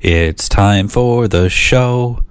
It's 0.00 0.48
time 0.48 0.86
for 0.86 1.26
the 1.26 1.50
show, 1.50 2.22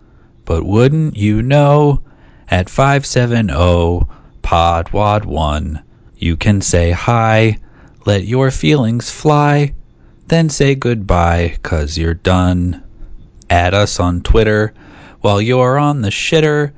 but 0.45 0.63
wouldn't 0.63 1.17
you 1.17 1.41
know? 1.41 2.01
At 2.47 2.69
570 2.69 4.07
Podwad 4.41 5.25
1, 5.25 5.83
you 6.15 6.37
can 6.37 6.61
say 6.61 6.91
hi, 6.91 7.57
let 8.05 8.23
your 8.23 8.51
feelings 8.51 9.11
fly, 9.11 9.73
then 10.29 10.47
say 10.47 10.75
goodbye, 10.75 11.57
cause 11.61 11.97
you're 11.97 12.13
done. 12.13 12.81
Add 13.49 13.73
us 13.73 13.99
on 13.99 14.21
Twitter 14.21 14.73
while 15.19 15.41
you're 15.41 15.77
on 15.77 16.01
the 16.01 16.09
shitter. 16.09 16.71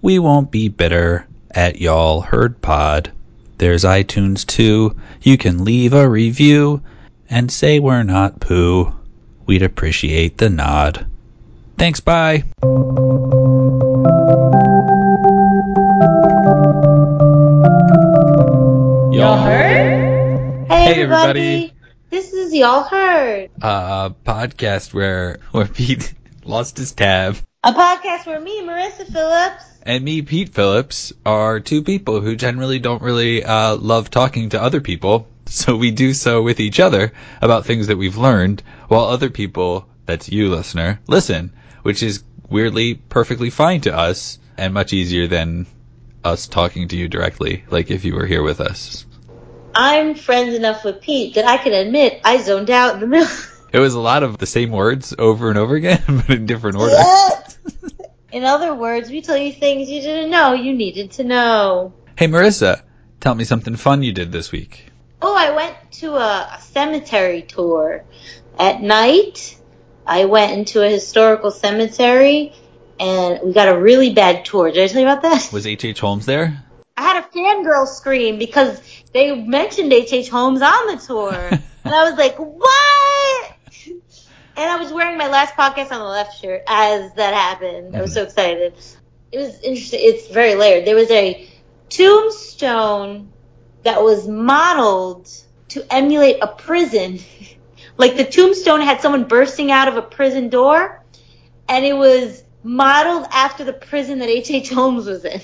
We 0.00 0.18
won't 0.18 0.50
be 0.50 0.68
bitter 0.68 1.24
at 1.52 1.80
Y'all 1.80 2.20
Heard 2.20 2.60
Pod. 2.60 3.12
There's 3.58 3.84
iTunes 3.84 4.44
too. 4.44 4.96
You 5.20 5.38
can 5.38 5.64
leave 5.64 5.92
a 5.92 6.08
review 6.08 6.82
and 7.30 7.48
say 7.48 7.78
we're 7.78 8.02
not 8.02 8.40
poo. 8.40 8.92
We'd 9.46 9.62
appreciate 9.62 10.38
the 10.38 10.50
nod. 10.50 11.06
Thanks, 11.76 12.00
bye. 12.00 12.44
Y'all 19.12 19.42
heard? 19.42 20.66
Hey, 20.68 20.84
Hey, 20.84 21.02
everybody. 21.02 21.72
This 22.10 22.32
is 22.32 22.52
Y'all 22.52 22.82
Heard, 22.82 23.50
a 23.60 24.14
podcast 24.24 24.92
where 24.92 25.38
where 25.50 25.66
Pete 25.66 26.12
lost 26.44 26.78
his 26.78 26.92
tab 26.92 27.36
a 27.64 27.72
podcast 27.72 28.26
where 28.26 28.40
me, 28.40 28.60
Marissa 28.62 29.06
Phillips, 29.06 29.64
and 29.82 30.04
me, 30.04 30.22
Pete 30.22 30.48
Phillips, 30.48 31.12
are 31.24 31.60
two 31.60 31.82
people 31.82 32.20
who 32.20 32.34
generally 32.34 32.80
don't 32.80 33.02
really 33.02 33.44
uh, 33.44 33.76
love 33.76 34.10
talking 34.10 34.48
to 34.48 34.60
other 34.60 34.80
people. 34.80 35.28
So 35.46 35.76
we 35.76 35.90
do 35.90 36.14
so 36.14 36.42
with 36.42 36.60
each 36.60 36.80
other 36.80 37.12
about 37.40 37.66
things 37.66 37.88
that 37.88 37.98
we've 37.98 38.16
learned, 38.16 38.62
while 38.88 39.04
other 39.04 39.30
people, 39.30 39.88
that's 40.06 40.30
you, 40.30 40.48
listener, 40.48 41.00
listen, 41.06 41.52
which 41.82 42.02
is 42.02 42.24
weirdly 42.48 42.94
perfectly 42.94 43.50
fine 43.50 43.80
to 43.82 43.96
us 43.96 44.38
and 44.56 44.74
much 44.74 44.92
easier 44.92 45.26
than 45.26 45.66
us 46.24 46.46
talking 46.46 46.88
to 46.88 46.96
you 46.96 47.08
directly, 47.08 47.64
like 47.70 47.90
if 47.90 48.04
you 48.04 48.14
were 48.14 48.26
here 48.26 48.42
with 48.42 48.60
us. 48.60 49.06
I'm 49.74 50.14
friends 50.14 50.54
enough 50.54 50.84
with 50.84 51.00
Pete 51.00 51.34
that 51.34 51.46
I 51.46 51.56
can 51.56 51.72
admit 51.72 52.20
I 52.24 52.38
zoned 52.42 52.70
out 52.70 52.94
in 52.94 53.00
the 53.00 53.06
middle. 53.06 53.36
It 53.72 53.78
was 53.78 53.94
a 53.94 54.00
lot 54.00 54.22
of 54.22 54.36
the 54.36 54.46
same 54.46 54.70
words 54.70 55.14
over 55.18 55.48
and 55.48 55.58
over 55.58 55.74
again, 55.74 56.02
but 56.06 56.30
in 56.30 56.44
different 56.44 56.76
order. 56.76 56.94
in 58.32 58.44
other 58.44 58.74
words, 58.74 59.08
we 59.08 59.22
tell 59.22 59.36
you 59.36 59.50
things 59.50 59.88
you 59.88 60.02
didn't 60.02 60.30
know 60.30 60.52
you 60.52 60.74
needed 60.74 61.12
to 61.12 61.24
know. 61.24 61.94
Hey, 62.18 62.26
Marissa, 62.26 62.82
tell 63.20 63.34
me 63.34 63.44
something 63.44 63.76
fun 63.76 64.02
you 64.02 64.12
did 64.12 64.30
this 64.30 64.52
week. 64.52 64.91
Oh, 65.22 65.36
I 65.36 65.54
went 65.54 65.76
to 65.92 66.16
a, 66.16 66.50
a 66.56 66.60
cemetery 66.60 67.42
tour. 67.42 68.04
At 68.58 68.82
night, 68.82 69.56
I 70.04 70.24
went 70.24 70.52
into 70.52 70.82
a 70.82 70.88
historical 70.88 71.52
cemetery 71.52 72.52
and 72.98 73.40
we 73.42 73.52
got 73.52 73.68
a 73.68 73.78
really 73.78 74.12
bad 74.12 74.44
tour. 74.44 74.70
Did 74.72 74.82
I 74.82 74.86
tell 74.88 75.00
you 75.00 75.08
about 75.08 75.22
that? 75.22 75.52
Was 75.52 75.66
H.H. 75.66 75.84
H. 75.84 76.00
Holmes 76.00 76.26
there? 76.26 76.62
I 76.96 77.02
had 77.02 77.24
a 77.24 77.28
fangirl 77.28 77.86
scream 77.86 78.38
because 78.38 78.80
they 79.12 79.34
mentioned 79.34 79.92
H.H. 79.92 80.28
Holmes 80.28 80.60
on 80.60 80.86
the 80.88 80.96
tour. 80.96 81.32
and 81.84 81.94
I 81.94 82.10
was 82.10 82.18
like, 82.18 82.36
what? 82.36 83.56
And 84.56 84.70
I 84.70 84.76
was 84.76 84.92
wearing 84.92 85.16
my 85.16 85.28
last 85.28 85.54
podcast 85.54 85.92
on 85.92 86.00
the 86.00 86.04
left 86.04 86.40
shirt 86.40 86.62
as 86.66 87.14
that 87.14 87.32
happened. 87.32 87.96
I 87.96 88.02
was 88.02 88.12
so 88.12 88.20
mm-hmm. 88.20 88.28
excited. 88.28 88.74
It 89.30 89.38
was 89.38 89.60
interesting. 89.60 90.00
It's 90.02 90.28
very 90.28 90.56
layered. 90.56 90.84
There 90.84 90.96
was 90.96 91.10
a 91.10 91.48
tombstone 91.88 93.32
that 93.82 94.02
was 94.02 94.26
modeled 94.28 95.28
to 95.68 95.84
emulate 95.92 96.38
a 96.42 96.46
prison. 96.46 97.18
like 97.96 98.16
the 98.16 98.24
tombstone 98.24 98.80
had 98.80 99.00
someone 99.00 99.24
bursting 99.24 99.70
out 99.70 99.88
of 99.88 99.96
a 99.96 100.02
prison 100.02 100.48
door, 100.48 101.02
and 101.68 101.84
it 101.84 101.96
was 101.96 102.42
modeled 102.62 103.26
after 103.32 103.64
the 103.64 103.72
prison 103.72 104.20
that 104.20 104.28
H.H. 104.28 104.70
Holmes 104.70 105.06
was 105.06 105.24
in. 105.24 105.40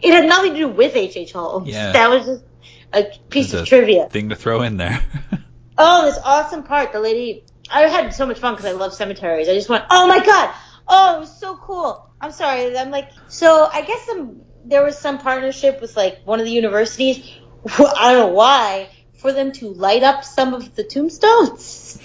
It 0.00 0.12
had 0.12 0.28
nothing 0.28 0.52
to 0.52 0.58
do 0.58 0.68
with 0.68 0.96
H.H. 0.96 1.32
Holmes. 1.32 1.68
Yeah. 1.68 1.92
That 1.92 2.10
was 2.10 2.26
just 2.26 2.44
a 2.92 3.04
piece 3.30 3.52
of 3.54 3.62
a 3.62 3.66
trivia. 3.66 4.08
Thing 4.08 4.28
to 4.30 4.36
throw 4.36 4.62
in 4.62 4.76
there. 4.76 5.02
Oh, 5.78 6.04
this 6.04 6.18
awesome 6.22 6.64
part. 6.64 6.92
The 6.92 7.00
lady, 7.00 7.44
I 7.70 7.88
had 7.88 8.12
so 8.14 8.26
much 8.26 8.38
fun 8.38 8.54
because 8.54 8.66
I 8.66 8.72
love 8.72 8.92
cemeteries. 8.92 9.48
I 9.48 9.54
just 9.54 9.70
went, 9.70 9.84
oh 9.90 10.06
my 10.06 10.24
god, 10.24 10.54
oh, 10.86 11.16
it 11.16 11.20
was 11.20 11.40
so 11.40 11.56
cool. 11.56 12.10
I'm 12.20 12.30
sorry. 12.30 12.76
I'm 12.76 12.90
like, 12.90 13.10
so 13.28 13.68
I 13.72 13.82
guess 13.82 14.04
some 14.06 14.42
there 14.64 14.84
was 14.84 14.96
some 14.98 15.18
partnership 15.18 15.80
with 15.80 15.96
like 15.96 16.20
one 16.24 16.38
of 16.40 16.46
the 16.46 16.52
universities. 16.52 17.28
I 17.66 18.12
don't 18.12 18.28
know 18.28 18.34
why 18.34 18.88
for 19.18 19.32
them 19.32 19.52
to 19.52 19.68
light 19.68 20.02
up 20.02 20.24
some 20.24 20.52
of 20.52 20.74
the 20.74 20.84
tombstones, 20.84 21.98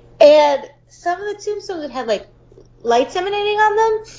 and 0.20 0.70
some 0.88 1.20
of 1.20 1.26
the 1.26 1.42
tombstones 1.42 1.82
that 1.82 1.90
had 1.90 2.06
like 2.06 2.26
lights 2.82 3.16
emanating 3.16 3.58
on 3.58 3.76
them 3.76 4.14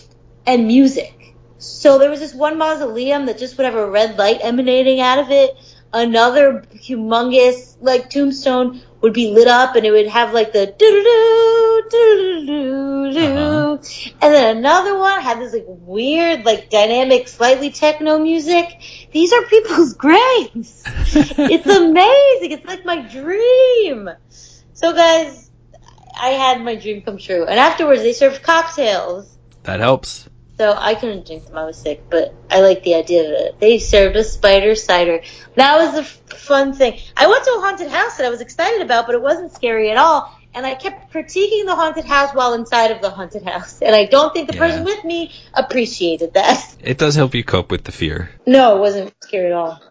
and 0.45 0.67
music. 0.67 1.33
So 1.57 1.97
there 1.97 2.09
was 2.09 2.19
this 2.19 2.33
one 2.33 2.57
mausoleum 2.57 3.25
that 3.25 3.39
just 3.39 3.57
would 3.57 3.65
have 3.65 3.75
a 3.75 3.89
red 3.89 4.17
light 4.17 4.39
emanating 4.41 4.99
out 4.99 5.19
of 5.19 5.31
it. 5.31 5.57
Another 5.95 6.65
humongous 6.73 7.77
like 7.79 8.09
tombstone 8.09 8.81
would 8.99 9.13
be 9.13 9.31
lit 9.31 9.47
up 9.47 9.77
and 9.77 9.85
it 9.85 9.91
would 9.91 10.07
have 10.07 10.33
like 10.33 10.51
the 10.51 10.65
doo 10.65 10.75
doo 10.77 11.83
doo 11.89 12.45
doo 12.45 13.13
doo 13.13 13.79
and 14.21 14.33
then 14.33 14.57
another 14.57 14.97
one 14.97 15.21
had 15.21 15.39
this 15.39 15.53
like 15.53 15.63
weird 15.67 16.43
like 16.43 16.69
dynamic 16.69 17.27
slightly 17.29 17.69
techno 17.71 18.19
music. 18.19 18.67
These 19.11 19.31
are 19.31 19.43
people's 19.43 19.93
graves. 20.05 20.83
it's 20.85 21.65
amazing. 21.65 22.51
It's 22.51 22.65
like 22.65 22.85
my 22.85 23.01
dream. 23.01 24.09
So 24.73 24.93
guys, 24.93 25.49
I 26.19 26.29
had 26.29 26.61
my 26.61 26.75
dream 26.75 27.03
come 27.03 27.17
true. 27.17 27.45
And 27.45 27.57
afterwards 27.59 28.01
they 28.01 28.13
served 28.13 28.43
cocktails. 28.43 29.37
that 29.63 29.79
helps. 29.79 30.27
So 30.57 30.73
I 30.77 30.95
couldn't 30.95 31.25
drink 31.25 31.45
them. 31.47 31.57
I 31.57 31.65
was 31.65 31.77
sick, 31.77 32.03
but 32.09 32.33
I 32.49 32.61
like 32.61 32.83
the 32.83 32.95
idea 32.95 33.23
of 33.25 33.31
it. 33.31 33.59
They 33.59 33.77
served 33.79 34.15
us 34.15 34.31
spider 34.31 34.73
cider. 34.75 35.21
That 35.55 35.77
was 35.77 35.95
a 35.95 36.01
f- 36.01 36.21
fun 36.39 36.73
thing. 36.73 36.97
I 37.17 37.27
went 37.27 37.43
to 37.43 37.51
a 37.51 37.59
haunted 37.59 37.89
house 37.89 38.15
that 38.17 38.25
I 38.25 38.29
was 38.29 38.39
excited 38.39 38.81
about, 38.81 39.05
but 39.05 39.15
it 39.15 39.21
wasn't 39.21 39.51
scary 39.51 39.91
at 39.91 39.97
all. 39.97 40.33
And 40.53 40.65
I 40.65 40.73
kept 40.75 41.11
critiquing 41.11 41.65
the 41.65 41.75
haunted 41.75 42.05
house 42.05 42.33
while 42.33 42.53
inside 42.53 42.91
of 42.91 43.01
the 43.01 43.09
haunted 43.09 43.43
house. 43.43 43.81
And 43.81 43.93
I 43.93 44.05
don't 44.05 44.33
think 44.33 44.47
the 44.49 44.55
Yeah. 44.55 44.61
person 44.61 44.85
with 44.85 45.03
me 45.03 45.33
appreciated 45.53 46.33
that. 46.35 46.75
It 46.81 46.97
does 46.97 47.15
help 47.15 47.35
you 47.35 47.43
cope 47.43 47.69
with 47.71 47.83
the 47.83 47.91
fear. 47.91 48.29
No, 48.45 48.77
it 48.77 48.79
wasn't 48.79 49.13
scary 49.23 49.47
at 49.47 49.53
all. 49.53 49.81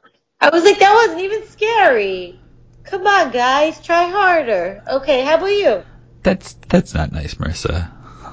I 0.40 0.48
was 0.48 0.64
like, 0.64 0.78
that 0.78 0.94
wasn't 0.94 1.20
even 1.22 1.46
scary. 1.48 2.38
Come 2.84 3.06
on, 3.06 3.32
guys, 3.32 3.80
try 3.82 4.08
harder. 4.08 4.82
Okay, 4.88 5.22
how 5.24 5.34
about 5.36 5.46
you? 5.46 5.82
That's 6.22 6.54
that's 6.68 6.94
not 6.94 7.12
nice, 7.12 7.34
Marissa. 7.34 7.90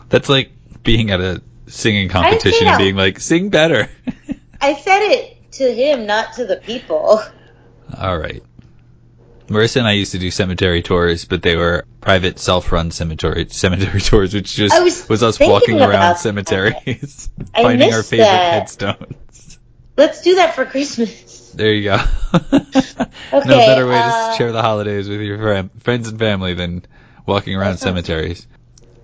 That's 0.09 0.29
like 0.29 0.51
being 0.83 1.11
at 1.11 1.19
a 1.19 1.41
singing 1.67 2.11
I 2.11 2.29
didn't 2.31 2.41
say 2.41 2.49
competition 2.51 2.67
and 2.67 2.77
being 2.77 2.95
like, 2.95 3.19
sing 3.19 3.49
better. 3.49 3.89
I 4.61 4.75
said 4.75 4.99
it 5.01 5.51
to 5.53 5.73
him, 5.73 6.05
not 6.05 6.33
to 6.33 6.45
the 6.45 6.57
people. 6.57 7.21
All 7.97 8.17
right. 8.17 8.43
Marissa 9.47 9.77
and 9.77 9.87
I 9.87 9.93
used 9.93 10.13
to 10.13 10.19
do 10.19 10.31
cemetery 10.31 10.81
tours, 10.81 11.25
but 11.25 11.41
they 11.41 11.57
were 11.57 11.85
private 11.99 12.39
self-run 12.39 12.91
cemetery 12.91 13.47
cemetery 13.49 13.99
tours, 14.01 14.33
which 14.33 14.53
just 14.55 14.73
I 14.73 14.79
was 14.79 15.23
us 15.23 15.39
walking 15.39 15.81
around 15.81 16.15
cemeteries, 16.17 17.29
finding 17.55 17.93
our 17.93 18.01
favorite 18.01 18.25
that. 18.25 18.53
headstones. 18.53 19.59
Let's 19.97 20.21
do 20.21 20.35
that 20.35 20.55
for 20.55 20.65
Christmas. 20.65 21.51
There 21.51 21.73
you 21.73 21.83
go. 21.83 21.97
no 22.53 23.41
better 23.41 23.87
way 23.87 23.99
uh, 23.99 24.31
to 24.31 24.37
share 24.37 24.53
the 24.53 24.61
holidays 24.61 25.09
with 25.09 25.19
your 25.19 25.37
fam- 25.37 25.69
friends 25.81 26.07
and 26.07 26.17
family 26.17 26.53
than 26.53 26.85
walking 27.25 27.55
around 27.55 27.77
sounds- 27.77 27.81
cemeteries. 27.81 28.47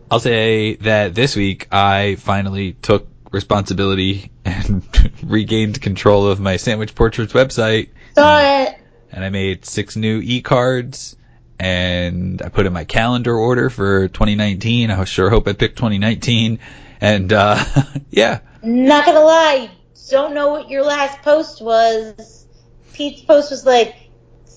I'll 0.09 0.19
say 0.19 0.75
that 0.78 1.16
this 1.16 1.35
week 1.35 1.68
I 1.72 2.16
finally 2.16 2.73
took 2.73 3.07
responsibility 3.31 4.31
and 4.45 4.84
regained 5.23 5.81
control 5.81 6.28
of 6.28 6.40
my 6.40 6.56
Sandwich 6.57 6.95
Portraits 6.95 7.34
website, 7.34 7.90
Saw 8.16 8.40
it. 8.63 8.79
and 9.12 9.25
I 9.25 9.29
made 9.29 9.66
six 9.66 9.97
new 9.97 10.22
e-cards, 10.23 11.17
and 11.59 12.41
I 12.41 12.47
put 12.50 12.66
in 12.66 12.72
my 12.73 12.85
calendar 12.85 13.35
order 13.35 13.69
for 13.69 14.07
2019. 14.07 14.91
I 14.91 15.03
sure 15.03 15.29
hope 15.29 15.47
I 15.47 15.53
picked 15.53 15.78
2019, 15.78 16.59
and 17.02 17.34
uh, 17.34 17.61
yeah, 18.09 18.40
Not 18.64 19.05
gonna 19.05 19.20
lie, 19.20 19.70
don't 20.09 20.34
know 20.34 20.49
what 20.49 20.70
your 20.70 20.84
last 20.84 21.22
post 21.22 21.61
was. 21.61 22.46
Pete's 22.93 23.22
post 23.22 23.52
was 23.52 23.66
like, 23.66 23.93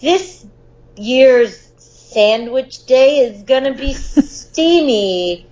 this 0.00 0.46
year's 0.96 1.66
sandwich 1.76 2.86
day 2.86 3.18
is 3.18 3.42
gonna 3.42 3.74
be 3.74 3.92
steamy. 3.94 5.46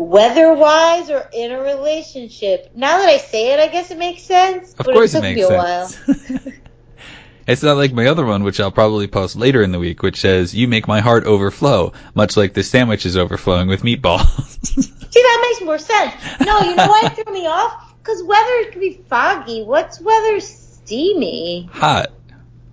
Weather 0.00 0.54
wise 0.54 1.10
or 1.10 1.28
in 1.32 1.52
a 1.52 1.60
relationship. 1.60 2.70
Now 2.74 2.98
that 2.98 3.08
I 3.08 3.18
say 3.18 3.52
it, 3.52 3.60
I 3.60 3.68
guess 3.68 3.90
it 3.90 3.98
makes 3.98 4.22
sense. 4.22 4.70
of 4.72 4.86
but 4.86 4.94
course 4.94 5.12
it 5.14 5.18
it 5.18 5.20
makes 5.22 5.36
me 5.36 5.42
a 5.42 5.48
while. 5.58 5.86
sense. 5.88 6.48
It's 7.46 7.62
not 7.64 7.76
like 7.76 7.92
my 7.92 8.06
other 8.06 8.24
one, 8.24 8.44
which 8.44 8.60
I'll 8.60 8.70
probably 8.70 9.08
post 9.08 9.34
later 9.34 9.60
in 9.60 9.72
the 9.72 9.78
week, 9.80 10.02
which 10.02 10.20
says, 10.20 10.54
You 10.54 10.68
make 10.68 10.86
my 10.86 11.00
heart 11.00 11.24
overflow, 11.24 11.92
much 12.14 12.36
like 12.36 12.54
the 12.54 12.62
sandwich 12.62 13.04
is 13.04 13.16
overflowing 13.16 13.66
with 13.66 13.82
meatballs. 13.82 14.28
See, 15.12 15.22
that 15.22 15.46
makes 15.50 15.60
more 15.64 15.78
sense. 15.78 16.14
No, 16.46 16.60
you 16.60 16.76
know 16.76 16.86
why 16.86 17.00
it 17.04 17.14
threw 17.14 17.32
me 17.32 17.46
off? 17.48 17.92
Because 17.98 18.22
weather 18.22 18.70
can 18.70 18.80
be 18.80 19.02
foggy. 19.08 19.64
What's 19.64 20.00
weather 20.00 20.38
steamy? 20.38 21.68
hot. 21.72 22.12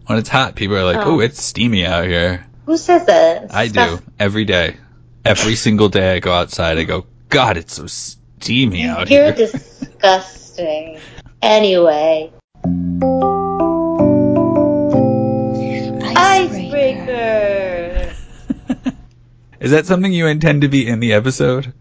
When 0.06 0.19
it's 0.19 0.29
hot, 0.29 0.56
people 0.56 0.77
are 0.77 0.85
like, 0.85 0.97
Oh. 0.97 1.15
Oh, 1.15 1.19
it's 1.21 1.41
steamy 1.41 1.85
out 1.85 2.06
here. 2.06 2.45
Who 2.68 2.77
says 2.77 3.06
that? 3.07 3.53
I 3.53 3.68
do. 3.69 4.00
Every 4.19 4.45
day. 4.45 4.77
every 5.25 5.56
single 5.56 5.89
day 5.89 6.15
I 6.15 6.19
go 6.19 6.31
outside, 6.31 6.77
I 6.77 6.83
go, 6.83 7.06
God, 7.29 7.57
it's 7.57 7.74
so 7.74 7.88
steamy 7.88 8.85
out 8.85 9.07
here. 9.09 9.25
You're 9.25 9.33
disgusting. 9.33 11.00
Anyway. 11.41 12.31
Icebreaker. 16.15 18.13
Is 19.59 19.71
that 19.71 19.85
something 19.85 20.13
you 20.13 20.27
intend 20.27 20.62
to 20.62 20.68
be 20.68 20.88
in 20.88 21.00
the 21.00 21.13
episode? 21.13 21.74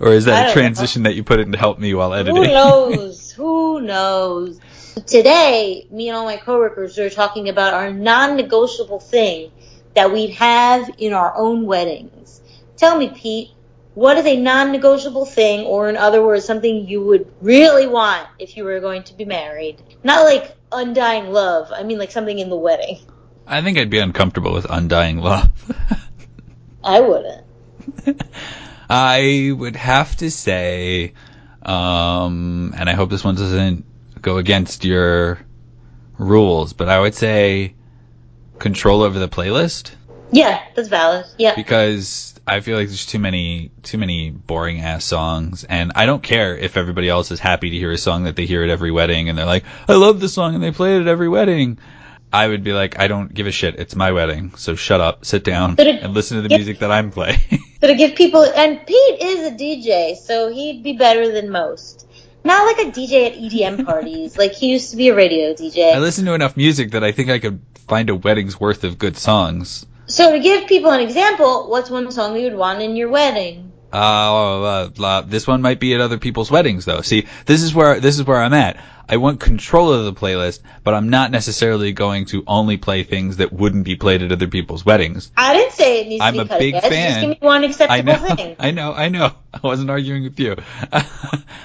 Or 0.00 0.08
is 0.08 0.24
that 0.24 0.50
a 0.50 0.52
transition 0.52 1.04
that 1.04 1.14
you 1.14 1.22
put 1.22 1.38
in 1.38 1.52
to 1.52 1.58
help 1.58 1.78
me 1.78 1.94
while 1.94 2.12
editing? 2.12 2.42
Who 2.42 2.48
knows? 2.48 3.30
Who 3.32 3.80
knows? 3.82 4.58
Today, 5.06 5.86
me 5.90 6.08
and 6.08 6.16
all 6.16 6.24
my 6.24 6.38
coworkers 6.38 6.98
are 6.98 7.08
talking 7.08 7.48
about 7.48 7.72
our 7.72 7.92
non-negotiable 7.92 8.98
thing 8.98 9.52
that 9.94 10.12
we'd 10.12 10.30
have 10.30 10.90
in 10.98 11.12
our 11.12 11.32
own 11.36 11.66
weddings. 11.66 12.40
Tell 12.76 12.98
me, 12.98 13.10
Pete, 13.10 13.50
what 13.94 14.16
is 14.18 14.26
a 14.26 14.36
non-negotiable 14.36 15.26
thing, 15.26 15.66
or 15.66 15.88
in 15.88 15.96
other 15.96 16.24
words, 16.24 16.44
something 16.44 16.86
you 16.88 17.04
would 17.04 17.30
really 17.40 17.86
want 17.86 18.26
if 18.38 18.56
you 18.56 18.64
were 18.64 18.80
going 18.80 19.02
to 19.04 19.14
be 19.14 19.24
married? 19.24 19.82
Not 20.02 20.24
like 20.24 20.56
undying 20.70 21.32
love. 21.32 21.70
I 21.74 21.82
mean, 21.82 21.98
like 21.98 22.10
something 22.10 22.38
in 22.38 22.48
the 22.48 22.56
wedding. 22.56 22.98
I 23.46 23.60
think 23.60 23.78
I'd 23.78 23.90
be 23.90 23.98
uncomfortable 23.98 24.52
with 24.54 24.66
undying 24.68 25.18
love. 25.18 25.50
I 26.84 27.00
wouldn't. 27.00 27.44
I 28.90 29.52
would 29.54 29.76
have 29.76 30.16
to 30.16 30.30
say, 30.30 31.12
um, 31.62 32.74
and 32.76 32.88
I 32.88 32.94
hope 32.94 33.10
this 33.10 33.24
one 33.24 33.34
doesn't 33.34 33.84
go 34.20 34.38
against 34.38 34.84
your 34.84 35.38
rules, 36.18 36.72
but 36.72 36.88
I 36.88 37.00
would 37.00 37.14
say 37.14 37.74
control 38.58 39.02
over 39.02 39.18
the 39.18 39.28
playlist 39.28 39.92
Yeah, 40.30 40.62
that's 40.74 40.88
valid. 40.88 41.26
Yeah. 41.38 41.54
because 41.56 42.31
I 42.46 42.60
feel 42.60 42.76
like 42.76 42.88
there's 42.88 43.06
too 43.06 43.18
many 43.20 43.70
too 43.82 43.98
many 43.98 44.30
boring 44.30 44.80
ass 44.80 45.04
songs, 45.04 45.64
and 45.64 45.92
I 45.94 46.06
don't 46.06 46.22
care 46.22 46.56
if 46.56 46.76
everybody 46.76 47.08
else 47.08 47.30
is 47.30 47.38
happy 47.38 47.70
to 47.70 47.76
hear 47.76 47.92
a 47.92 47.98
song 47.98 48.24
that 48.24 48.34
they 48.36 48.46
hear 48.46 48.64
at 48.64 48.70
every 48.70 48.90
wedding, 48.90 49.28
and 49.28 49.38
they're 49.38 49.46
like, 49.46 49.64
I 49.88 49.94
love 49.94 50.20
this 50.20 50.34
song, 50.34 50.54
and 50.54 50.62
they 50.62 50.72
play 50.72 50.96
it 50.96 51.02
at 51.02 51.08
every 51.08 51.28
wedding. 51.28 51.78
I 52.32 52.48
would 52.48 52.64
be 52.64 52.72
like, 52.72 52.98
I 52.98 53.08
don't 53.08 53.32
give 53.32 53.46
a 53.46 53.52
shit. 53.52 53.78
It's 53.78 53.94
my 53.94 54.10
wedding, 54.10 54.54
so 54.56 54.74
shut 54.74 55.00
up, 55.00 55.24
sit 55.24 55.44
down, 55.44 55.76
it- 55.78 56.02
and 56.02 56.14
listen 56.14 56.36
to 56.38 56.42
the 56.42 56.48
yeah. 56.48 56.56
music 56.56 56.78
that 56.80 56.90
I'm 56.90 57.10
playing. 57.10 57.38
So 57.80 57.88
to 57.88 57.94
give 57.94 58.14
people, 58.14 58.42
and 58.44 58.78
Pete 58.86 59.20
is 59.20 59.46
a 59.46 59.50
DJ, 59.50 60.16
so 60.16 60.48
he'd 60.52 60.82
be 60.84 60.92
better 60.94 61.30
than 61.32 61.50
most. 61.50 62.06
Not 62.44 62.64
like 62.64 62.86
a 62.86 62.90
DJ 62.90 63.26
at 63.26 63.34
EDM 63.34 63.84
parties. 63.86 64.38
like 64.38 64.52
he 64.52 64.68
used 64.68 64.90
to 64.92 64.96
be 64.96 65.08
a 65.08 65.14
radio 65.14 65.52
DJ. 65.52 65.92
I 65.94 65.98
listen 65.98 66.24
to 66.26 66.34
enough 66.34 66.56
music 66.56 66.92
that 66.92 67.04
I 67.04 67.12
think 67.12 67.28
I 67.30 67.38
could 67.38 67.60
find 67.88 68.08
a 68.08 68.14
wedding's 68.16 68.58
worth 68.58 68.84
of 68.84 68.98
good 68.98 69.16
songs. 69.16 69.84
So 70.06 70.32
to 70.32 70.40
give 70.40 70.66
people 70.68 70.90
an 70.90 71.00
example, 71.00 71.68
what's 71.68 71.90
one 71.90 72.10
song 72.12 72.36
you 72.36 72.44
would 72.44 72.56
want 72.56 72.82
in 72.82 72.96
your 72.96 73.08
wedding? 73.08 73.72
Uh, 73.92 74.90
uh, 74.98 75.20
this 75.22 75.46
one 75.46 75.60
might 75.60 75.78
be 75.78 75.94
at 75.94 76.00
other 76.00 76.18
people's 76.18 76.50
weddings 76.50 76.86
though. 76.86 77.02
See, 77.02 77.26
this 77.44 77.62
is 77.62 77.74
where 77.74 78.00
this 78.00 78.18
is 78.18 78.24
where 78.24 78.40
I'm 78.40 78.54
at. 78.54 78.82
I 79.08 79.18
want 79.18 79.40
control 79.40 79.92
of 79.92 80.04
the 80.06 80.14
playlist, 80.14 80.60
but 80.84 80.94
I'm 80.94 81.10
not 81.10 81.30
necessarily 81.30 81.92
going 81.92 82.24
to 82.26 82.42
only 82.46 82.78
play 82.78 83.02
things 83.02 83.36
that 83.38 83.52
wouldn't 83.52 83.84
be 83.84 83.96
played 83.96 84.22
at 84.22 84.32
other 84.32 84.46
people's 84.46 84.86
weddings. 84.86 85.30
I 85.36 85.52
didn't 85.52 85.72
say 85.72 86.00
it 86.00 86.08
needs 86.08 86.22
I'm 86.22 86.34
to 86.34 86.40
a 86.40 86.44
be 86.44 86.48
cut 86.48 86.58
big 86.58 86.74
edge. 86.76 86.82
fan. 86.84 87.08
Just 87.08 87.20
give 87.20 87.30
me 87.30 87.38
one 87.40 87.64
acceptable 87.64 87.92
I 87.94 88.00
know, 88.00 88.34
thing. 88.36 88.56
I 88.58 88.70
know, 88.70 88.94
I 88.94 89.08
know. 89.10 89.32
I 89.54 89.60
wasn't 89.62 89.90
arguing 89.90 90.22
with 90.22 90.40
you. 90.40 90.56
I 90.92 91.04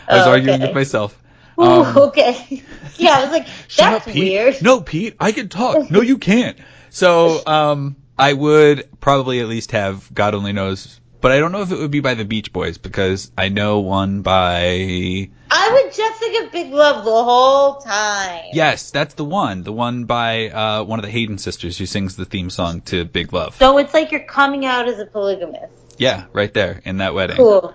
was 0.10 0.28
Oh, 0.28 0.32
arguing 0.32 0.56
okay. 0.56 0.68
with 0.68 0.76
myself. 0.76 1.18
Ooh, 1.60 1.64
Um, 1.64 1.98
okay. 1.98 2.64
yeah, 2.98 3.12
I 3.20 3.22
was 3.24 3.32
like, 3.32 3.48
that's 3.78 4.08
up, 4.08 4.14
weird. 4.14 4.62
No, 4.62 4.82
Pete, 4.82 5.16
I 5.20 5.32
can 5.32 5.48
talk. 5.48 5.90
No, 5.90 6.02
you 6.02 6.18
can't. 6.18 6.58
So, 6.90 7.46
um, 7.46 7.96
I 8.18 8.34
would 8.34 8.90
probably 9.00 9.40
at 9.42 9.48
least 9.48 9.72
have 9.72 10.14
God 10.14 10.34
only 10.34 10.52
knows, 10.52 11.00
but 11.22 11.32
I 11.32 11.40
don't 11.40 11.52
know 11.52 11.62
if 11.62 11.72
it 11.72 11.78
would 11.78 11.92
be 11.92 12.00
by 12.00 12.16
the 12.16 12.26
Beach 12.26 12.52
Boys 12.52 12.78
because 12.78 13.32
I 13.38 13.50
know 13.50 13.80
one 13.80 14.22
by. 14.24 15.30
I 15.52 15.72
would 15.72 15.94
just 15.94 16.20
think 16.20 16.44
of 16.44 16.52
Big 16.52 16.72
Love 16.72 17.06
the 17.06 17.12
whole 17.12 17.76
time. 17.76 18.46
Yes, 18.54 18.90
that's 18.92 19.14
the 19.14 19.26
one. 19.26 19.64
The 19.64 19.72
one 19.72 20.06
by 20.06 20.50
uh, 20.50 20.84
one 20.84 21.00
of 21.00 21.06
the 21.06 21.12
Hayden 21.12 21.38
sisters 21.38 21.78
who 21.78 21.86
sings 21.86 22.16
the 22.16 22.26
theme 22.26 22.50
song 22.50 22.82
to 22.82 23.06
Big 23.06 23.34
Love. 23.34 23.56
So 23.56 23.78
it's 23.78 23.94
like 23.94 24.12
you're 24.12 24.26
coming 24.26 24.66
out 24.66 24.88
as 24.88 25.00
a 25.00 25.06
polygamist. 25.06 25.74
Yeah, 25.98 26.26
right 26.34 26.54
there 26.54 26.82
in 26.86 26.98
that 26.98 27.14
wedding. 27.14 27.38
Cool. 27.38 27.74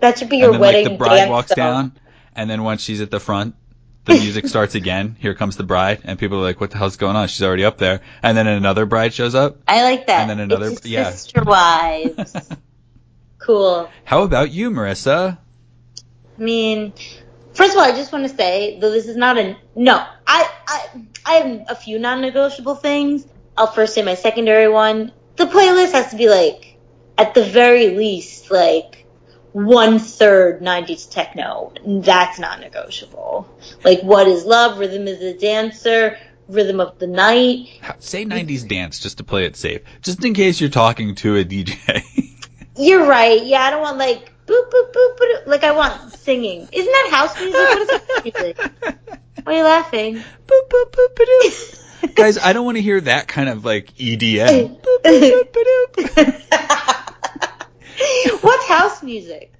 That 0.00 0.18
should 0.18 0.28
be 0.28 0.38
your 0.38 0.46
and 0.46 0.54
then 0.54 0.60
wedding 0.60 0.84
like 0.84 0.92
the 0.92 0.98
bride 0.98 1.30
walks 1.30 1.48
song. 1.48 1.56
down, 1.56 1.92
and 2.34 2.48
then 2.48 2.62
once 2.62 2.82
she's 2.82 3.00
at 3.00 3.10
the 3.10 3.20
front, 3.20 3.54
the 4.06 4.14
music 4.14 4.46
starts 4.46 4.74
again. 4.74 5.16
Here 5.18 5.34
comes 5.34 5.56
the 5.56 5.64
bride, 5.64 6.00
and 6.04 6.18
people 6.18 6.38
are 6.38 6.42
like, 6.42 6.60
"What 6.60 6.70
the 6.70 6.78
hell's 6.78 6.96
going 6.96 7.16
on?" 7.16 7.28
She's 7.28 7.42
already 7.42 7.64
up 7.64 7.78
there, 7.78 8.00
and 8.22 8.36
then 8.36 8.46
another 8.46 8.86
bride 8.86 9.12
shows 9.12 9.34
up. 9.34 9.58
I 9.68 9.82
like 9.82 10.06
that. 10.06 10.22
And 10.22 10.30
then 10.30 10.40
another- 10.40 10.70
it's 10.70 10.86
yeah. 10.86 11.10
sister 11.10 11.42
wives. 11.42 12.34
cool. 13.38 13.90
How 14.04 14.22
about 14.22 14.50
you, 14.50 14.70
Marissa? 14.70 15.38
I 16.38 16.42
mean, 16.42 16.92
first 17.54 17.72
of 17.72 17.78
all, 17.78 17.84
I 17.84 17.92
just 17.92 18.12
want 18.12 18.28
to 18.28 18.34
say, 18.34 18.78
though 18.80 18.90
this 18.90 19.06
is 19.06 19.16
not 19.16 19.38
a 19.38 19.56
no. 19.74 20.04
I 20.26 20.50
I 20.68 20.88
I 21.24 21.32
have 21.34 21.64
a 21.68 21.74
few 21.74 21.98
non-negotiable 21.98 22.76
things. 22.76 23.26
I'll 23.56 23.66
first 23.66 23.94
say 23.94 24.02
my 24.02 24.14
secondary 24.14 24.68
one. 24.68 25.12
The 25.36 25.46
playlist 25.46 25.92
has 25.92 26.10
to 26.10 26.16
be 26.16 26.28
like, 26.28 26.76
at 27.18 27.34
the 27.34 27.42
very 27.42 27.96
least, 27.96 28.50
like 28.50 29.05
one 29.56 29.98
third 29.98 30.60
'90s 30.60 31.10
techno. 31.10 31.72
That's 31.84 32.38
not 32.38 32.60
negotiable. 32.60 33.48
Like, 33.84 34.02
what 34.02 34.28
is 34.28 34.44
love? 34.44 34.78
Rhythm 34.78 35.08
is 35.08 35.22
a 35.22 35.32
dancer. 35.32 36.18
Rhythm 36.48 36.78
of 36.78 36.98
the 36.98 37.06
night. 37.06 37.68
Say 37.98 38.24
90s 38.24 38.68
dance 38.68 39.00
just 39.00 39.18
to 39.18 39.24
play 39.24 39.46
it 39.46 39.56
safe, 39.56 39.80
just 40.02 40.24
in 40.24 40.34
case 40.34 40.60
you're 40.60 40.70
talking 40.70 41.14
to 41.16 41.36
a 41.36 41.44
DJ. 41.44 42.04
You're 42.78 43.06
right. 43.06 43.42
Yeah, 43.42 43.62
I 43.62 43.70
don't 43.70 43.80
want 43.80 43.96
like 43.96 44.30
boop 44.46 44.70
boop 44.70 44.92
boop 44.92 45.16
boop. 45.16 45.46
Like 45.46 45.64
I 45.64 45.72
want 45.72 46.12
singing. 46.12 46.68
Isn't 46.70 46.92
that 46.92 47.08
house 47.10 47.40
music? 47.40 47.54
What 47.54 47.78
is 47.80 47.90
house 47.90 48.22
music? 48.24 48.58
Why 49.44 49.54
are 49.54 49.56
you 49.56 49.64
laughing? 49.64 50.16
Boop, 50.16 50.68
boop, 50.68 50.90
boop, 50.90 51.16
ba-doop. 51.16 52.14
Guys, 52.14 52.36
I 52.36 52.52
don't 52.52 52.66
want 52.66 52.76
to 52.76 52.82
hear 52.82 53.00
that 53.00 53.28
kind 53.28 53.48
of 53.48 53.64
like 53.64 53.94
EDM. 53.94 54.78
Boop, 54.82 55.02
boop, 55.02 55.92
boop. 55.92 57.02
What's 58.40 58.66
house 58.66 59.02
music? 59.02 59.52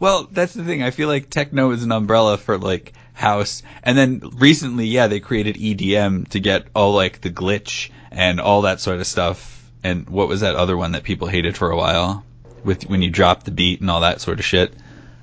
Well, 0.00 0.28
that's 0.30 0.54
the 0.54 0.64
thing. 0.64 0.82
I 0.82 0.90
feel 0.90 1.08
like 1.08 1.30
techno 1.30 1.70
is 1.70 1.82
an 1.82 1.92
umbrella 1.92 2.36
for 2.36 2.58
like 2.58 2.92
house. 3.12 3.62
And 3.82 3.96
then 3.96 4.20
recently, 4.36 4.86
yeah, 4.86 5.06
they 5.06 5.20
created 5.20 5.56
EDM 5.56 6.28
to 6.30 6.40
get 6.40 6.66
all 6.74 6.92
like 6.92 7.20
the 7.20 7.30
glitch 7.30 7.90
and 8.10 8.40
all 8.40 8.62
that 8.62 8.80
sort 8.80 8.98
of 9.00 9.06
stuff. 9.06 9.70
And 9.82 10.08
what 10.08 10.28
was 10.28 10.40
that 10.40 10.56
other 10.56 10.76
one 10.76 10.92
that 10.92 11.04
people 11.04 11.28
hated 11.28 11.56
for 11.56 11.70
a 11.70 11.76
while? 11.76 12.24
With 12.64 12.84
when 12.88 13.02
you 13.02 13.10
drop 13.10 13.44
the 13.44 13.50
beat 13.50 13.80
and 13.80 13.90
all 13.90 14.00
that 14.00 14.20
sort 14.20 14.38
of 14.38 14.44
shit. 14.44 14.74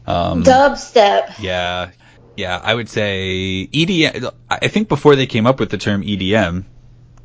Um, 0.05 0.43
Dubstep. 0.43 1.39
yeah, 1.39 1.91
yeah, 2.35 2.59
I 2.63 2.73
would 2.73 2.89
say 2.89 3.67
EDM. 3.71 4.31
I 4.49 4.67
think 4.67 4.87
before 4.87 5.15
they 5.15 5.25
came 5.25 5.45
up 5.45 5.59
with 5.59 5.69
the 5.69 5.77
term 5.77 6.01
EDM, 6.03 6.65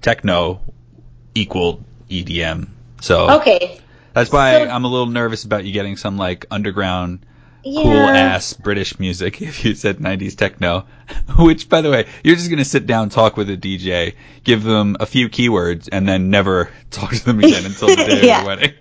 techno 0.00 0.61
equaled 1.35 1.85
EDM. 2.11 2.69
So 3.00 3.31
Okay. 3.40 3.81
That's 4.16 4.32
why 4.32 4.64
So- 4.64 4.70
I'm 4.70 4.85
a 4.85 4.88
little 4.88 5.06
nervous 5.06 5.44
about 5.44 5.64
you 5.64 5.73
getting 5.73 5.96
some 5.96 6.16
like 6.18 6.46
underground 6.50 7.25
Yeah. 7.62 7.82
cool 7.82 7.92
ass 8.08 8.52
British 8.54 8.99
music 8.99 9.40
if 9.50 9.64
you 9.64 9.75
said 9.75 9.99
90s 9.99 10.37
techno. 10.37 10.87
Which, 11.38 11.68
by 11.68 11.80
the 11.82 11.90
way, 11.90 12.06
you're 12.25 12.37
just 12.37 12.49
going 12.49 12.58
to 12.58 12.64
sit 12.64 12.87
down, 12.87 13.08
talk 13.11 13.37
with 13.37 13.49
a 13.50 13.56
DJ, 13.56 14.14
give 14.44 14.62
them 14.62 14.96
a 15.00 15.06
few 15.06 15.28
keywords, 15.28 15.88
and 15.92 16.08
then 16.08 16.30
never 16.30 16.70
talk 16.90 17.11
to 17.11 17.25
them 17.25 17.38
again 17.40 17.64
until 17.66 17.88
the 17.88 17.96
day 17.96 18.26
Yeah. 18.26 18.38
of 18.38 18.44
the 18.44 18.49
wedding. 18.49 18.73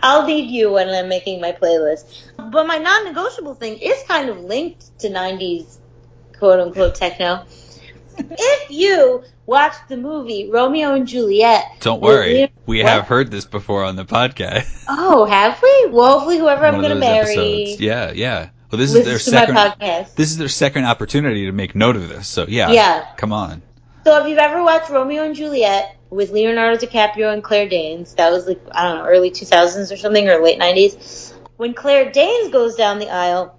I'll 0.00 0.26
need 0.26 0.48
you 0.50 0.70
when 0.72 0.88
I'm 0.88 1.08
making 1.08 1.40
my 1.40 1.52
playlist. 1.52 2.04
But 2.36 2.66
my 2.66 2.78
non-negotiable 2.78 3.54
thing 3.54 3.78
is 3.78 4.02
kind 4.06 4.28
of 4.28 4.38
linked 4.40 4.98
to 5.00 5.08
90s 5.08 5.78
quote 6.38 6.60
unquote 6.60 6.94
techno. 6.94 7.44
if 8.16 8.70
you 8.70 9.24
watched 9.48 9.88
the 9.88 9.96
movie 9.96 10.50
Romeo 10.50 10.92
and 10.94 11.08
Juliet, 11.08 11.64
Don't 11.80 12.02
worry. 12.02 12.52
We 12.66 12.82
What? 12.82 12.86
have 12.92 13.06
heard 13.06 13.30
this 13.30 13.46
before 13.46 13.82
on 13.82 13.96
the 13.96 14.04
podcast. 14.04 14.84
Oh, 14.88 15.24
have 15.24 15.60
we? 15.62 15.86
Well, 15.90 16.18
hopefully, 16.18 16.38
whoever 16.38 16.66
I'm 16.66 16.74
going 16.80 16.90
to 16.90 16.94
marry 16.96 17.32
episodes. 17.32 17.80
Yeah, 17.80 18.12
yeah. 18.12 18.50
Well, 18.70 18.78
this 18.78 18.94
is 18.94 19.04
their 19.06 19.18
second. 19.18 19.54
my 19.54 19.70
podcast. 19.70 20.14
This 20.14 20.30
is 20.30 20.36
their 20.36 20.48
second 20.48 20.84
opportunity 20.84 21.46
to 21.46 21.52
make 21.52 21.74
note 21.74 21.96
of 21.96 22.08
this. 22.10 22.28
So 22.28 22.44
yeah. 22.46 22.70
Yeah. 22.70 23.06
Come 23.16 23.32
on. 23.32 23.62
So 24.04 24.20
if 24.22 24.28
you've 24.28 24.38
ever 24.38 24.62
watched 24.62 24.90
Romeo 24.90 25.22
and 25.24 25.34
Juliet 25.34 25.96
with 26.10 26.30
Leonardo 26.30 26.76
DiCaprio 26.86 27.32
and 27.32 27.42
Claire 27.42 27.68
Danes, 27.68 28.14
that 28.16 28.30
was 28.30 28.46
like 28.46 28.60
I 28.70 28.82
don't 28.84 28.98
know, 28.98 29.06
early 29.10 29.30
2000s 29.30 29.90
or 29.90 29.96
something 29.96 30.28
or 30.28 30.42
late 30.42 30.58
90s. 30.60 31.32
When 31.56 31.72
Claire 31.72 32.12
Danes 32.12 32.52
goes 32.52 32.76
down 32.76 32.98
the 32.98 33.08
aisle, 33.10 33.58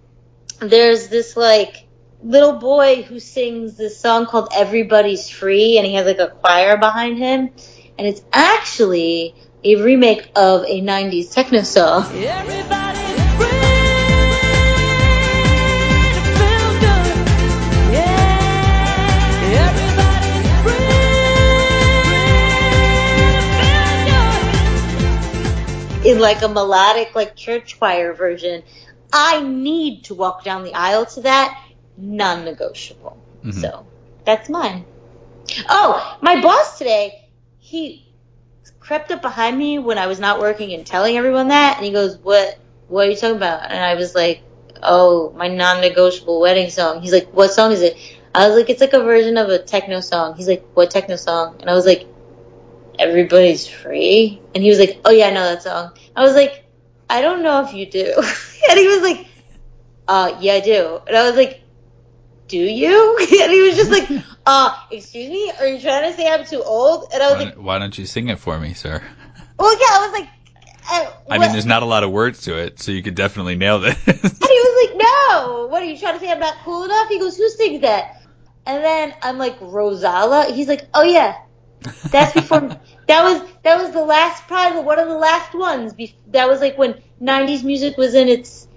there's 0.60 1.08
this 1.10 1.36
like 1.36 1.88
little 2.22 2.54
boy 2.54 3.04
who 3.04 3.20
sings 3.20 3.78
this 3.78 3.98
song 4.00 4.26
called 4.26 4.50
Everybody's 4.54 5.30
Free 5.30 5.78
and 5.78 5.86
he 5.88 5.94
has 5.94 6.06
like 6.06 6.20
a 6.20 6.28
choir 6.28 6.78
behind 6.78 7.18
him 7.18 7.50
and 7.98 8.08
it's 8.08 8.22
actually 8.34 9.36
a 9.64 9.82
remake 9.82 10.30
of 10.36 10.64
a 10.64 10.82
90s 10.82 11.32
techno 11.34 11.62
song. 11.62 12.04
Everybody's 12.04 13.36
free 13.38 13.48
to 16.16 16.22
feel 16.36 16.72
good. 16.80 17.16
Yeah. 17.94 18.40
Everybody's 19.70 20.50
free 20.64 20.76
to 23.16 23.32
feel 25.96 26.04
good. 26.04 26.12
in 26.12 26.20
like 26.20 26.42
a 26.42 26.50
melodic, 26.50 27.16
like 27.16 27.36
church 27.36 27.78
choir 27.80 28.14
version. 28.14 28.64
I 29.12 29.42
need 29.42 30.04
to 30.06 30.16
walk 30.16 30.44
down 30.44 30.64
the 30.64 30.74
aisle 30.74 31.06
to 31.08 31.22
that. 31.22 31.69
Non-negotiable. 32.02 33.18
Mhm. 33.44 33.62
So 33.62 33.86
that's 34.26 34.50
mine. 34.50 34.86
Oh, 35.68 36.18
my 36.22 36.42
boss 36.42 36.78
today, 36.78 37.28
he 37.60 38.06
crept 38.80 39.12
up 39.12 39.22
behind 39.22 39.58
me 39.58 39.80
when 39.80 39.98
I 39.98 40.08
was 40.08 40.20
not 40.20 40.40
working 40.40 40.74
and 40.74 40.86
telling 40.86 41.18
everyone 41.18 41.50
that, 41.50 41.78
and 41.78 41.86
he 41.86 41.92
goes, 41.92 42.18
"What? 42.18 42.58
What 42.88 43.08
are 43.08 43.12
you 43.12 43.18
talking 43.18 43.38
about?" 43.38 43.70
And 43.70 43.80
I 43.80 43.96
was 43.96 44.16
like, 44.16 44.42
"Oh, 44.82 45.32
my 45.36 45.48
non-negotiable 45.48 46.40
wedding 46.40 46.70
song." 46.70 47.02
He's 47.02 47.14
like, 47.14 47.28
"What 47.34 47.52
song 47.52 47.72
is 47.72 47.82
it?" 47.82 47.98
I 48.34 48.48
was 48.48 48.56
like, 48.56 48.70
"It's 48.70 48.82
like 48.82 48.94
a 48.94 49.04
version 49.04 49.38
of 49.38 49.50
a 49.50 49.60
techno 49.60 50.00
song." 50.00 50.36
He's 50.36 50.48
like, 50.48 50.64
"What 50.74 50.92
techno 50.92 51.18
song?" 51.18 51.58
And 51.60 51.70
I 51.70 51.74
was 51.74 51.86
like, 51.86 52.08
"Everybody's 52.98 53.68
free." 53.68 54.42
And 54.54 54.64
he 54.64 54.70
was 54.70 54.80
like, 54.80 55.00
"Oh 55.06 55.12
yeah, 55.12 55.28
I 55.28 55.32
know 55.32 55.44
that 55.44 55.64
song." 55.64 55.92
I 56.16 56.24
was 56.24 56.34
like, 56.36 56.64
"I 57.10 57.22
don't 57.22 57.44
know 57.44 57.64
if 57.66 57.74
you 57.74 57.86
do." 57.86 58.14
and 58.70 58.80
he 58.80 58.88
was 58.88 59.02
like, 59.02 59.28
"Uh, 60.08 60.38
yeah, 60.40 60.54
I 60.54 60.60
do." 60.62 61.00
And 61.08 61.18
I 61.18 61.28
was 61.28 61.36
like, 61.36 61.62
"Do 62.50 62.58
you?" 62.58 63.18
and 63.42 63.52
he 63.52 63.62
was 63.62 63.76
just 63.76 63.92
like, 63.92 64.24
"Uh, 64.46 64.76
excuse 64.92 65.30
me, 65.30 65.52
are 65.60 65.68
you 65.68 65.80
trying 65.80 66.12
to 66.12 66.18
say 66.18 66.28
I'm 66.28 66.46
too 66.46 66.62
old?" 66.62 67.08
And 67.14 67.24
I 67.24 67.28
was 67.32 67.38
Why, 67.38 67.44
like, 67.46 67.56
why 67.56 67.80
don't 67.80 67.98
you 67.98 68.06
sing 68.06 68.28
it 68.30 68.40
for 68.40 68.60
me, 68.60 68.74
sir? 68.74 69.02
"Well, 69.58 69.74
yeah." 69.74 69.88
I 69.90 70.06
was 70.06 70.20
like, 70.20 70.30
uh, 70.92 71.12
I 71.30 71.38
mean, 71.38 71.52
there's 71.52 71.66
not 71.66 71.84
a 71.84 71.86
lot 71.86 72.04
of 72.04 72.12
words 72.12 72.42
to 72.44 72.58
it, 72.58 72.80
so 72.80 72.92
you 72.92 73.04
could 73.04 73.16
definitely 73.16 73.56
nail 73.56 73.80
this. 73.80 73.96
And 74.08 74.16
he 74.16 74.22
was 74.22 74.90
like, 74.90 74.98
no, 74.98 75.68
what 75.68 75.84
are 75.84 75.86
you 75.86 75.98
trying 75.98 76.16
to 76.16 76.20
say? 76.20 76.32
I'm 76.32 76.40
not 76.40 76.56
cool 76.64 76.84
enough? 76.84 77.10
He 77.10 77.20
goes, 77.20 77.38
who 77.38 77.48
sings 77.50 77.82
that? 77.82 78.16
And 78.66 78.84
then 78.84 79.14
I'm 79.22 79.38
like, 79.38 79.60
Rozalla? 79.60 80.54
He's 80.54 80.68
like, 80.68 80.88
oh 80.94 81.04
yeah, 81.04 81.36
that's 82.10 82.34
before, 82.34 82.62
that 83.08 83.24
was, 83.24 83.50
that 83.64 83.82
was 83.82 83.92
the 83.92 84.04
last, 84.04 84.48
probably 84.48 84.82
one 84.82 85.00
of 85.00 85.08
the 85.08 85.18
last 85.18 85.54
ones. 85.54 85.94
Be- 85.94 86.18
That 86.28 86.48
was 86.48 86.60
like 86.60 86.78
when 86.78 87.02
90s 87.22 87.64
music 87.64 87.98
was 87.98 88.16
in 88.16 88.28
its, 88.28 88.68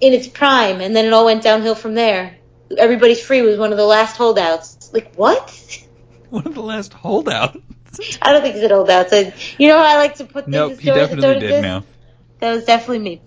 in 0.00 0.12
its 0.12 0.26
prime, 0.26 0.80
and 0.80 0.96
then 0.96 1.04
it 1.04 1.12
all 1.12 1.26
went 1.26 1.42
downhill 1.44 1.76
from 1.76 1.94
there. 1.94 2.35
Everybody's 2.76 3.20
Free 3.20 3.42
was 3.42 3.58
one 3.58 3.72
of 3.72 3.78
the 3.78 3.84
last 3.84 4.16
holdouts. 4.16 4.90
Like, 4.92 5.14
what? 5.14 5.82
One 6.30 6.44
of 6.44 6.54
the 6.54 6.62
last 6.62 6.92
holdouts. 6.92 7.56
I 8.20 8.32
don't 8.32 8.42
think 8.42 8.56
he 8.56 8.60
said 8.60 8.72
holdouts. 8.72 9.12
I, 9.12 9.32
you 9.58 9.68
know 9.68 9.78
how 9.78 9.84
I 9.84 9.96
like 9.96 10.16
to 10.16 10.24
put 10.24 10.46
things 10.46 10.54
Nope, 10.54 10.72
in 10.72 10.78
he 10.78 10.90
stories 10.90 11.08
definitely 11.08 11.40
did 11.40 11.62
now. 11.62 11.84
That 12.40 12.52
was 12.52 12.64
definitely 12.64 12.98
me. 12.98 13.22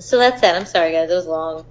So 0.00 0.18
that's 0.18 0.40
that. 0.40 0.56
I'm 0.56 0.64
sorry, 0.64 0.92
guys. 0.92 1.10
It 1.10 1.14
was 1.14 1.26
long. 1.26 1.66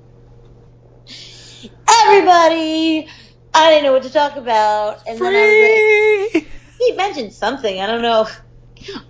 Everybody! 1.90 3.08
I 3.54 3.70
didn't 3.72 3.84
know 3.84 3.94
what 3.94 4.04
to 4.04 4.12
talk 4.12 4.36
about. 4.38 5.08
And 5.08 5.20
then 5.20 5.36
I 5.36 5.48
was 5.48 6.34
like, 6.34 6.44
Free! 6.44 6.48
he 6.80 6.92
mentioned 6.94 7.34
something. 7.34 7.82
I 7.82 7.88
don't 7.88 8.04
know. 8.04 8.28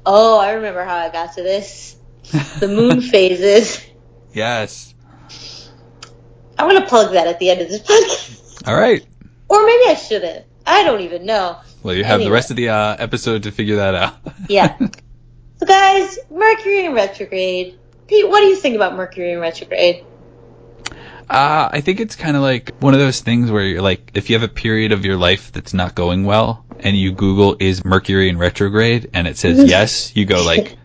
Oh, 0.06 0.40
I 0.40 0.54
remember 0.54 0.84
how 0.84 0.96
I 0.96 1.10
got 1.10 1.34
to 1.36 1.44
this. 1.44 1.96
The 2.60 2.68
moon 2.68 3.02
phases. 3.12 3.86
yes. 4.34 4.89
I'm 6.60 6.70
going 6.70 6.82
to 6.82 6.88
plug 6.88 7.14
that 7.14 7.26
at 7.26 7.40
the 7.40 7.50
end 7.50 7.62
of 7.62 7.70
this 7.70 7.82
podcast. 7.82 8.68
All 8.68 8.76
right. 8.76 9.06
Or 9.48 9.66
maybe 9.66 9.84
I 9.88 9.94
shouldn't. 9.96 10.46
I 10.68 10.84
don't 10.84 11.00
even 11.02 11.26
know. 11.26 11.58
Well, 11.82 11.96
you 11.96 12.04
have 12.04 12.20
the 12.20 12.30
rest 12.30 12.50
of 12.50 12.58
the 12.58 12.70
uh, 12.70 12.98
episode 13.00 13.44
to 13.44 13.52
figure 13.52 13.78
that 13.78 13.96
out. 13.96 14.16
Yeah. 14.50 14.78
So, 15.58 15.66
guys, 15.68 16.18
Mercury 16.32 16.86
in 16.86 16.94
retrograde. 16.94 17.78
Pete, 18.08 18.28
what 18.28 18.40
do 18.40 18.48
you 18.48 18.56
think 18.56 18.76
about 18.76 18.96
Mercury 18.96 19.34
in 19.34 19.40
retrograde? 19.40 20.04
Uh, 21.30 21.70
I 21.72 21.82
think 21.82 22.00
it's 22.00 22.16
kind 22.16 22.36
of 22.36 22.42
like 22.42 22.74
one 22.80 22.94
of 22.94 23.00
those 23.00 23.22
things 23.22 23.52
where 23.52 23.64
you're 23.64 23.82
like, 23.82 24.12
if 24.16 24.30
you 24.30 24.40
have 24.40 24.50
a 24.50 24.52
period 24.52 24.92
of 24.92 25.06
your 25.06 25.18
life 25.18 25.52
that's 25.52 25.74
not 25.74 25.94
going 25.94 26.24
well, 26.24 26.66
and 26.80 26.98
you 26.98 27.12
Google 27.12 27.58
is 27.60 27.86
Mercury 27.86 28.30
in 28.30 28.38
retrograde, 28.38 29.12
and 29.14 29.28
it 29.28 29.38
says 29.38 29.64
yes, 29.70 30.16
you 30.16 30.26
go 30.26 30.44
like, 30.44 30.78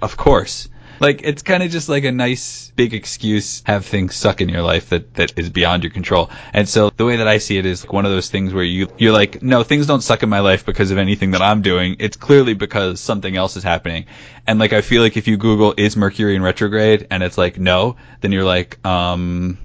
of 0.00 0.16
course. 0.16 0.68
Like 1.02 1.22
it's 1.24 1.42
kind 1.42 1.64
of 1.64 1.70
just 1.72 1.88
like 1.88 2.04
a 2.04 2.12
nice 2.12 2.70
big 2.76 2.94
excuse 2.94 3.60
have 3.66 3.84
things 3.84 4.14
suck 4.14 4.40
in 4.40 4.48
your 4.48 4.62
life 4.62 4.90
that 4.90 5.14
that 5.14 5.36
is 5.36 5.50
beyond 5.50 5.82
your 5.82 5.90
control. 5.90 6.30
And 6.52 6.68
so 6.68 6.90
the 6.96 7.04
way 7.04 7.16
that 7.16 7.26
I 7.26 7.38
see 7.38 7.58
it 7.58 7.66
is 7.66 7.82
like 7.84 7.92
one 7.92 8.06
of 8.06 8.12
those 8.12 8.30
things 8.30 8.54
where 8.54 8.62
you 8.62 8.86
you're 8.98 9.12
like, 9.12 9.42
no, 9.42 9.64
things 9.64 9.88
don't 9.88 10.00
suck 10.00 10.22
in 10.22 10.28
my 10.28 10.38
life 10.38 10.64
because 10.64 10.92
of 10.92 10.98
anything 10.98 11.32
that 11.32 11.42
I'm 11.42 11.60
doing. 11.60 11.96
It's 11.98 12.16
clearly 12.16 12.54
because 12.54 13.00
something 13.00 13.36
else 13.36 13.56
is 13.56 13.64
happening. 13.64 14.06
And 14.46 14.60
like 14.60 14.72
I 14.72 14.80
feel 14.80 15.02
like 15.02 15.16
if 15.16 15.26
you 15.26 15.36
Google 15.36 15.74
is 15.76 15.96
Mercury 15.96 16.36
in 16.36 16.42
retrograde 16.42 17.08
and 17.10 17.24
it's 17.24 17.36
like 17.36 17.58
no, 17.58 17.96
then 18.20 18.30
you're 18.30 18.44
like, 18.44 18.78
um, 18.86 19.58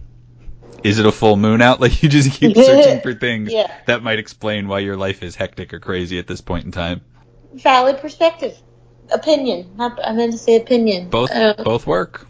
is 0.84 0.98
it 0.98 1.06
a 1.06 1.12
full 1.12 1.36
moon 1.38 1.62
out? 1.62 1.80
Like 1.88 2.02
you 2.02 2.10
just 2.10 2.32
keep 2.32 2.56
searching 2.66 3.00
for 3.02 3.14
things 3.14 3.54
Yeah. 3.54 3.72
that 3.86 4.02
might 4.02 4.18
explain 4.18 4.68
why 4.68 4.80
your 4.80 4.98
life 4.98 5.22
is 5.22 5.36
hectic 5.36 5.72
or 5.72 5.80
crazy 5.80 6.18
at 6.18 6.26
this 6.26 6.42
point 6.42 6.66
in 6.66 6.72
time. 6.72 7.02
Valid 7.54 8.00
perspective. 8.00 8.58
Opinion. 9.12 9.72
Not, 9.78 10.00
I 10.04 10.14
meant 10.14 10.34
to 10.34 10.38
say 10.38 10.56
opinion. 10.56 11.10
Both 11.10 11.32
Uh, 11.32 11.56
both 11.64 11.88
work. 11.88 12.28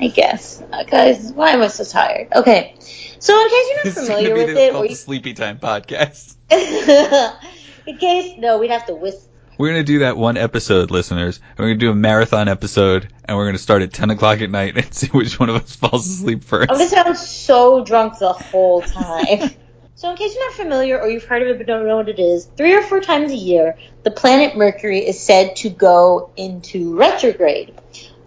I 0.00 0.08
guess. 0.08 0.62
Uh, 0.72 0.84
guys, 0.84 1.32
why 1.32 1.50
am 1.50 1.62
I 1.62 1.68
so 1.68 1.84
tired? 1.84 2.28
Okay. 2.34 2.74
So 3.18 3.40
in 3.40 3.48
case 3.48 3.66
you're 3.68 3.84
not 3.84 3.94
familiar 3.94 4.34
with 4.34 4.56
it, 4.56 4.72
the 4.72 4.94
Sleepy 4.94 5.34
Time 5.34 5.58
podcast. 5.58 6.36
in 7.86 7.96
case, 7.98 8.38
no, 8.38 8.58
we'd 8.58 8.70
have 8.70 8.86
to 8.86 8.94
whisk. 8.94 9.28
We're 9.58 9.70
gonna 9.70 9.82
do 9.82 9.98
that 10.00 10.16
one 10.16 10.36
episode, 10.36 10.92
listeners. 10.92 11.40
And 11.50 11.58
we're 11.58 11.70
gonna 11.70 11.80
do 11.80 11.90
a 11.90 11.94
marathon 11.94 12.46
episode, 12.46 13.08
and 13.24 13.36
we're 13.36 13.46
gonna 13.46 13.58
start 13.58 13.82
at 13.82 13.92
ten 13.92 14.10
o'clock 14.10 14.40
at 14.40 14.50
night 14.50 14.76
and 14.76 14.94
see 14.94 15.08
which 15.08 15.40
one 15.40 15.48
of 15.48 15.56
us 15.56 15.74
falls 15.74 16.06
asleep 16.06 16.44
first. 16.44 16.70
I'm 16.70 16.78
gonna 16.78 16.88
sound 16.88 17.16
so 17.16 17.84
drunk 17.84 18.18
the 18.20 18.32
whole 18.32 18.82
time. 18.82 19.50
so 19.98 20.08
in 20.12 20.16
case 20.16 20.32
you're 20.32 20.46
not 20.46 20.54
familiar 20.54 20.96
or 21.00 21.08
you've 21.08 21.24
heard 21.24 21.42
of 21.42 21.48
it 21.48 21.58
but 21.58 21.66
don't 21.66 21.84
know 21.84 21.96
what 21.96 22.08
it 22.08 22.20
is, 22.20 22.44
three 22.56 22.72
or 22.72 22.82
four 22.82 23.00
times 23.00 23.32
a 23.32 23.34
year, 23.34 23.76
the 24.04 24.12
planet 24.12 24.56
Mercury 24.56 25.00
is 25.00 25.18
said 25.18 25.56
to 25.56 25.70
go 25.70 26.30
into 26.36 26.96
retrograde. 26.96 27.74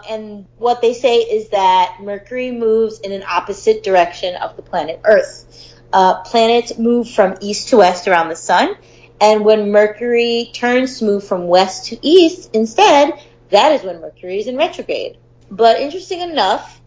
And 0.10 0.48
what 0.58 0.82
they 0.82 0.94
say 0.94 1.20
is 1.20 1.48
that 1.52 2.00
Mercury 2.02 2.52
moves 2.52 3.00
in 3.00 3.14
an 3.14 3.24
opposite 3.24 3.84
direction 3.84 4.36
of 4.36 4.58
the 4.58 4.62
planet 4.62 5.00
Earth. 5.06 5.78
Uh, 5.94 6.22
planets 6.24 6.78
move 6.78 7.10
from 7.10 7.38
east 7.40 7.70
to 7.70 7.78
west 7.78 8.06
around 8.06 8.28
the 8.28 8.36
sun, 8.36 8.76
and 9.22 9.46
when 9.46 9.72
Mercury 9.72 10.52
turns 10.54 11.00
to 11.00 11.06
move 11.06 11.26
from 11.26 11.48
west 11.48 11.86
to 11.86 12.06
east 12.06 12.50
instead, 12.52 13.14
that 13.50 13.72
is 13.72 13.84
when 13.84 14.02
Mercury 14.02 14.40
is 14.40 14.48
in 14.48 14.58
retrograde. 14.58 15.16
But 15.50 15.80
interesting 15.80 16.20
enough, 16.20 16.82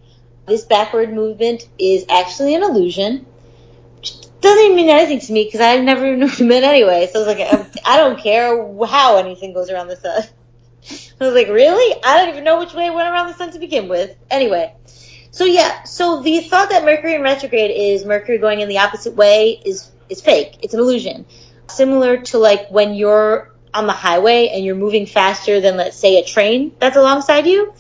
this 0.47 0.67
backward 0.67 1.11
movement 1.11 1.67
is 1.79 2.05
actually 2.11 2.55
an 2.55 2.62
illusion. 2.62 3.25
Doesn't 4.45 4.63
even 4.63 4.77
mean 4.77 4.91
anything 4.91 5.21
to 5.21 5.33
me 5.33 5.45
because 5.45 5.63
I've 5.63 5.83
never 5.83 6.05
even 6.15 6.49
meant 6.49 6.67
anyway. 6.67 7.09
So 7.11 7.23
I 7.23 7.27
was 7.27 7.35
like, 7.35 7.49
I- 7.87 7.95
I 7.95 7.97
don't 7.97 8.19
care 8.19 8.55
how 8.87 9.17
anything 9.17 9.55
goes 9.55 9.71
around 9.71 9.89
the 9.89 9.97
sun. 9.97 10.23
I 11.21 11.25
was 11.25 11.35
like, 11.35 11.49
really? 11.49 11.99
I 12.05 12.19
don't 12.19 12.29
even 12.29 12.45
know 12.45 12.59
which 12.59 12.75
way 12.75 12.85
it 12.85 12.93
went 12.93 13.09
around 13.09 13.29
the 13.29 13.35
sun 13.35 13.53
to 13.53 13.59
begin 13.59 13.89
with. 13.89 14.15
Anyway, 14.31 14.75
so 15.31 15.47
yeah, 15.47 15.85
so 15.85 16.21
the 16.21 16.41
thought 16.41 16.69
that 16.69 16.85
Mercury 16.85 17.15
in 17.15 17.23
retrograde 17.23 17.71
is 17.71 18.05
Mercury 18.05 18.37
going 18.37 18.61
in 18.61 18.69
the 18.69 18.79
opposite 18.81 19.15
way 19.15 19.59
is 19.65 19.91
is 20.11 20.21
fake. 20.21 20.59
It's 20.61 20.75
an 20.75 20.81
illusion. 20.81 21.25
Similar 21.71 22.19
to 22.25 22.39
like 22.39 22.69
when 22.69 22.93
you're 22.93 23.51
on 23.73 23.87
the 23.87 23.95
highway 23.95 24.51
and 24.53 24.63
you're 24.63 24.75
moving 24.77 25.07
faster 25.07 25.63
than 25.63 25.79
let's 25.79 25.97
say 25.97 26.19
a 26.19 26.25
train 26.25 26.73
that's 26.79 26.99
alongside 26.99 27.47
you. 27.47 27.73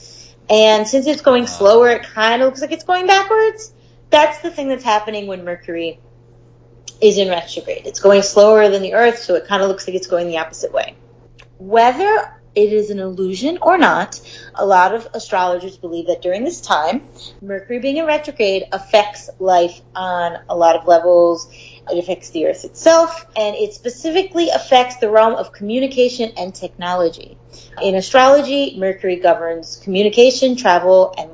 And 0.48 0.88
since 0.88 1.06
it's 1.06 1.20
going 1.20 1.46
slower, 1.46 1.90
it 1.90 2.04
kind 2.04 2.40
of 2.40 2.46
looks 2.46 2.62
like 2.62 2.72
it's 2.72 2.84
going 2.84 3.06
backwards. 3.06 3.70
That's 4.08 4.38
the 4.38 4.50
thing 4.50 4.68
that's 4.68 4.84
happening 4.84 5.26
when 5.26 5.44
Mercury 5.44 6.00
is 7.00 7.18
in 7.18 7.28
retrograde. 7.28 7.86
It's 7.86 8.00
going 8.00 8.22
slower 8.22 8.68
than 8.68 8.82
the 8.82 8.94
Earth, 8.94 9.18
so 9.18 9.34
it 9.34 9.46
kind 9.46 9.62
of 9.62 9.68
looks 9.68 9.86
like 9.86 9.96
it's 9.96 10.06
going 10.06 10.28
the 10.28 10.38
opposite 10.38 10.72
way. 10.72 10.96
Whether 11.58 12.30
it 12.54 12.72
is 12.72 12.90
an 12.90 13.00
illusion 13.00 13.58
or 13.62 13.76
not, 13.76 14.20
a 14.54 14.64
lot 14.64 14.94
of 14.94 15.08
astrologers 15.12 15.76
believe 15.76 16.06
that 16.06 16.22
during 16.22 16.44
this 16.44 16.60
time, 16.60 17.08
Mercury 17.42 17.80
being 17.80 17.96
in 17.96 18.06
retrograde 18.06 18.64
affects 18.72 19.28
life 19.40 19.80
on 19.94 20.38
a 20.48 20.56
lot 20.56 20.76
of 20.76 20.86
levels. 20.86 21.48
It 21.52 21.98
affects 21.98 22.30
the 22.30 22.46
Earth 22.46 22.64
itself, 22.64 23.26
and 23.36 23.56
it 23.56 23.74
specifically 23.74 24.50
affects 24.50 24.96
the 24.96 25.10
realm 25.10 25.34
of 25.34 25.52
communication 25.52 26.32
and 26.36 26.54
technology. 26.54 27.36
In 27.82 27.96
astrology, 27.96 28.76
Mercury 28.78 29.16
governs 29.16 29.76
communication, 29.78 30.56
travel, 30.56 31.14
and. 31.18 31.33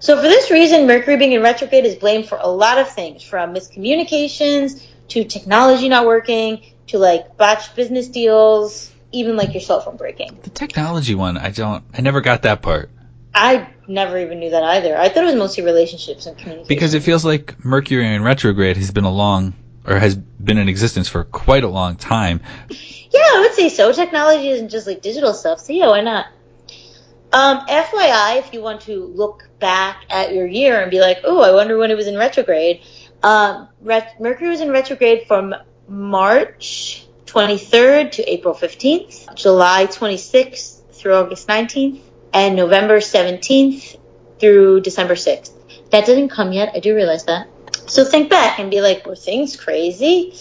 So 0.00 0.16
for 0.16 0.22
this 0.22 0.50
reason, 0.50 0.86
Mercury 0.86 1.16
being 1.16 1.32
in 1.32 1.42
retrograde 1.42 1.84
is 1.84 1.94
blamed 1.94 2.26
for 2.26 2.38
a 2.38 2.48
lot 2.48 2.78
of 2.78 2.90
things, 2.90 3.22
from 3.22 3.54
miscommunications 3.54 4.82
to 5.08 5.24
technology 5.24 5.88
not 5.88 6.06
working 6.06 6.62
to 6.88 6.98
like 6.98 7.36
botched 7.36 7.76
business 7.76 8.08
deals, 8.08 8.92
even 9.12 9.36
like 9.36 9.54
your 9.54 9.60
cell 9.60 9.80
phone 9.80 9.96
breaking. 9.96 10.38
the 10.42 10.50
technology 10.50 11.14
one, 11.14 11.38
I 11.38 11.50
don't, 11.50 11.84
I 11.96 12.00
never 12.00 12.20
got 12.20 12.42
that 12.42 12.62
part 12.62 12.90
I 13.34 13.68
never 13.86 14.18
even 14.18 14.40
knew 14.40 14.50
that 14.50 14.62
either. 14.62 14.96
I 14.96 15.08
thought 15.08 15.24
it 15.24 15.26
was 15.26 15.34
mostly 15.34 15.64
relationships 15.64 16.26
and 16.26 16.36
communication. 16.36 16.68
because 16.68 16.94
it 16.94 17.02
feels 17.02 17.24
like 17.24 17.64
Mercury 17.64 18.06
in 18.14 18.22
retrograde 18.22 18.76
has 18.76 18.90
been 18.90 19.04
along 19.04 19.54
or 19.86 19.98
has 19.98 20.16
been 20.16 20.58
in 20.58 20.68
existence 20.68 21.08
for 21.08 21.24
quite 21.24 21.64
a 21.64 21.68
long 21.68 21.96
time. 21.96 22.40
Yeah, 22.68 23.20
I 23.20 23.40
would 23.40 23.54
say 23.54 23.68
so. 23.68 23.92
Technology 23.92 24.48
isn't 24.48 24.68
just 24.68 24.86
like 24.86 25.02
digital 25.02 25.32
stuff, 25.32 25.60
so 25.60 25.72
yeah, 25.72 25.88
why 25.88 26.00
not? 26.00 26.26
Um, 27.32 27.60
FYI, 27.66 28.38
if 28.38 28.52
you 28.52 28.60
want 28.60 28.80
to 28.82 29.04
look 29.04 29.48
back 29.60 30.04
at 30.10 30.34
your 30.34 30.46
year 30.46 30.80
and 30.80 30.90
be 30.90 31.00
like, 31.00 31.18
oh, 31.22 31.40
I 31.40 31.52
wonder 31.52 31.78
when 31.78 31.90
it 31.90 31.96
was 31.96 32.08
in 32.08 32.16
retrograde, 32.16 32.82
um, 33.22 33.68
ret- 33.80 34.20
Mercury 34.20 34.50
was 34.50 34.60
in 34.60 34.70
retrograde 34.70 35.28
from 35.28 35.54
March 35.86 37.06
23rd 37.26 38.10
to 38.12 38.28
April 38.28 38.54
15th, 38.54 39.34
July 39.36 39.86
26th 39.86 40.92
through 40.92 41.14
August 41.14 41.46
19th, 41.46 42.00
and 42.32 42.56
November 42.56 42.98
17th 42.98 43.96
through 44.40 44.80
December 44.80 45.14
6th. 45.14 45.52
That 45.90 46.06
didn't 46.06 46.30
come 46.30 46.52
yet. 46.52 46.72
I 46.74 46.80
do 46.80 46.96
realize 46.96 47.26
that. 47.26 47.48
So 47.86 48.04
think 48.04 48.30
back 48.30 48.58
and 48.58 48.70
be 48.70 48.80
like, 48.80 49.06
were 49.06 49.14
things 49.14 49.56
crazy? 49.56 50.34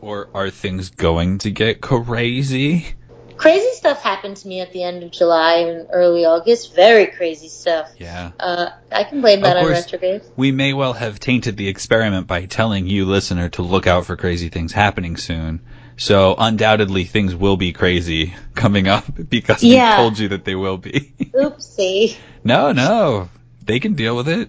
Or 0.00 0.28
are 0.34 0.50
things 0.50 0.90
going 0.90 1.38
to 1.38 1.50
get 1.50 1.80
crazy? 1.80 2.95
Crazy 3.36 3.70
stuff 3.72 4.02
happened 4.02 4.36
to 4.38 4.48
me 4.48 4.60
at 4.60 4.72
the 4.72 4.82
end 4.82 5.02
of 5.02 5.10
July 5.10 5.56
and 5.58 5.88
early 5.92 6.24
August. 6.24 6.74
Very 6.74 7.06
crazy 7.06 7.48
stuff. 7.48 7.92
Yeah. 7.98 8.32
Uh, 8.40 8.70
I 8.90 9.04
can 9.04 9.20
blame 9.20 9.42
that 9.42 9.56
Of 9.56 9.64
on 9.64 9.70
retrograde. 9.70 10.22
We 10.36 10.52
may 10.52 10.72
well 10.72 10.94
have 10.94 11.20
tainted 11.20 11.56
the 11.56 11.68
experiment 11.68 12.26
by 12.26 12.46
telling 12.46 12.86
you, 12.86 13.04
listener, 13.04 13.48
to 13.50 13.62
look 13.62 13.86
out 13.86 14.06
for 14.06 14.16
crazy 14.16 14.48
things 14.48 14.72
happening 14.72 15.16
soon. 15.16 15.60
So 15.98 16.34
undoubtedly 16.36 17.04
things 17.04 17.34
will 17.34 17.56
be 17.56 17.72
crazy 17.72 18.34
coming 18.54 18.88
up 18.88 19.04
because 19.28 19.62
Yeah. 19.62 19.96
we 19.98 20.02
told 20.02 20.18
you 20.18 20.28
that 20.28 20.44
they 20.44 20.54
will 20.54 20.78
be. 20.78 21.12
Oopsie. 21.34 22.16
no, 22.44 22.72
no. 22.72 23.28
They 23.64 23.80
can 23.80 23.94
deal 23.94 24.16
with 24.16 24.28
it. 24.28 24.48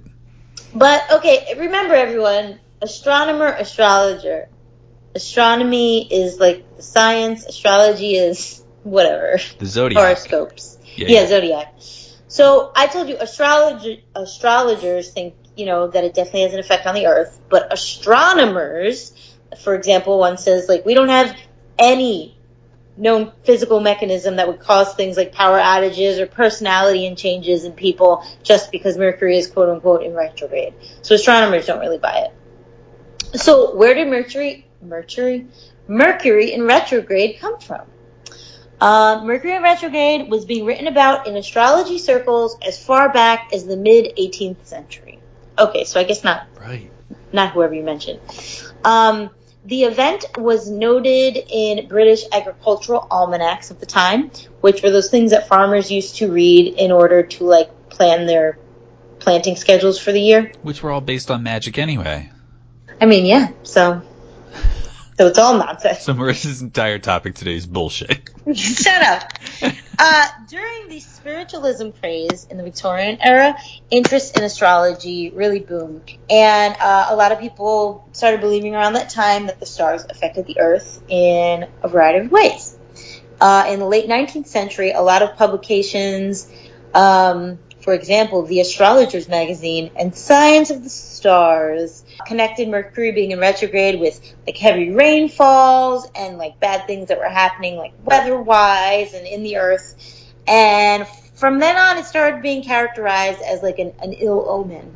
But 0.74 1.12
okay, 1.12 1.56
remember 1.58 1.96
everyone, 1.96 2.60
astronomer, 2.82 3.48
astrologer. 3.48 4.50
Astronomy 5.16 6.08
is 6.14 6.40
like 6.40 6.78
the 6.78 6.84
science, 6.84 7.46
astrology 7.46 8.16
is 8.16 8.64
whatever. 8.90 9.40
The 9.60 9.66
zodiac. 9.66 10.02
Horoscopes. 10.02 10.78
Yeah, 10.96 11.08
Yeah, 11.08 11.22
yeah. 11.22 11.28
zodiac. 11.28 11.74
So 12.28 12.72
I 12.76 12.88
told 12.88 13.08
you 13.10 13.18
astrologer, 13.18 13.98
astrologers 14.16 15.12
think, 15.12 15.36
you 15.56 15.66
know, 15.66 15.88
that 15.88 16.04
it 16.04 16.14
definitely 16.14 16.44
has 16.44 16.54
an 16.54 16.60
effect 16.60 16.86
on 16.86 16.94
the 16.94 17.08
earth, 17.08 17.40
but 17.50 17.72
astronomers, 17.72 19.14
for 19.64 19.76
example, 19.76 20.20
one 20.20 20.38
says 20.38 20.68
like 20.68 20.86
we 20.86 20.94
don't 20.94 21.10
have 21.10 21.36
any 21.80 22.38
known 22.98 23.32
physical 23.44 23.80
mechanism 23.80 24.38
that 24.38 24.48
would 24.48 24.60
cause 24.60 24.94
things 24.96 25.16
like 25.18 25.32
power 25.32 25.60
outages 25.60 26.20
or 26.20 26.26
personality 26.26 27.06
and 27.06 27.18
changes 27.18 27.64
in 27.64 27.72
people 27.74 28.24
just 28.44 28.72
because 28.72 28.98
Mercury 28.98 29.38
is 29.38 29.48
quote 29.48 29.70
unquote 29.70 30.04
in 30.04 30.14
retrograde. 30.14 30.74
So 31.02 31.16
astronomers 31.16 31.66
don't 31.66 31.80
really 31.80 32.00
buy 32.00 32.28
it. 32.28 33.40
So 33.40 33.76
where 33.76 33.94
did 33.94 34.08
Mercury, 34.08 34.66
Mercury, 34.82 35.48
Mercury 35.88 36.54
in 36.54 36.64
retrograde 36.64 37.40
come 37.40 37.60
from? 37.60 37.82
Uh, 38.80 39.22
Mercury 39.24 39.56
in 39.56 39.64
retrograde 39.64 40.30
was 40.30 40.46
being 40.46 40.66
written 40.66 40.88
about 40.88 41.28
in 41.28 41.36
astrology 41.36 41.98
circles 41.98 42.58
as 42.66 42.84
far 42.84 43.12
back 43.12 43.50
as 43.54 43.66
the 43.66 43.78
mid 43.78 44.16
18th 44.18 44.66
century. 44.66 45.20
Okay, 45.58 45.84
so 45.84 46.00
I 46.00 46.04
guess 46.04 46.24
not 46.24 46.46
Right. 46.60 46.92
not 47.34 47.54
whoever 47.54 47.74
you 47.74 47.84
mentioned. 47.84 48.20
Um, 48.84 49.32
the 49.66 49.84
event 49.84 50.26
was 50.38 50.70
noted 50.70 51.38
in 51.50 51.88
British 51.88 52.24
agricultural 52.32 53.08
almanacs 53.10 53.72
of 53.72 53.80
the 53.80 53.86
time, 53.86 54.32
which 54.62 54.84
were 54.84 54.92
those 54.92 55.10
things 55.10 55.32
that 55.32 55.48
farmers 55.48 55.92
used 55.92 56.18
to 56.18 56.32
read 56.32 56.76
in 56.76 56.92
order 56.92 57.24
to 57.24 57.44
like 57.44 57.90
plan 57.90 58.28
their 58.28 58.58
planting 59.20 59.56
schedules 59.56 60.00
for 60.00 60.12
the 60.12 60.22
year. 60.22 60.52
Which 60.62 60.84
were 60.84 60.92
all 60.92 61.02
based 61.02 61.32
on 61.32 61.44
magic 61.44 61.80
anyway. 61.80 62.32
I 63.02 63.06
mean, 63.06 63.26
yeah, 63.26 63.50
so 63.64 64.02
so 65.18 65.28
it's 65.28 65.38
all 65.38 65.58
nonsense. 65.58 66.04
So 66.04 66.14
Marissa's 66.14 66.62
entire 66.62 67.00
topic 67.00 67.36
today 67.36 67.56
is 67.56 67.66
bullshit. 67.66 68.30
Shut 68.54 69.02
up. 69.02 69.34
Uh, 70.00 70.28
during 70.48 70.90
the 70.90 71.00
spiritualism 71.00 71.90
craze 71.90 72.46
in 72.52 72.58
the 72.58 72.64
Victorian 72.64 73.18
era, 73.20 73.58
interest 73.90 74.38
in 74.38 74.44
astrology 74.44 75.32
really 75.32 75.60
boomed. 75.60 76.16
And 76.30 76.76
uh, 76.80 77.08
a 77.10 77.16
lot 77.16 77.32
of 77.32 77.40
people 77.40 78.08
started 78.12 78.42
believing 78.42 78.76
around 78.76 78.94
that 78.94 79.10
time 79.10 79.48
that 79.48 79.60
the 79.60 79.66
stars 79.66 80.06
affected 80.08 80.46
the 80.46 80.60
earth 80.60 81.02
in 81.08 81.68
a 81.82 81.88
variety 81.88 82.26
of 82.26 82.32
ways. 82.32 82.78
Uh, 83.42 83.66
in 83.70 83.80
the 83.80 83.86
late 83.86 84.08
19th 84.08 84.48
century, 84.48 84.92
a 84.92 85.02
lot 85.02 85.24
of 85.24 85.36
publications, 85.36 86.52
um, 86.94 87.58
for 87.82 87.94
example, 87.94 88.44
the 88.44 88.60
Astrologer's 88.60 89.28
Magazine 89.28 89.92
and 89.96 90.16
Science 90.16 90.70
of 90.70 90.84
the 90.84 90.90
Stars, 90.90 92.04
connected 92.26 92.68
Mercury 92.70 93.12
being 93.12 93.32
in 93.32 93.40
retrograde 93.40 94.00
with 94.00 94.20
like 94.46 94.58
heavy 94.58 94.90
rainfalls 94.92 96.10
and 96.16 96.38
like 96.38 96.60
bad 96.60 96.88
things 96.88 97.10
that 97.10 97.20
were 97.20 97.30
happening 97.30 97.76
like 97.76 97.94
weather-wise 98.04 99.14
and 99.14 99.28
in 99.28 99.44
the 99.44 99.58
earth. 99.58 99.96
And 100.48 101.08
from 101.36 101.60
then 101.60 101.76
on, 101.76 101.98
it 101.98 102.06
started 102.06 102.42
being 102.42 102.64
characterized 102.64 103.42
as 103.42 103.62
like 103.62 103.80
an, 103.80 103.94
an 104.02 104.14
ill 104.14 104.50
omen. 104.50 104.96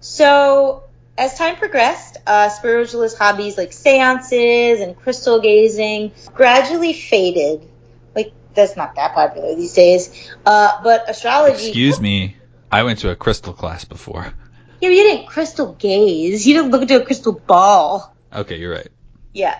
So 0.00 0.84
as 1.16 1.36
time 1.36 1.56
progressed, 1.56 2.16
uh, 2.26 2.48
spiritualist 2.48 3.18
hobbies 3.18 3.58
like 3.58 3.72
seances 3.72 4.80
and 4.80 4.96
crystal 4.96 5.40
gazing 5.40 6.12
gradually 6.34 6.94
faded. 6.94 7.68
Like 8.14 8.32
that's 8.54 8.76
not 8.76 8.94
that 8.96 9.14
popular 9.14 9.54
these 9.54 9.74
days. 9.74 10.30
Uh, 10.46 10.82
but 10.82 11.08
astrology. 11.08 11.68
Excuse 11.68 12.00
me. 12.00 12.36
I 12.72 12.84
went 12.84 13.00
to 13.00 13.10
a 13.10 13.16
crystal 13.16 13.52
class 13.52 13.84
before. 13.84 14.32
Yeah, 14.80 14.88
but 14.88 14.94
you 14.94 15.02
didn't 15.02 15.26
crystal 15.26 15.72
gaze. 15.74 16.46
You 16.46 16.54
didn't 16.54 16.70
look 16.70 16.82
into 16.82 17.00
a 17.00 17.04
crystal 17.04 17.32
ball. 17.32 18.14
Okay, 18.32 18.58
you're 18.58 18.72
right. 18.72 18.88
Yeah. 19.32 19.58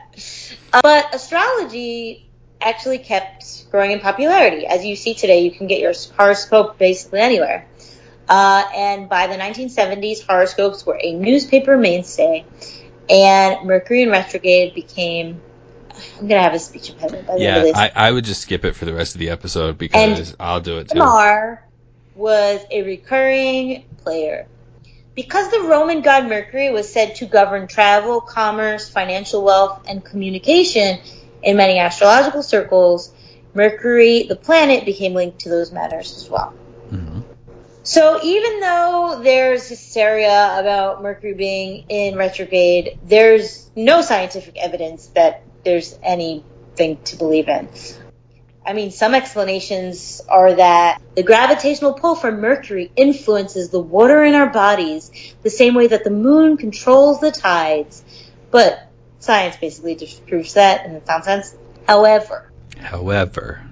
Uh, 0.72 0.80
but 0.82 1.14
astrology 1.14 2.30
actually 2.60 2.98
kept 2.98 3.70
growing 3.70 3.92
in 3.92 4.00
popularity. 4.00 4.66
As 4.66 4.84
you 4.84 4.96
see 4.96 5.14
today, 5.14 5.44
you 5.44 5.50
can 5.50 5.66
get 5.66 5.80
your 5.80 5.92
horoscope 6.16 6.78
basically 6.78 7.20
anywhere. 7.20 7.66
Uh, 8.28 8.64
and 8.74 9.08
by 9.08 9.26
the 9.26 9.34
1970s, 9.34 10.24
horoscopes 10.24 10.86
were 10.86 10.98
a 11.02 11.12
newspaper 11.14 11.76
mainstay, 11.76 12.44
and 13.08 13.66
Mercury 13.66 14.02
in 14.02 14.10
retrograde 14.10 14.74
became. 14.74 15.40
I'm 16.18 16.28
gonna 16.28 16.40
have 16.40 16.54
a 16.54 16.58
speech 16.58 16.90
impediment 16.90 17.26
by 17.26 17.36
the 17.36 17.46
end 17.46 17.56
of 17.56 17.62
Yeah, 17.62 17.72
this. 17.72 17.76
I, 17.76 18.08
I 18.08 18.10
would 18.12 18.24
just 18.24 18.42
skip 18.42 18.64
it 18.64 18.74
for 18.74 18.84
the 18.84 18.94
rest 18.94 19.16
of 19.16 19.18
the 19.18 19.30
episode 19.30 19.76
because 19.76 20.34
I'll 20.38 20.60
do 20.60 20.78
it 20.78 20.88
too. 20.88 21.00
Tamar 21.00 21.62
was 22.14 22.60
a 22.70 22.82
recurring 22.82 23.84
player. 23.98 24.46
Because 25.20 25.50
the 25.50 25.60
Roman 25.60 26.00
god 26.00 26.30
Mercury 26.30 26.70
was 26.70 26.90
said 26.90 27.16
to 27.16 27.26
govern 27.26 27.66
travel, 27.66 28.22
commerce, 28.22 28.88
financial 28.88 29.44
wealth, 29.44 29.84
and 29.86 30.02
communication 30.02 30.98
in 31.42 31.58
many 31.58 31.78
astrological 31.78 32.42
circles, 32.42 33.12
Mercury, 33.52 34.22
the 34.22 34.36
planet, 34.36 34.86
became 34.86 35.12
linked 35.12 35.40
to 35.40 35.50
those 35.50 35.72
matters 35.72 36.16
as 36.16 36.30
well. 36.30 36.54
Mhm. 36.90 37.22
So 37.82 38.18
even 38.22 38.60
though 38.60 39.20
there's 39.22 39.68
hysteria 39.68 40.56
about 40.58 41.02
Mercury 41.02 41.34
being 41.34 41.84
in 41.90 42.16
retrograde, 42.16 42.98
there's 43.06 43.68
no 43.76 44.00
scientific 44.00 44.56
evidence 44.56 45.08
that 45.08 45.42
there's 45.64 45.98
anything 46.02 46.96
to 47.04 47.16
believe 47.16 47.50
in. 47.50 47.68
I 48.64 48.74
mean, 48.74 48.90
some 48.90 49.14
explanations 49.14 50.20
are 50.28 50.54
that 50.54 51.00
the 51.14 51.22
gravitational 51.22 51.94
pull 51.94 52.14
from 52.14 52.40
Mercury 52.40 52.92
influences 52.94 53.70
the 53.70 53.80
water 53.80 54.22
in 54.22 54.34
our 54.34 54.50
bodies 54.50 55.34
the 55.42 55.50
same 55.50 55.74
way 55.74 55.86
that 55.86 56.04
the 56.04 56.10
moon 56.10 56.56
controls 56.56 57.20
the 57.20 57.30
tides. 57.30 58.04
But 58.50 58.86
science 59.18 59.56
basically 59.56 59.94
disproves 59.94 60.54
that 60.54 60.84
in 60.84 60.92
it's 60.96 61.24
sense. 61.24 61.56
However, 61.86 62.50
However, 62.78 63.64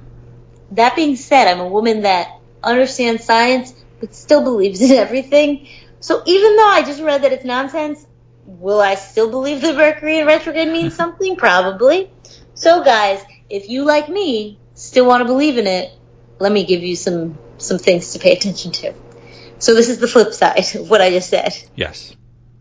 that 0.72 0.96
being 0.96 1.16
said, 1.16 1.48
I'm 1.48 1.60
a 1.60 1.68
woman 1.68 2.02
that 2.02 2.28
understands 2.62 3.24
science 3.24 3.72
but 4.00 4.14
still 4.14 4.42
believes 4.42 4.80
in 4.80 4.92
everything. 4.92 5.68
So 6.00 6.22
even 6.24 6.56
though 6.56 6.68
I 6.68 6.82
just 6.82 7.02
read 7.02 7.22
that 7.22 7.32
it's 7.32 7.44
nonsense, 7.44 8.06
will 8.46 8.80
I 8.80 8.94
still 8.94 9.30
believe 9.30 9.60
that 9.62 9.76
Mercury 9.76 10.18
in 10.18 10.26
retrograde 10.26 10.68
means 10.68 10.94
something? 10.96 11.36
Probably. 11.36 12.10
So 12.54 12.82
guys, 12.82 13.22
if 13.50 13.68
you 13.68 13.84
like 13.84 14.08
me 14.08 14.58
still 14.78 15.06
want 15.06 15.20
to 15.20 15.24
believe 15.24 15.58
in 15.58 15.66
it, 15.66 15.90
let 16.38 16.52
me 16.52 16.64
give 16.64 16.82
you 16.82 16.96
some 16.96 17.36
some 17.58 17.78
things 17.78 18.12
to 18.12 18.18
pay 18.20 18.32
attention 18.32 18.70
to. 18.70 18.94
So 19.58 19.74
this 19.74 19.88
is 19.88 19.98
the 19.98 20.06
flip 20.06 20.32
side 20.32 20.76
of 20.76 20.88
what 20.88 21.00
I 21.00 21.10
just 21.10 21.28
said. 21.28 21.52
yes. 21.74 22.14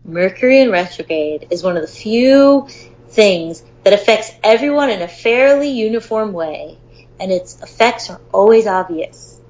Mercury 0.04 0.60
in 0.60 0.70
retrograde 0.70 1.48
is 1.50 1.62
one 1.62 1.76
of 1.76 1.82
the 1.82 1.88
few 1.88 2.66
things 3.10 3.62
that 3.84 3.92
affects 3.92 4.32
everyone 4.42 4.90
in 4.90 5.02
a 5.02 5.08
fairly 5.08 5.68
uniform 5.68 6.32
way, 6.32 6.78
and 7.20 7.30
its 7.30 7.60
effects 7.62 8.10
are 8.10 8.20
always 8.32 8.66
obvious. 8.66 9.40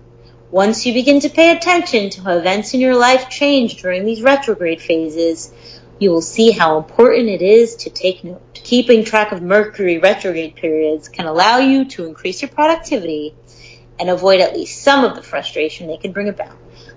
Once 0.51 0.85
you 0.85 0.93
begin 0.93 1.21
to 1.21 1.29
pay 1.29 1.57
attention 1.57 2.11
to 2.11 2.23
how 2.23 2.37
events 2.37 2.75
in 2.75 2.81
your 2.81 2.97
life 2.97 3.31
change 3.31 3.81
during 3.81 4.05
these 4.05 4.21
retrograde 4.21 4.81
phases, 4.81 5.53
you 5.99 6.11
will 6.11 6.23
see 6.23 6.51
how 6.51 6.79
important 6.79 7.29
it 7.29 7.43
is 7.43 7.77
to 7.77 7.91
take 7.91 8.25
note. 8.25 8.43
Keeping 8.69 9.03
track 9.03 9.33
of 9.33 9.41
Mercury 9.41 9.97
retrograde 9.97 10.55
periods 10.55 11.09
can 11.09 11.25
allow 11.25 11.57
you 11.57 11.87
to 11.87 12.05
increase 12.05 12.43
your 12.43 12.51
productivity 12.51 13.35
and 13.99 14.11
avoid 14.11 14.43
at 14.43 14.55
least 14.55 14.83
some 14.83 15.07
of 15.07 15.17
the 15.17 15.23
frustration 15.23 15.87
they 15.87 15.97
can 15.97 16.13
bring 16.13 16.29
about. 16.29 16.55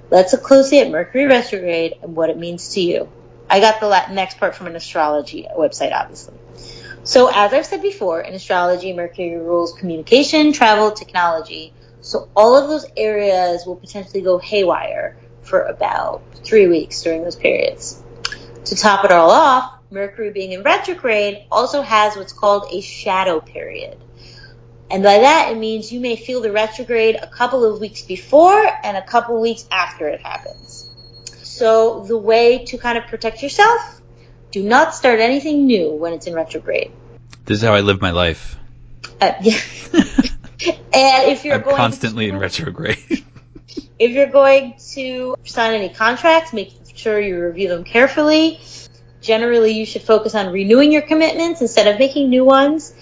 Let's 0.09 0.33
look 0.33 0.43
closely 0.43 0.79
at 0.79 0.91
Mercury 0.91 1.27
retrograde 1.27 1.93
and 2.03 2.13
what 2.13 2.29
it 2.29 2.37
means 2.37 2.73
to 2.73 2.81
you. 2.81 3.09
I 3.49 3.61
got 3.61 3.79
the 3.79 3.87
la- 3.87 4.11
next 4.11 4.37
part 4.37 4.53
from 4.53 4.67
an 4.67 4.75
astrology 4.75 5.47
website, 5.57 5.93
obviously. 5.93 6.33
So, 7.05 7.29
as 7.33 7.53
I've 7.53 7.65
said 7.65 7.81
before, 7.81 8.19
in 8.19 8.33
astrology, 8.33 8.91
Mercury 8.91 9.37
rules 9.37 9.71
communication, 9.71 10.51
travel, 10.51 10.91
technology. 10.91 11.71
So, 12.01 12.27
all 12.35 12.57
of 12.57 12.67
those 12.67 12.85
areas 12.97 13.65
will 13.65 13.77
potentially 13.77 14.23
go 14.23 14.39
haywire 14.39 15.15
for 15.43 15.61
about 15.61 16.21
three 16.43 16.67
weeks 16.67 17.01
during 17.01 17.23
those 17.23 17.37
periods. 17.37 18.03
To 18.65 18.75
top 18.75 19.05
it 19.05 19.11
all 19.13 19.31
off, 19.31 19.80
Mercury 19.91 20.31
being 20.31 20.53
in 20.53 20.63
retrograde 20.63 21.43
also 21.51 21.81
has 21.81 22.15
what's 22.15 22.31
called 22.31 22.71
a 22.71 22.79
shadow 22.79 23.41
period. 23.41 23.97
And 24.89 25.03
by 25.03 25.19
that, 25.19 25.51
it 25.51 25.57
means 25.57 25.91
you 25.91 25.99
may 25.99 26.15
feel 26.15 26.41
the 26.41 26.51
retrograde 26.51 27.17
a 27.21 27.27
couple 27.27 27.65
of 27.65 27.79
weeks 27.81 28.01
before 28.01 28.65
and 28.83 28.95
a 28.95 29.01
couple 29.01 29.35
of 29.35 29.41
weeks 29.41 29.67
after 29.69 30.07
it 30.07 30.21
happens. 30.21 30.89
So 31.43 32.03
the 32.05 32.17
way 32.17 32.65
to 32.65 32.77
kind 32.77 32.97
of 32.97 33.05
protect 33.07 33.43
yourself, 33.43 34.01
do 34.51 34.63
not 34.63 34.95
start 34.95 35.19
anything 35.19 35.65
new 35.65 35.91
when 35.91 36.13
it's 36.13 36.25
in 36.25 36.33
retrograde. 36.33 36.91
This 37.45 37.57
is 37.57 37.63
how 37.63 37.73
I 37.73 37.81
live 37.81 38.01
my 38.01 38.11
life. 38.11 38.57
Uh, 39.19 39.33
yeah. 39.41 39.59
and 40.93 41.31
if 41.31 41.43
you're 41.43 41.55
I'm 41.55 41.63
going 41.63 41.75
constantly 41.75 42.27
to, 42.27 42.33
in 42.33 42.39
retrograde. 42.39 43.25
if 43.99 44.11
you're 44.11 44.27
going 44.27 44.75
to 44.93 45.35
sign 45.43 45.73
any 45.73 45.89
contracts, 45.89 46.53
make 46.53 46.73
sure 46.95 47.19
you 47.19 47.41
review 47.41 47.67
them 47.67 47.83
carefully. 47.83 48.59
Generally, 49.21 49.71
you 49.73 49.85
should 49.85 50.01
focus 50.01 50.35
on 50.35 50.51
renewing 50.51 50.91
your 50.91 51.03
commitments 51.03 51.61
instead 51.61 51.87
of 51.87 51.99
making 51.99 52.29
new 52.29 52.43
ones. 52.43 52.93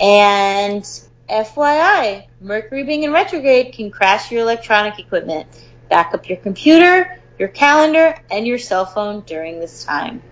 And 0.00 0.82
FYI, 1.28 2.26
Mercury 2.40 2.84
being 2.84 3.04
in 3.04 3.12
retrograde 3.12 3.72
can 3.72 3.90
crash 3.90 4.30
your 4.30 4.42
electronic 4.42 4.98
equipment. 4.98 5.46
Back 5.88 6.14
up 6.14 6.28
your 6.28 6.38
computer, 6.38 7.18
your 7.38 7.48
calendar, 7.48 8.14
and 8.30 8.46
your 8.46 8.58
cell 8.58 8.86
phone 8.86 9.22
during 9.22 9.60
this 9.60 9.84
time. 9.84 10.22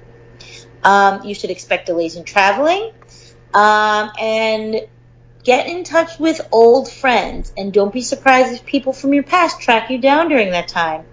Um, 0.83 1.25
you 1.25 1.35
should 1.35 1.51
expect 1.51 1.87
delays 1.87 2.17
in 2.17 2.25
traveling. 2.25 2.93
Um, 3.55 4.11
and 4.21 4.81
get 5.47 5.69
in 5.69 5.85
touch 5.85 6.19
with 6.19 6.41
old 6.51 6.91
friends 6.91 7.53
and 7.57 7.73
don't 7.73 7.93
be 7.93 8.03
surprised 8.03 8.53
if 8.53 8.67
people 8.67 8.93
from 8.93 9.15
your 9.15 9.23
past 9.23 9.61
track 9.61 9.91
you 9.91 9.99
down 9.99 10.29
during 10.29 10.51
that 10.51 10.67
time. 10.67 11.05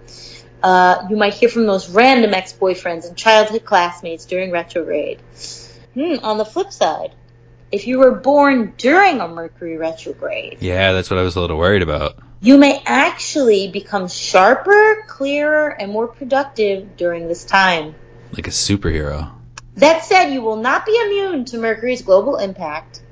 Uh, 0.64 1.06
you 1.10 1.16
might 1.16 1.34
hear 1.34 1.50
from 1.50 1.66
those 1.66 1.90
random 1.90 2.32
ex-boyfriends 2.32 3.06
and 3.06 3.14
childhood 3.18 3.66
classmates 3.66 4.24
during 4.24 4.50
retrograde. 4.50 5.20
Hmm, 5.92 6.14
on 6.22 6.38
the 6.38 6.44
flip 6.46 6.72
side, 6.72 7.14
if 7.70 7.86
you 7.86 7.98
were 7.98 8.12
born 8.12 8.72
during 8.78 9.20
a 9.20 9.28
Mercury 9.28 9.76
retrograde, 9.76 10.56
yeah, 10.60 10.92
that's 10.92 11.10
what 11.10 11.18
I 11.18 11.22
was 11.22 11.36
a 11.36 11.40
little 11.42 11.58
worried 11.58 11.82
about. 11.82 12.16
you 12.40 12.56
may 12.56 12.82
actually 12.86 13.68
become 13.68 14.08
sharper, 14.08 15.04
clearer, 15.06 15.68
and 15.68 15.92
more 15.92 16.08
productive 16.08 16.96
during 16.96 17.28
this 17.28 17.44
time. 17.44 17.94
Like 18.32 18.46
a 18.46 18.50
superhero. 18.50 19.32
That 19.76 20.02
said, 20.02 20.30
you 20.32 20.40
will 20.40 20.56
not 20.56 20.86
be 20.86 20.98
immune 20.98 21.44
to 21.46 21.58
Mercury's 21.58 22.00
global 22.00 22.38
impact, 22.38 23.02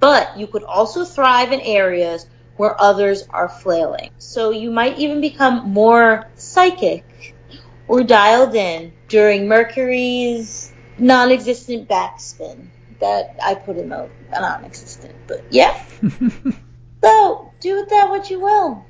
but 0.00 0.36
you 0.36 0.48
could 0.48 0.64
also 0.64 1.04
thrive 1.04 1.52
in 1.52 1.60
areas 1.60 2.26
where 2.58 2.78
others 2.80 3.24
are 3.30 3.48
flailing. 3.48 4.10
So 4.18 4.50
you 4.50 4.70
might 4.70 4.98
even 4.98 5.20
become 5.20 5.70
more 5.70 6.28
psychic 6.34 7.34
or 7.86 8.02
dialed 8.02 8.54
in 8.54 8.92
during 9.08 9.48
Mercury's 9.48 10.72
non-existent 10.98 11.88
backspin 11.88 12.66
that 13.00 13.36
I 13.42 13.54
put 13.54 13.76
in 13.76 13.88
the 13.88 14.10
non-existent. 14.30 15.14
But 15.26 15.44
yeah. 15.50 15.82
so 17.02 17.52
do 17.60 17.76
with 17.76 17.88
that 17.90 18.10
what 18.10 18.28
you 18.28 18.40
will. 18.40 18.84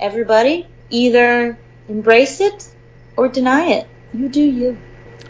Everybody, 0.00 0.66
either 0.90 1.58
embrace 1.88 2.40
it 2.40 2.68
or 3.16 3.28
deny 3.28 3.66
it. 3.66 3.88
You 4.12 4.28
do 4.28 4.42
you. 4.42 4.78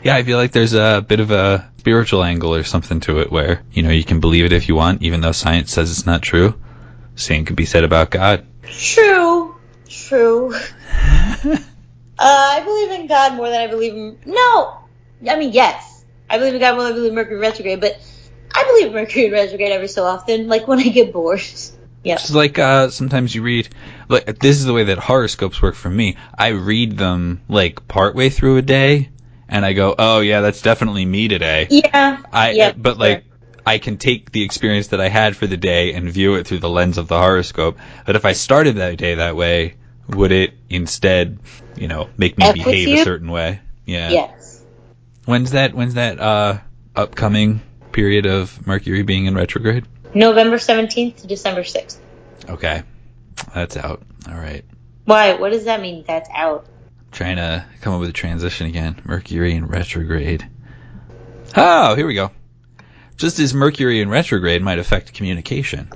Yeah, 0.03 0.17
I 0.17 0.25
feel 0.25 0.39
like 0.39 0.51
there's 0.51 0.75
a 0.75 1.05
bit 1.07 1.21
of 1.21 1.31
a 1.31 1.71
spiritual 1.79 2.25
angle 2.25 2.55
or 2.55 2.65
something 2.65 3.01
to 3.01 3.21
it 3.21 3.31
where, 3.31 3.63
you 3.71 3.83
know, 3.83 3.91
you 3.91 4.03
can 4.03 4.19
believe 4.19 4.45
it 4.45 4.53
if 4.53 4.69
you 4.69 4.75
want, 4.75 5.03
even 5.03 5.21
though 5.21 5.33
science 5.33 5.73
says 5.73 5.91
it's 5.91 6.07
not 6.07 6.23
true. 6.23 6.59
Same 7.23 7.45
could 7.45 7.57
be 7.57 7.67
said 7.67 7.85
about 7.85 8.11
God. 8.11 8.47
True. 8.63 9.57
True. 9.89 10.55
uh, 10.55 11.59
I 12.19 12.63
believe 12.65 13.01
in 13.01 13.07
God 13.07 13.35
more 13.35 13.49
than 13.49 13.61
I 13.61 13.67
believe 13.67 13.95
in. 13.95 14.19
No! 14.27 14.79
I 15.29 15.37
mean, 15.37 15.53
yes. 15.53 16.05
I 16.29 16.39
believe 16.39 16.55
in 16.55 16.61
God 16.61 16.75
more 16.75 16.85
than 16.85 16.93
I 16.93 16.97
believe 16.97 17.11
in 17.11 17.15
Mercury 17.15 17.39
retrograde, 17.39 17.81
but 17.81 18.01
I 18.55 18.65
believe 18.65 18.87
in 18.89 18.93
Mercury 18.95 19.31
retrograde 19.31 19.73
every 19.73 19.89
so 19.89 20.05
often, 20.05 20.49
like 20.49 20.67
when 20.67 20.79
I 20.79 20.89
get 20.89 21.13
bored. 21.13 21.43
Yeah. 22.05 22.15
It's 22.15 22.35
like 22.35 22.59
uh, 22.59 22.91
sometimes 22.91 23.33
you 23.33 23.43
read, 23.43 23.69
like 24.09 24.41
this 24.41 24.57
is 24.57 24.65
the 24.65 24.73
way 24.73 24.83
that 24.83 24.99
horoscopes 24.99 25.63
work 25.63 25.77
for 25.77 25.89
me. 25.89 26.17
I 26.37 26.49
read 26.49 26.99
them 26.99 27.43
like 27.49 27.87
partway 27.87 28.29
through 28.29 28.57
a 28.57 28.63
day, 28.63 29.11
and 29.49 29.65
I 29.65 29.73
go, 29.73 29.95
"Oh 29.97 30.19
yeah, 30.19 30.41
that's 30.41 30.63
definitely 30.63 31.05
me 31.05 31.29
today." 31.29 31.69
Yeah. 31.71 32.21
I 32.33 32.51
yeah, 32.51 32.73
but 32.73 32.99
like 32.99 33.25
I 33.65 33.79
can 33.79 33.97
take 33.97 34.33
the 34.33 34.43
experience 34.43 34.89
that 34.89 35.01
I 35.01 35.09
had 35.09 35.37
for 35.37 35.47
the 35.47 35.57
day 35.57 35.95
and 35.95 36.11
view 36.11 36.35
it 36.35 36.47
through 36.47 36.59
the 36.59 36.69
lens 36.69 36.99
of 36.99 37.09
the 37.09 37.19
horoscope. 37.19 37.79
But 38.05 38.17
if 38.17 38.25
I 38.25 38.33
started 38.33 38.77
that 38.77 38.97
day 38.97 39.17
that 39.17 39.37
way, 39.37 39.77
would 40.09 40.33
it 40.33 40.55
instead, 40.69 41.39
you 41.77 41.89
know, 41.89 42.09
make 42.17 42.37
me 42.39 42.45
F 42.47 42.55
behave 42.55 43.01
a 43.01 43.05
certain 43.05 43.31
way? 43.31 43.61
Yeah. 43.87 44.11
Yes. 44.11 44.65
When's 45.25 45.53
that? 45.53 45.75
When's 45.75 45.95
that 45.95 46.19
uh, 46.19 46.59
upcoming 46.97 47.61
period 47.93 48.27
of 48.27 48.67
Mercury 48.67 49.03
being 49.03 49.27
in 49.27 49.35
retrograde? 49.35 49.87
November 50.15 50.57
17th 50.57 51.23
to 51.23 51.27
December 51.27 51.63
6th. 51.63 51.97
Okay, 52.49 52.83
that's 53.55 53.77
out. 53.77 54.03
All 54.29 54.35
right. 54.35 54.65
Why? 55.05 55.35
What 55.35 55.53
does 55.53 55.65
that 55.65 55.81
mean? 55.81 56.05
That's 56.07 56.29
out. 56.35 56.67
Trying 57.13 57.37
to 57.37 57.65
come 57.81 57.95
up 57.95 58.01
with 58.01 58.11
a 58.11 58.15
transition 58.15 58.67
again. 58.67 59.01
Mercury 59.05 59.55
in 59.55 59.67
retrograde. 59.67 60.49
Oh, 61.57 61.95
here 61.95 62.07
we 62.07 62.15
go. 62.15 62.31
Just 63.23 63.39
as 63.39 63.55
Mercury 63.55 64.01
in 64.01 64.09
retrograde 64.09 64.63
might 64.63 64.81
affect 64.81 65.15
communication, 65.15 65.89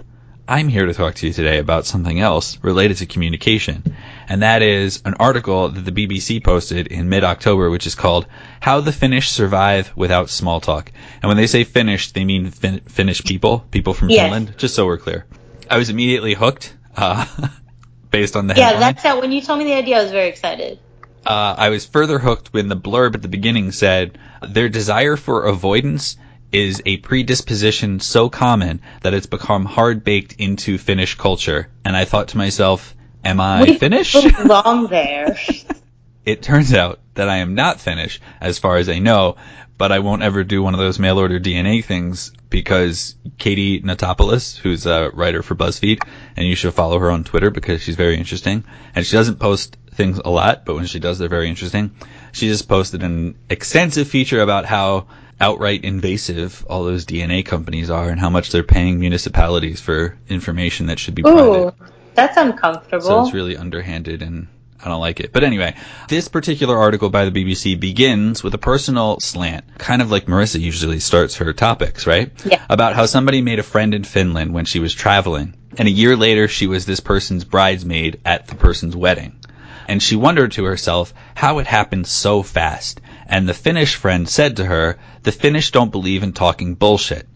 I'm 0.47 0.69
here 0.69 0.87
to 0.87 0.95
talk 0.95 1.17
to 1.17 1.27
you 1.27 1.33
today 1.33 1.59
about 1.59 1.85
something 1.85 2.21
else 2.21 2.57
related 2.63 2.99
to 2.99 3.07
communication, 3.07 3.83
and 4.29 4.43
that 4.43 4.63
is 4.63 5.03
an 5.05 5.15
article 5.15 5.69
that 5.69 5.85
the 5.85 5.91
BBC 5.91 6.45
posted 6.45 6.87
in 6.87 7.09
mid-October, 7.09 7.69
which 7.69 7.85
is 7.85 7.97
called 7.97 8.29
"How 8.61 8.81
the 8.81 8.93
Finnish 8.93 9.29
Survive 9.31 9.91
Without 9.97 10.31
Small 10.31 10.61
Talk." 10.61 10.93
And 11.21 11.27
when 11.29 11.37
they 11.37 11.49
say 11.49 11.65
Finnish, 11.65 12.13
they 12.13 12.25
mean 12.25 12.53
fin- 12.53 12.83
Finnish 12.87 13.25
people, 13.25 13.67
people 13.73 13.93
from 13.93 14.09
Yes. 14.11 14.23
Finland. 14.23 14.55
Just 14.57 14.77
so 14.77 14.87
we're 14.87 14.97
clear, 14.97 15.27
I 15.69 15.79
was 15.79 15.91
immediately 15.91 16.35
hooked, 16.35 16.77
uh, 16.97 17.27
based 18.13 18.37
on 18.37 18.47
the 18.47 18.55
Yeah, 18.55 18.67
headline. 18.67 18.81
that's 18.83 19.05
out. 19.05 19.21
When 19.21 19.33
you 19.33 19.41
told 19.41 19.59
me 19.59 19.65
the 19.65 19.75
idea, 19.75 19.99
I 19.99 20.03
was 20.05 20.13
very 20.13 20.29
excited. 20.29 20.79
Uh, 21.27 21.57
I 21.59 21.71
was 21.71 21.85
further 21.87 22.21
hooked 22.21 22.53
when 22.53 22.69
the 22.69 22.77
blurb 22.77 23.17
at 23.17 23.23
the 23.23 23.27
beginning 23.27 23.73
said 23.73 24.17
their 24.49 24.69
desire 24.69 25.17
for 25.17 25.47
avoidance 25.47 26.17
is 26.53 26.83
a 26.87 26.99
predisposition 26.99 28.01
so 28.01 28.29
common 28.29 28.81
that 29.03 29.15
it's 29.15 29.27
become 29.27 29.65
hard 29.65 30.05
baked 30.05 30.35
into 30.39 30.79
Finnish 30.79 31.17
culture. 31.17 31.69
And 31.85 31.97
I 31.97 32.05
thought 32.05 32.29
to 32.29 32.37
myself, 32.37 32.95
am 33.25 33.41
I 33.41 33.63
We 33.63 33.77
Finnish? 33.77 34.13
belong 34.43 34.87
there. 34.89 35.37
it 36.25 36.43
turns 36.43 36.73
out 36.73 37.01
that 37.15 37.29
I 37.29 37.39
am 37.39 37.55
not 37.55 37.81
Finnish, 37.81 38.21
as 38.41 38.59
far 38.59 38.77
as 38.77 38.89
I 38.89 38.99
know, 38.99 39.37
but 39.79 39.93
I 39.93 39.99
won't 39.99 40.23
ever 40.23 40.45
do 40.45 40.63
one 40.63 40.75
of 40.75 40.81
those 40.81 40.99
mail 40.99 41.19
order 41.19 41.39
DNA 41.39 41.85
things 41.85 42.33
because 42.49 43.17
Katie 43.39 43.81
Notopoulos, 43.81 44.57
who's 44.57 44.87
a 44.87 45.11
writer 45.11 45.43
for 45.43 45.55
BuzzFeed, 45.55 46.01
and 46.37 46.47
you 46.47 46.55
should 46.55 46.75
follow 46.75 46.99
her 46.99 47.11
on 47.11 47.25
Twitter 47.25 47.51
because 47.51 47.83
she's 47.83 47.97
very 47.97 48.17
interesting, 48.17 48.65
and 48.95 49.05
she 49.05 49.17
doesn't 49.17 49.39
post 49.39 49.77
things 49.93 50.21
a 50.25 50.31
lot, 50.31 50.65
but 50.65 50.77
when 50.77 50.87
she 50.87 50.99
does, 50.99 51.19
they're 51.19 51.29
very 51.29 51.49
interesting. 51.49 51.95
She 52.33 52.49
just 52.49 52.69
posted 52.69 53.03
an 53.03 53.37
extensive 53.51 54.09
feature 54.09 54.41
about 54.41 54.65
how 54.65 55.09
outright 55.41 55.85
invasive 55.85 56.65
all 56.69 56.85
those 56.85 57.05
DNA 57.05 57.45
companies 57.45 57.91
are 57.91 58.09
and 58.09 58.19
how 58.19 58.31
much 58.31 58.51
they're 58.51 58.63
paying 58.63 58.99
municipalities 58.99 59.81
for 59.81 60.17
information 60.29 60.87
that 60.87 60.99
should 60.99 61.15
be 61.15 61.23
private. 61.23 61.41
Ooh, 61.41 61.75
that's 62.15 62.37
uncomfortable. 62.37 63.05
So 63.05 63.23
it's 63.23 63.35
really 63.35 63.57
underhanded 63.57 64.23
and 64.23 64.49
I 64.83 64.89
don't 64.89 65.01
like 65.01 65.21
it. 65.21 65.33
But 65.33 65.43
anyway, 65.45 65.75
this 66.09 66.29
particular 66.29 66.77
article 66.77 67.11
by 67.11 67.29
the 67.29 67.31
BBC 67.31 67.79
begins 67.79 68.43
with 68.43 68.55
a 68.55 68.59
personal 68.59 69.19
slant, 69.21 69.65
kind 69.79 70.03
of 70.03 70.11
like 70.11 70.27
Marissa 70.27 70.61
usually 70.61 71.01
starts 71.01 71.37
her 71.37 71.53
topics, 71.53 72.07
right? 72.07 72.31
Yeah. 72.45 72.65
About 72.69 72.95
how 72.95 73.07
somebody 73.07 73.43
made 73.43 73.59
a 73.59 73.65
friend 73.65 73.95
in 73.95 74.05
Finland 74.05 74.55
when 74.55 74.65
she 74.65 74.79
was 74.79 74.95
traveling. 74.95 75.55
And 75.79 75.89
a 75.89 75.91
year 75.91 76.17
later, 76.17 76.49
she 76.49 76.67
was 76.67 76.87
this 76.87 77.01
person's 77.01 77.45
bridesmaid 77.45 78.21
at 78.25 78.47
the 78.47 78.55
person's 78.55 78.97
wedding. 78.97 79.41
And 79.89 80.03
she 80.03 80.17
wondered 80.17 80.53
to 80.53 80.65
herself 80.65 81.13
how 81.35 81.59
it 81.59 81.67
happened 81.67 82.07
so 82.07 82.43
fast. 82.43 83.01
And 83.29 83.49
the 83.49 83.55
Finnish 83.55 83.95
friend 83.95 84.29
said 84.29 84.57
to 84.57 84.65
her, 84.65 84.99
the 85.23 85.33
Finnish 85.33 85.71
don't 85.71 85.91
believe 85.91 86.23
in 86.23 86.33
talking 86.33 86.75
bullshit. 86.75 87.27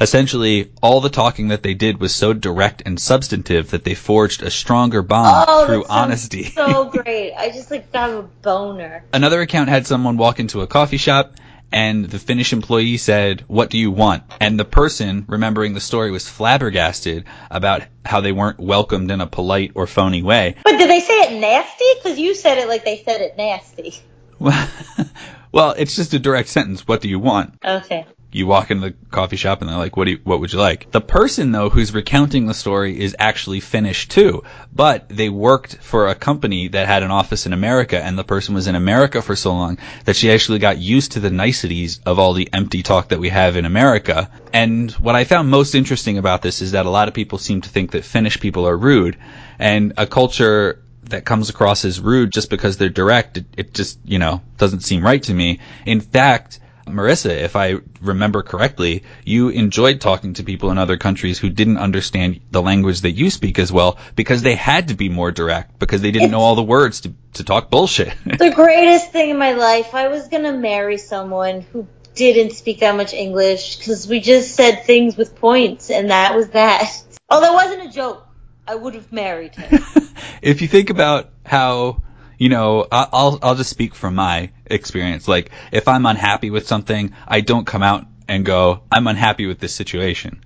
Essentially, 0.00 0.70
all 0.82 1.00
the 1.00 1.08
talking 1.08 1.48
that 1.48 1.62
they 1.62 1.72
did 1.72 2.00
was 2.00 2.14
so 2.14 2.34
direct 2.34 2.82
and 2.84 3.00
substantive 3.00 3.70
that 3.70 3.84
they 3.84 3.94
forged 3.94 4.42
a 4.42 4.50
stronger 4.50 5.02
bond 5.02 5.46
oh, 5.48 5.66
through 5.66 5.84
honesty. 5.88 6.44
so 6.44 6.84
great. 6.90 7.32
I 7.34 7.50
just 7.50 7.70
like 7.70 7.90
got 7.92 8.10
a 8.10 8.22
boner. 8.42 9.04
Another 9.12 9.40
account 9.40 9.70
had 9.70 9.86
someone 9.86 10.18
walk 10.18 10.38
into 10.38 10.60
a 10.60 10.66
coffee 10.66 10.98
shop 10.98 11.36
and 11.72 12.04
the 12.04 12.18
Finnish 12.18 12.52
employee 12.52 12.96
said, 12.96 13.44
What 13.48 13.70
do 13.70 13.78
you 13.78 13.90
want? 13.90 14.22
And 14.40 14.58
the 14.58 14.64
person, 14.64 15.24
remembering 15.28 15.74
the 15.74 15.80
story, 15.80 16.10
was 16.10 16.28
flabbergasted 16.28 17.24
about 17.50 17.82
how 18.04 18.20
they 18.20 18.32
weren't 18.32 18.60
welcomed 18.60 19.10
in 19.10 19.20
a 19.20 19.26
polite 19.26 19.72
or 19.74 19.86
phony 19.86 20.22
way. 20.22 20.56
But 20.64 20.78
did 20.78 20.88
they 20.88 21.00
say 21.00 21.14
it 21.22 21.40
nasty? 21.40 21.84
Because 21.96 22.18
you 22.18 22.34
said 22.34 22.58
it 22.58 22.68
like 22.68 22.84
they 22.84 23.02
said 23.04 23.20
it 23.20 23.36
nasty. 23.36 23.96
well, 24.38 24.68
it's 25.78 25.96
just 25.96 26.12
a 26.14 26.18
direct 26.18 26.48
sentence. 26.48 26.86
What 26.86 27.00
do 27.00 27.08
you 27.08 27.18
want? 27.18 27.54
Okay. 27.64 28.04
you 28.32 28.46
walk 28.46 28.70
into 28.70 28.90
the 28.90 28.96
coffee 29.10 29.36
shop 29.36 29.62
and 29.62 29.70
they're 29.70 29.78
like, 29.78 29.96
what 29.96 30.04
do 30.04 30.10
you, 30.10 30.20
what 30.24 30.40
would 30.40 30.52
you 30.52 30.58
like? 30.58 30.90
The 30.90 31.00
person 31.00 31.52
though 31.52 31.70
who's 31.70 31.94
recounting 31.94 32.46
the 32.46 32.52
story 32.52 33.00
is 33.00 33.16
actually 33.18 33.60
Finnish 33.60 34.08
too, 34.08 34.42
but 34.74 35.08
they 35.08 35.30
worked 35.30 35.76
for 35.76 36.08
a 36.08 36.14
company 36.14 36.68
that 36.68 36.86
had 36.86 37.02
an 37.02 37.10
office 37.10 37.46
in 37.46 37.54
America 37.54 37.98
and 38.02 38.18
the 38.18 38.24
person 38.24 38.54
was 38.54 38.66
in 38.66 38.74
America 38.74 39.22
for 39.22 39.36
so 39.36 39.52
long 39.52 39.78
that 40.04 40.16
she 40.16 40.30
actually 40.30 40.58
got 40.58 40.76
used 40.76 41.12
to 41.12 41.20
the 41.20 41.30
niceties 41.30 42.00
of 42.04 42.18
all 42.18 42.34
the 42.34 42.50
empty 42.52 42.82
talk 42.82 43.08
that 43.08 43.20
we 43.20 43.30
have 43.30 43.56
in 43.56 43.64
America. 43.64 44.30
And 44.52 44.90
what 44.92 45.14
I 45.14 45.24
found 45.24 45.48
most 45.48 45.74
interesting 45.74 46.18
about 46.18 46.42
this 46.42 46.60
is 46.60 46.72
that 46.72 46.84
a 46.84 46.90
lot 46.90 47.08
of 47.08 47.14
people 47.14 47.38
seem 47.38 47.62
to 47.62 47.70
think 47.70 47.92
that 47.92 48.04
Finnish 48.04 48.38
people 48.40 48.68
are 48.68 48.76
rude 48.76 49.16
and 49.58 49.94
a 49.96 50.06
culture 50.06 50.82
that 51.08 51.24
comes 51.24 51.50
across 51.50 51.84
as 51.84 52.00
rude 52.00 52.32
just 52.32 52.50
because 52.50 52.76
they're 52.76 52.88
direct, 52.88 53.38
it, 53.38 53.46
it 53.56 53.74
just, 53.74 53.98
you 54.04 54.18
know, 54.18 54.42
doesn't 54.58 54.80
seem 54.80 55.04
right 55.04 55.22
to 55.22 55.34
me. 55.34 55.60
In 55.84 56.00
fact, 56.00 56.60
Marissa, 56.86 57.30
if 57.30 57.56
I 57.56 57.76
remember 58.00 58.42
correctly, 58.42 59.02
you 59.24 59.48
enjoyed 59.48 60.00
talking 60.00 60.34
to 60.34 60.44
people 60.44 60.70
in 60.70 60.78
other 60.78 60.96
countries 60.96 61.38
who 61.38 61.50
didn't 61.50 61.78
understand 61.78 62.40
the 62.50 62.62
language 62.62 63.00
that 63.00 63.12
you 63.12 63.30
speak 63.30 63.58
as 63.58 63.72
well 63.72 63.98
because 64.14 64.42
they 64.42 64.54
had 64.54 64.88
to 64.88 64.94
be 64.94 65.08
more 65.08 65.32
direct 65.32 65.78
because 65.78 66.00
they 66.00 66.12
didn't 66.12 66.30
know 66.30 66.40
all 66.40 66.54
the 66.54 66.62
words 66.62 67.00
to, 67.02 67.14
to 67.34 67.44
talk 67.44 67.70
bullshit. 67.70 68.14
the 68.24 68.52
greatest 68.54 69.10
thing 69.10 69.30
in 69.30 69.38
my 69.38 69.52
life. 69.52 69.94
I 69.94 70.08
was 70.08 70.28
gonna 70.28 70.52
marry 70.52 70.98
someone 70.98 71.62
who 71.62 71.88
didn't 72.14 72.52
speak 72.52 72.80
that 72.80 72.96
much 72.96 73.12
English 73.12 73.76
because 73.76 74.06
we 74.08 74.20
just 74.20 74.54
said 74.54 74.84
things 74.84 75.16
with 75.16 75.36
points, 75.36 75.90
and 75.90 76.10
that 76.10 76.34
was 76.34 76.50
that. 76.50 76.88
Oh, 77.28 77.40
that 77.40 77.52
wasn't 77.52 77.88
a 77.88 77.92
joke. 77.92 78.25
I 78.68 78.74
would 78.74 78.94
have 78.94 79.12
married 79.12 79.54
him. 79.54 79.82
if 80.42 80.60
you 80.62 80.68
think 80.68 80.90
about 80.90 81.30
how 81.44 82.02
you 82.38 82.48
know 82.48 82.86
I- 82.90 83.08
I'll 83.12 83.38
I'll 83.42 83.54
just 83.54 83.70
speak 83.70 83.94
from 83.94 84.14
my 84.14 84.50
experience 84.66 85.28
like 85.28 85.50
if 85.72 85.88
I'm 85.88 86.06
unhappy 86.06 86.50
with 86.50 86.66
something 86.66 87.12
I 87.26 87.40
don't 87.40 87.66
come 87.66 87.82
out 87.82 88.06
and 88.28 88.44
go 88.44 88.82
I'm 88.90 89.06
unhappy 89.06 89.46
with 89.46 89.58
this 89.58 89.74
situation 89.74 90.42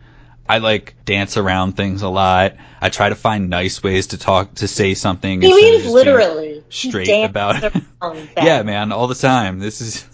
I 0.49 0.59
like 0.59 0.95
dance 1.05 1.37
around 1.37 1.77
things 1.77 2.03
a 2.03 2.09
lot 2.09 2.57
I 2.81 2.91
try 2.91 3.09
to 3.09 3.15
find 3.15 3.49
nice 3.51 3.83
ways 3.83 4.09
to 4.09 4.19
talk 4.19 4.55
to 4.57 4.69
say 4.69 4.95
something 4.95 5.41
He 5.41 5.53
means 5.55 5.87
literally. 5.87 6.63
Straight 6.69 7.25
about 7.25 7.63
it 7.65 7.73
yeah 8.37 8.63
man 8.63 8.93
all 8.93 9.07
the 9.07 9.15
time 9.15 9.59
this 9.59 9.81
is 9.81 10.07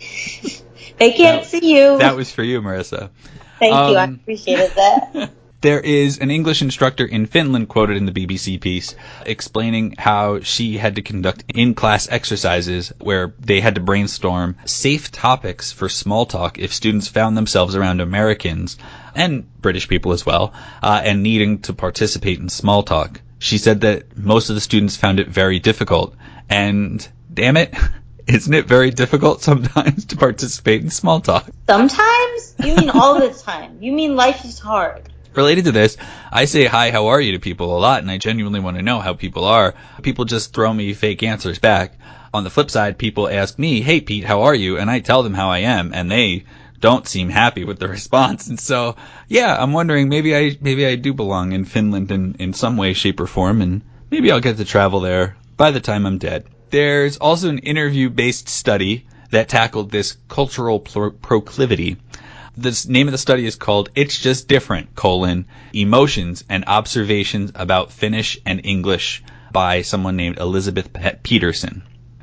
They 0.98 1.12
can't 1.12 1.42
That- 1.42 1.50
see 1.50 1.74
you. 1.74 1.98
that 1.98 2.14
was 2.14 2.30
for 2.32 2.42
you 2.42 2.60
Marissa 2.62 3.10
Thank 3.58 3.74
you. 3.90 3.96
I 3.96 4.04
um, 4.04 4.14
appreciated 4.14 4.70
that. 4.76 5.30
There 5.62 5.80
is 5.80 6.16
an 6.16 6.30
English 6.30 6.62
instructor 6.62 7.04
in 7.04 7.26
Finland 7.26 7.68
quoted 7.68 7.98
in 7.98 8.06
the 8.06 8.12
BBC 8.12 8.58
piece 8.58 8.94
explaining 9.26 9.94
how 9.98 10.40
she 10.40 10.78
had 10.78 10.96
to 10.96 11.02
conduct 11.02 11.44
in-class 11.54 12.08
exercises 12.10 12.94
where 12.98 13.34
they 13.38 13.60
had 13.60 13.74
to 13.74 13.82
brainstorm 13.82 14.56
safe 14.64 15.12
topics 15.12 15.70
for 15.70 15.90
small 15.90 16.24
talk 16.24 16.58
if 16.58 16.72
students 16.72 17.08
found 17.08 17.36
themselves 17.36 17.76
around 17.76 18.00
Americans 18.00 18.78
and 19.14 19.44
British 19.60 19.86
people 19.86 20.12
as 20.12 20.24
well, 20.24 20.54
uh, 20.82 21.02
and 21.04 21.22
needing 21.22 21.58
to 21.58 21.74
participate 21.74 22.38
in 22.38 22.48
small 22.48 22.82
talk. 22.82 23.20
She 23.38 23.58
said 23.58 23.82
that 23.82 24.16
most 24.16 24.48
of 24.48 24.54
the 24.54 24.62
students 24.62 24.96
found 24.96 25.20
it 25.20 25.28
very 25.28 25.58
difficult, 25.58 26.16
and 26.48 27.06
damn 27.34 27.58
it, 27.58 27.74
isn't 28.26 28.54
it 28.54 28.66
very 28.66 28.92
difficult 28.92 29.42
sometimes 29.42 30.06
to 30.06 30.16
participate 30.16 30.80
in 30.80 30.88
small 30.88 31.20
talk? 31.20 31.50
Sometimes? 31.68 32.54
You 32.64 32.76
mean 32.76 32.88
all 32.88 33.20
the 33.20 33.28
time. 33.28 33.76
You 33.82 33.92
mean 33.92 34.16
life 34.16 34.42
is 34.46 34.58
hard. 34.58 35.10
Related 35.34 35.64
to 35.66 35.72
this, 35.72 35.96
I 36.32 36.46
say 36.46 36.64
hi, 36.66 36.90
how 36.90 37.06
are 37.08 37.20
you 37.20 37.32
to 37.32 37.38
people 37.38 37.76
a 37.76 37.78
lot, 37.78 38.02
and 38.02 38.10
I 38.10 38.18
genuinely 38.18 38.58
want 38.58 38.76
to 38.78 38.82
know 38.82 38.98
how 38.98 39.14
people 39.14 39.44
are. 39.44 39.74
People 40.02 40.24
just 40.24 40.52
throw 40.52 40.74
me 40.74 40.92
fake 40.92 41.22
answers 41.22 41.60
back. 41.60 41.98
On 42.34 42.42
the 42.42 42.50
flip 42.50 42.68
side, 42.68 42.98
people 42.98 43.28
ask 43.28 43.58
me, 43.58 43.80
hey 43.80 44.00
Pete, 44.00 44.24
how 44.24 44.42
are 44.42 44.54
you? 44.54 44.76
And 44.78 44.90
I 44.90 44.98
tell 44.98 45.22
them 45.22 45.34
how 45.34 45.50
I 45.50 45.58
am, 45.58 45.92
and 45.94 46.10
they 46.10 46.44
don't 46.80 47.06
seem 47.06 47.28
happy 47.28 47.64
with 47.64 47.78
the 47.78 47.88
response. 47.96 48.48
And 48.48 48.58
so, 48.58 48.96
yeah, 49.28 49.56
I'm 49.56 49.72
wondering 49.72 50.08
maybe 50.08 50.34
I 50.34 50.58
maybe 50.60 50.84
I 50.84 50.96
do 50.96 51.14
belong 51.14 51.52
in 51.52 51.64
Finland 51.64 52.10
in, 52.10 52.34
in 52.38 52.52
some 52.52 52.76
way, 52.76 52.92
shape, 52.92 53.20
or 53.20 53.26
form, 53.26 53.62
and 53.62 53.82
maybe 54.10 54.32
I'll 54.32 54.40
get 54.40 54.56
to 54.56 54.64
travel 54.64 55.00
there 55.00 55.36
by 55.56 55.70
the 55.70 55.80
time 55.80 56.06
I'm 56.06 56.18
dead. 56.18 56.46
There's 56.70 57.18
also 57.18 57.48
an 57.48 57.58
interview-based 57.58 58.48
study 58.48 59.06
that 59.30 59.48
tackled 59.48 59.90
this 59.90 60.16
cultural 60.28 60.80
pro- 60.80 61.10
proclivity. 61.10 61.98
The 62.60 62.84
name 62.90 63.08
of 63.08 63.12
the 63.12 63.16
study 63.16 63.46
is 63.46 63.56
called 63.56 63.88
It's 63.94 64.20
Just 64.20 64.46
Different, 64.46 64.94
colon, 64.94 65.46
Emotions 65.72 66.44
and 66.46 66.62
Observations 66.66 67.52
About 67.54 67.90
Finnish 67.90 68.38
and 68.44 68.60
English 68.62 69.22
by 69.50 69.80
someone 69.80 70.16
named 70.16 70.38
Elizabeth 70.38 70.92
Pe- 70.92 71.16
Peterson. 71.22 71.80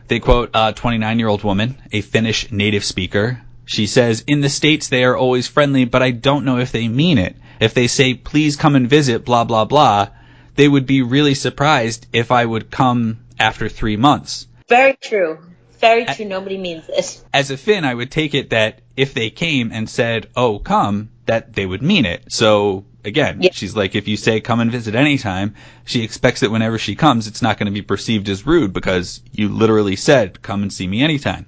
They 0.09 0.19
quote 0.19 0.51
a 0.53 0.73
29 0.73 1.17
year 1.17 1.27
old 1.27 1.43
woman, 1.43 1.81
a 1.91 2.01
Finnish 2.01 2.51
native 2.51 2.85
speaker. 2.85 3.41
She 3.65 3.87
says, 3.87 4.23
In 4.27 4.41
the 4.41 4.49
States 4.49 4.89
they 4.89 5.03
are 5.05 5.17
always 5.17 5.47
friendly, 5.47 5.85
but 5.85 6.03
I 6.03 6.11
don't 6.11 6.45
know 6.45 6.59
if 6.59 6.71
they 6.71 6.87
mean 6.87 7.17
it. 7.17 7.35
If 7.59 7.73
they 7.73 7.87
say, 7.87 8.13
please 8.13 8.55
come 8.55 8.75
and 8.75 8.87
visit, 8.87 9.25
blah, 9.25 9.43
blah, 9.43 9.65
blah, 9.65 10.09
they 10.53 10.67
would 10.67 10.85
be 10.85 11.01
really 11.01 11.33
surprised 11.33 12.05
if 12.13 12.31
I 12.31 12.45
would 12.45 12.69
come 12.69 13.21
after 13.39 13.69
three 13.69 13.97
months. 13.97 14.45
Very 14.69 14.95
true. 15.01 15.39
Very 15.79 16.05
true. 16.05 16.25
Nobody 16.25 16.57
means 16.57 16.87
this. 16.87 17.23
as 17.33 17.51
a 17.51 17.57
Finn, 17.57 17.85
I 17.85 17.93
would 17.93 18.11
take 18.11 18.33
it 18.33 18.49
that 18.49 18.81
if 18.95 19.13
they 19.13 19.29
came 19.29 19.71
and 19.71 19.89
said, 19.89 20.27
"Oh, 20.35 20.59
come," 20.59 21.09
that 21.25 21.53
they 21.53 21.65
would 21.65 21.81
mean 21.81 22.05
it. 22.05 22.23
So 22.29 22.85
again, 23.05 23.41
Yeah. 23.41 23.51
she's 23.53 23.75
like, 23.75 23.95
if 23.95 24.07
you 24.07 24.17
say 24.17 24.39
"come 24.39 24.59
and 24.59 24.71
visit 24.71 24.95
anytime," 24.95 25.53
she 25.85 26.03
expects 26.03 26.39
that 26.41 26.51
whenever 26.51 26.77
she 26.77 26.95
comes, 26.95 27.27
it's 27.27 27.41
not 27.41 27.57
going 27.57 27.67
to 27.67 27.71
be 27.71 27.81
perceived 27.81 28.27
as 28.29 28.45
rude 28.45 28.73
because 28.73 29.21
you 29.31 29.49
literally 29.49 29.95
said, 29.95 30.41
"Come 30.41 30.63
and 30.63 30.73
see 30.73 30.87
me 30.87 31.01
anytime." 31.03 31.45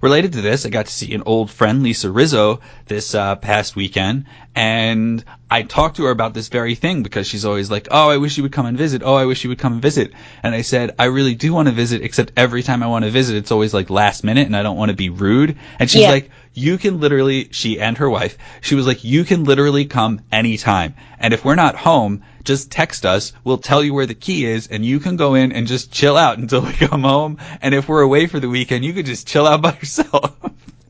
Related 0.00 0.32
to 0.32 0.40
this, 0.40 0.64
I 0.64 0.70
got 0.70 0.86
to 0.86 0.92
see 0.92 1.12
an 1.14 1.22
old 1.26 1.50
friend, 1.50 1.82
Lisa 1.82 2.10
Rizzo, 2.10 2.60
this 2.86 3.14
uh, 3.14 3.36
past 3.36 3.76
weekend, 3.76 4.24
and 4.54 5.24
I 5.50 5.62
talked 5.62 5.96
to 5.96 6.04
her 6.04 6.10
about 6.10 6.34
this 6.34 6.48
very 6.48 6.74
thing 6.74 7.02
because 7.02 7.26
she's 7.26 7.44
always 7.44 7.70
like, 7.70 7.88
"Oh, 7.90 8.08
I 8.08 8.16
wish 8.16 8.36
you 8.36 8.42
would 8.42 8.52
come 8.52 8.66
and 8.66 8.76
visit. 8.78 9.02
Oh, 9.04 9.14
I 9.14 9.26
wish 9.26 9.44
you 9.44 9.50
would 9.50 9.58
come 9.58 9.74
and 9.74 9.82
visit." 9.82 10.12
And 10.42 10.54
I 10.54 10.62
said, 10.62 10.94
"I 10.98 11.04
really 11.06 11.34
do 11.34 11.52
want 11.52 11.68
to 11.68 11.72
visit, 11.72 12.02
except 12.02 12.32
every 12.36 12.62
time 12.62 12.82
I 12.82 12.86
want 12.86 13.04
to 13.04 13.10
visit, 13.10 13.36
it's 13.36 13.50
always 13.52 13.74
like 13.74 13.90
last 13.90 14.24
minute, 14.24 14.46
and 14.46 14.56
I 14.56 14.62
don't 14.62 14.76
want 14.76 14.90
to 14.90 14.96
be 14.96 15.10
rude." 15.10 15.56
And 15.78 15.90
she's 15.90 16.02
Yeah. 16.02 16.10
like, 16.10 16.30
"You 16.54 16.78
can 16.78 17.00
literally," 17.00 17.48
she 17.52 17.80
and 17.80 17.96
her 17.98 18.10
wife, 18.10 18.36
she 18.60 18.74
was 18.74 18.86
like, 18.86 19.04
"You 19.04 19.24
can 19.24 19.44
literally 19.44 19.84
come 19.84 20.20
anytime, 20.32 20.94
and 21.18 21.32
if 21.32 21.44
we're 21.44 21.54
not 21.54 21.76
home, 21.76 22.22
just 22.44 22.70
text 22.70 23.06
us. 23.06 23.32
We'll 23.44 23.58
tell 23.58 23.82
you 23.82 23.94
where 23.94 24.06
the 24.06 24.14
key 24.14 24.44
is, 24.44 24.66
and 24.66 24.84
you 24.84 25.00
can 25.00 25.16
go 25.16 25.34
in 25.34 25.52
and 25.52 25.66
just 25.66 25.92
chill 25.92 26.16
out 26.16 26.38
until 26.42 26.62
we 26.62 26.72
come 26.72 27.02
home. 27.02 27.38
And 27.62 27.74
if 27.74 27.88
we're 27.88 28.02
away 28.02 28.26
for 28.26 28.40
the 28.40 28.48
weekend, 28.48 28.84
you 28.84 28.92
could 28.92 29.06
just 29.06 29.26
chill 29.26 29.46
out 29.46 29.62
by 29.62 29.72
yourself." 29.80 30.36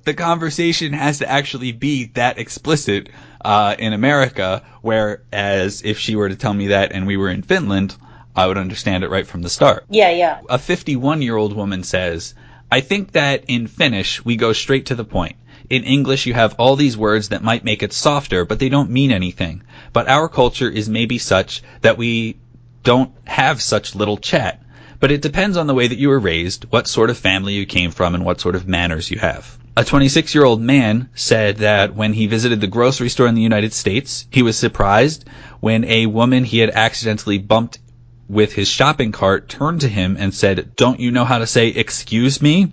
the 0.04 0.14
conversation 0.14 0.92
has 0.92 1.18
to 1.18 1.30
actually 1.30 1.72
be 1.72 2.06
that 2.14 2.38
explicit 2.38 3.10
uh, 3.44 3.76
in 3.78 3.92
America, 3.92 4.62
whereas 4.82 5.82
if 5.84 5.98
she 5.98 6.16
were 6.16 6.28
to 6.28 6.36
tell 6.36 6.54
me 6.54 6.68
that 6.68 6.92
and 6.92 7.06
we 7.06 7.16
were 7.16 7.28
in 7.28 7.42
Finland, 7.42 7.94
I 8.34 8.46
would 8.46 8.58
understand 8.58 9.04
it 9.04 9.10
right 9.10 9.26
from 9.26 9.42
the 9.42 9.50
start. 9.50 9.84
Yeah, 9.90 10.10
yeah. 10.10 10.40
A 10.48 10.58
51 10.58 11.22
year 11.22 11.36
old 11.36 11.54
woman 11.54 11.82
says, 11.82 12.34
I 12.70 12.80
think 12.80 13.12
that 13.12 13.44
in 13.48 13.66
Finnish, 13.66 14.24
we 14.24 14.36
go 14.36 14.52
straight 14.52 14.86
to 14.86 14.94
the 14.94 15.04
point. 15.04 15.36
In 15.70 15.84
English, 15.84 16.26
you 16.26 16.34
have 16.34 16.54
all 16.58 16.74
these 16.74 16.96
words 16.96 17.28
that 17.28 17.44
might 17.44 17.62
make 17.62 17.80
it 17.80 17.92
softer, 17.92 18.44
but 18.44 18.58
they 18.58 18.68
don't 18.68 18.90
mean 18.90 19.12
anything. 19.12 19.62
But 19.92 20.08
our 20.08 20.28
culture 20.28 20.68
is 20.68 20.88
maybe 20.88 21.16
such 21.16 21.62
that 21.82 21.96
we 21.96 22.36
don't 22.82 23.12
have 23.24 23.62
such 23.62 23.94
little 23.94 24.16
chat. 24.16 24.60
But 24.98 25.12
it 25.12 25.22
depends 25.22 25.56
on 25.56 25.68
the 25.68 25.74
way 25.74 25.86
that 25.86 25.98
you 25.98 26.08
were 26.08 26.18
raised, 26.18 26.66
what 26.70 26.88
sort 26.88 27.08
of 27.08 27.16
family 27.16 27.54
you 27.54 27.66
came 27.66 27.92
from, 27.92 28.16
and 28.16 28.24
what 28.24 28.40
sort 28.40 28.56
of 28.56 28.66
manners 28.66 29.12
you 29.12 29.20
have. 29.20 29.58
A 29.76 29.84
26 29.84 30.34
year 30.34 30.44
old 30.44 30.60
man 30.60 31.08
said 31.14 31.58
that 31.58 31.94
when 31.94 32.14
he 32.14 32.26
visited 32.26 32.60
the 32.60 32.66
grocery 32.66 33.08
store 33.08 33.28
in 33.28 33.36
the 33.36 33.40
United 33.40 33.72
States, 33.72 34.26
he 34.28 34.42
was 34.42 34.58
surprised 34.58 35.24
when 35.60 35.84
a 35.84 36.06
woman 36.06 36.42
he 36.42 36.58
had 36.58 36.70
accidentally 36.70 37.38
bumped 37.38 37.78
with 38.28 38.54
his 38.54 38.66
shopping 38.66 39.12
cart 39.12 39.48
turned 39.48 39.82
to 39.82 39.88
him 39.88 40.16
and 40.18 40.34
said, 40.34 40.74
Don't 40.74 40.98
you 40.98 41.12
know 41.12 41.24
how 41.24 41.38
to 41.38 41.46
say 41.46 41.68
excuse 41.68 42.42
me? 42.42 42.72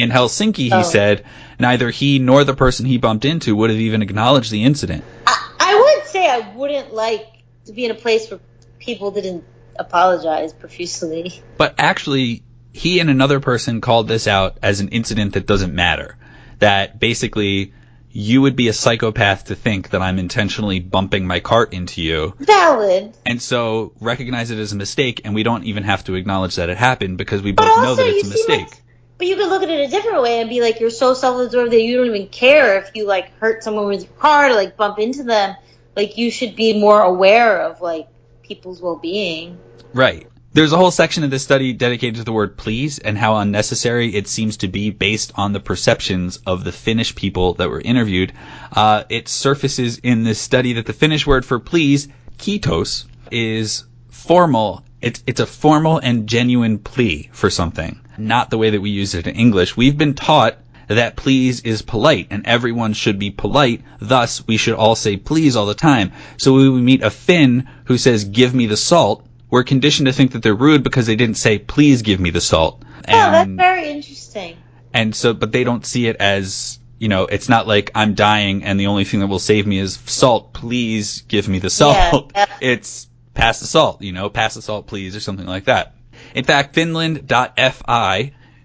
In 0.00 0.10
Helsinki, 0.10 0.56
he 0.64 0.72
Oh. 0.72 0.82
said, 0.82 1.24
neither 1.58 1.90
he 1.90 2.18
nor 2.18 2.42
the 2.44 2.54
person 2.54 2.86
he 2.86 2.96
bumped 2.96 3.24
into 3.26 3.54
would 3.54 3.68
have 3.70 3.78
even 3.78 4.00
acknowledged 4.00 4.50
the 4.50 4.64
incident. 4.64 5.04
I, 5.26 5.50
I 5.60 5.74
would 5.98 6.08
say 6.08 6.26
I 6.28 6.52
wouldn't 6.56 6.94
like 6.94 7.26
to 7.66 7.72
be 7.72 7.84
in 7.84 7.90
a 7.90 7.94
place 7.94 8.30
where 8.30 8.40
people 8.78 9.10
didn't 9.10 9.44
apologize 9.78 10.52
profusely. 10.54 11.42
But 11.58 11.74
actually, 11.78 12.42
he 12.72 13.00
and 13.00 13.10
another 13.10 13.40
person 13.40 13.80
called 13.82 14.08
this 14.08 14.26
out 14.26 14.56
as 14.62 14.80
an 14.80 14.88
incident 14.88 15.34
that 15.34 15.46
doesn't 15.46 15.74
matter. 15.74 16.16
That 16.60 16.98
basically, 16.98 17.74
you 18.10 18.40
would 18.42 18.56
be 18.56 18.68
a 18.68 18.72
psychopath 18.72 19.44
to 19.44 19.54
think 19.54 19.90
that 19.90 20.00
I'm 20.02 20.18
intentionally 20.18 20.80
bumping 20.80 21.26
my 21.26 21.40
cart 21.40 21.72
into 21.74 22.00
you. 22.02 22.34
Valid. 22.40 23.14
And 23.26 23.40
so 23.40 23.92
recognize 24.00 24.50
it 24.50 24.58
as 24.58 24.72
a 24.72 24.76
mistake, 24.76 25.20
and 25.24 25.34
we 25.34 25.42
don't 25.42 25.64
even 25.64 25.84
have 25.84 26.04
to 26.04 26.14
acknowledge 26.14 26.56
that 26.56 26.70
it 26.70 26.76
happened 26.78 27.18
because 27.18 27.42
we 27.42 27.52
both 27.52 27.76
know 27.82 27.94
that 27.94 28.06
it's 28.06 28.26
a 28.26 28.30
mistake. 28.30 28.60
like- 28.70 28.82
But 29.20 29.28
you 29.28 29.36
could 29.36 29.50
look 29.50 29.62
at 29.62 29.68
it 29.68 29.86
a 29.86 29.90
different 29.90 30.22
way 30.22 30.40
and 30.40 30.48
be 30.48 30.62
like, 30.62 30.80
you're 30.80 30.88
so 30.88 31.12
self-absorbed 31.12 31.72
that 31.72 31.82
you 31.82 31.98
don't 31.98 32.06
even 32.06 32.28
care 32.28 32.78
if 32.78 32.90
you 32.94 33.06
like 33.06 33.38
hurt 33.38 33.62
someone 33.62 33.84
with 33.84 34.04
your 34.04 34.12
car 34.14 34.46
or 34.46 34.54
like 34.54 34.78
bump 34.78 34.98
into 34.98 35.24
them. 35.24 35.56
Like 35.94 36.16
you 36.16 36.30
should 36.30 36.56
be 36.56 36.80
more 36.80 37.02
aware 37.02 37.60
of 37.60 37.82
like 37.82 38.08
people's 38.42 38.80
well-being. 38.80 39.58
Right. 39.92 40.26
There's 40.54 40.72
a 40.72 40.78
whole 40.78 40.90
section 40.90 41.22
of 41.22 41.30
this 41.30 41.42
study 41.42 41.74
dedicated 41.74 42.14
to 42.16 42.24
the 42.24 42.32
word 42.32 42.56
please 42.56 42.98
and 42.98 43.18
how 43.18 43.36
unnecessary 43.36 44.14
it 44.14 44.26
seems 44.26 44.56
to 44.56 44.68
be 44.68 44.88
based 44.88 45.32
on 45.34 45.52
the 45.52 45.60
perceptions 45.60 46.38
of 46.46 46.64
the 46.64 46.72
Finnish 46.72 47.14
people 47.14 47.52
that 47.54 47.68
were 47.68 47.82
interviewed. 47.82 48.32
Uh, 48.72 49.04
it 49.10 49.28
surfaces 49.28 49.98
in 49.98 50.22
this 50.24 50.40
study 50.40 50.72
that 50.72 50.86
the 50.86 50.94
Finnish 50.94 51.26
word 51.26 51.44
for 51.44 51.58
please, 51.58 52.08
kiitos, 52.38 53.04
is 53.30 53.84
formal. 54.08 54.82
It's, 55.02 55.22
it's 55.26 55.40
a 55.40 55.46
formal 55.46 55.98
and 55.98 56.26
genuine 56.26 56.78
plea 56.78 57.28
for 57.32 57.50
something, 57.50 58.00
not 58.20 58.50
the 58.50 58.58
way 58.58 58.70
that 58.70 58.80
we 58.80 58.90
use 58.90 59.14
it 59.14 59.26
in 59.26 59.34
English. 59.34 59.76
We've 59.76 59.96
been 59.96 60.14
taught 60.14 60.56
that 60.88 61.16
please 61.16 61.60
is 61.60 61.82
polite 61.82 62.26
and 62.30 62.46
everyone 62.46 62.92
should 62.92 63.18
be 63.18 63.30
polite. 63.30 63.82
Thus, 64.00 64.46
we 64.46 64.56
should 64.56 64.74
all 64.74 64.96
say 64.96 65.16
please 65.16 65.54
all 65.56 65.66
the 65.66 65.74
time. 65.74 66.12
So 66.36 66.54
when 66.54 66.74
we 66.74 66.80
meet 66.80 67.02
a 67.02 67.10
Finn 67.10 67.68
who 67.84 67.96
says, 67.96 68.24
give 68.24 68.54
me 68.54 68.66
the 68.66 68.76
salt, 68.76 69.24
we're 69.50 69.64
conditioned 69.64 70.06
to 70.06 70.12
think 70.12 70.32
that 70.32 70.42
they're 70.42 70.54
rude 70.54 70.82
because 70.82 71.06
they 71.06 71.16
didn't 71.16 71.36
say, 71.36 71.58
please 71.58 72.02
give 72.02 72.20
me 72.20 72.30
the 72.30 72.40
salt. 72.40 72.82
Oh, 73.08 73.12
that's 73.12 73.50
very 73.50 73.90
interesting. 73.90 74.56
and 74.92 75.14
so, 75.14 75.32
but 75.32 75.52
they 75.52 75.64
don't 75.64 75.86
see 75.86 76.06
it 76.06 76.16
as, 76.16 76.78
you 76.98 77.08
know, 77.08 77.24
it's 77.26 77.48
not 77.48 77.66
like 77.66 77.90
I'm 77.94 78.14
dying 78.14 78.64
and 78.64 78.78
the 78.78 78.88
only 78.88 79.04
thing 79.04 79.20
that 79.20 79.26
will 79.28 79.38
save 79.38 79.66
me 79.66 79.78
is 79.78 79.98
salt. 80.06 80.52
Please 80.52 81.22
give 81.22 81.48
me 81.48 81.58
the 81.60 81.70
salt. 81.70 82.32
yeah. 82.34 82.46
It's 82.60 83.08
pass 83.32 83.60
the 83.60 83.66
salt, 83.66 84.02
you 84.02 84.12
know, 84.12 84.28
pass 84.28 84.54
the 84.54 84.62
salt, 84.62 84.86
please, 84.86 85.16
or 85.16 85.20
something 85.20 85.46
like 85.46 85.64
that. 85.64 85.94
In 86.34 86.44
fact, 86.44 86.74
Finland.fi, 86.74 88.18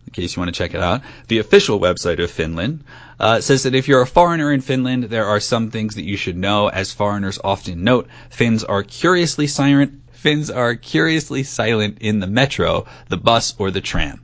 in 0.08 0.14
case 0.14 0.36
you 0.36 0.42
want 0.42 0.54
to 0.54 0.58
check 0.58 0.74
it 0.74 0.82
out, 0.82 1.02
the 1.28 1.40
official 1.40 1.80
website 1.80 2.24
of 2.24 2.30
Finland, 2.30 2.84
uh, 3.20 3.42
says 3.42 3.64
that 3.64 3.76
if 3.76 3.88
you're 3.88 4.02
a 4.02 4.08
foreigner 4.08 4.52
in 4.52 4.62
Finland, 4.62 5.06
there 5.06 5.26
are 5.26 5.40
some 5.40 5.72
things 5.72 5.96
that 5.96 6.06
you 6.06 6.18
should 6.18 6.38
know. 6.38 6.68
As 6.68 6.92
foreigners 6.92 7.40
often 7.44 7.84
note, 7.84 8.08
Finns 8.30 8.64
are 8.64 8.84
curiously 8.84 9.48
silent. 9.48 10.02
Finns 10.12 10.50
are 10.50 10.76
curiously 10.76 11.44
silent 11.44 11.98
in 12.02 12.20
the 12.20 12.28
metro, 12.28 12.86
the 13.10 13.18
bus, 13.18 13.54
or 13.58 13.72
the 13.72 13.82
tram. 13.82 14.22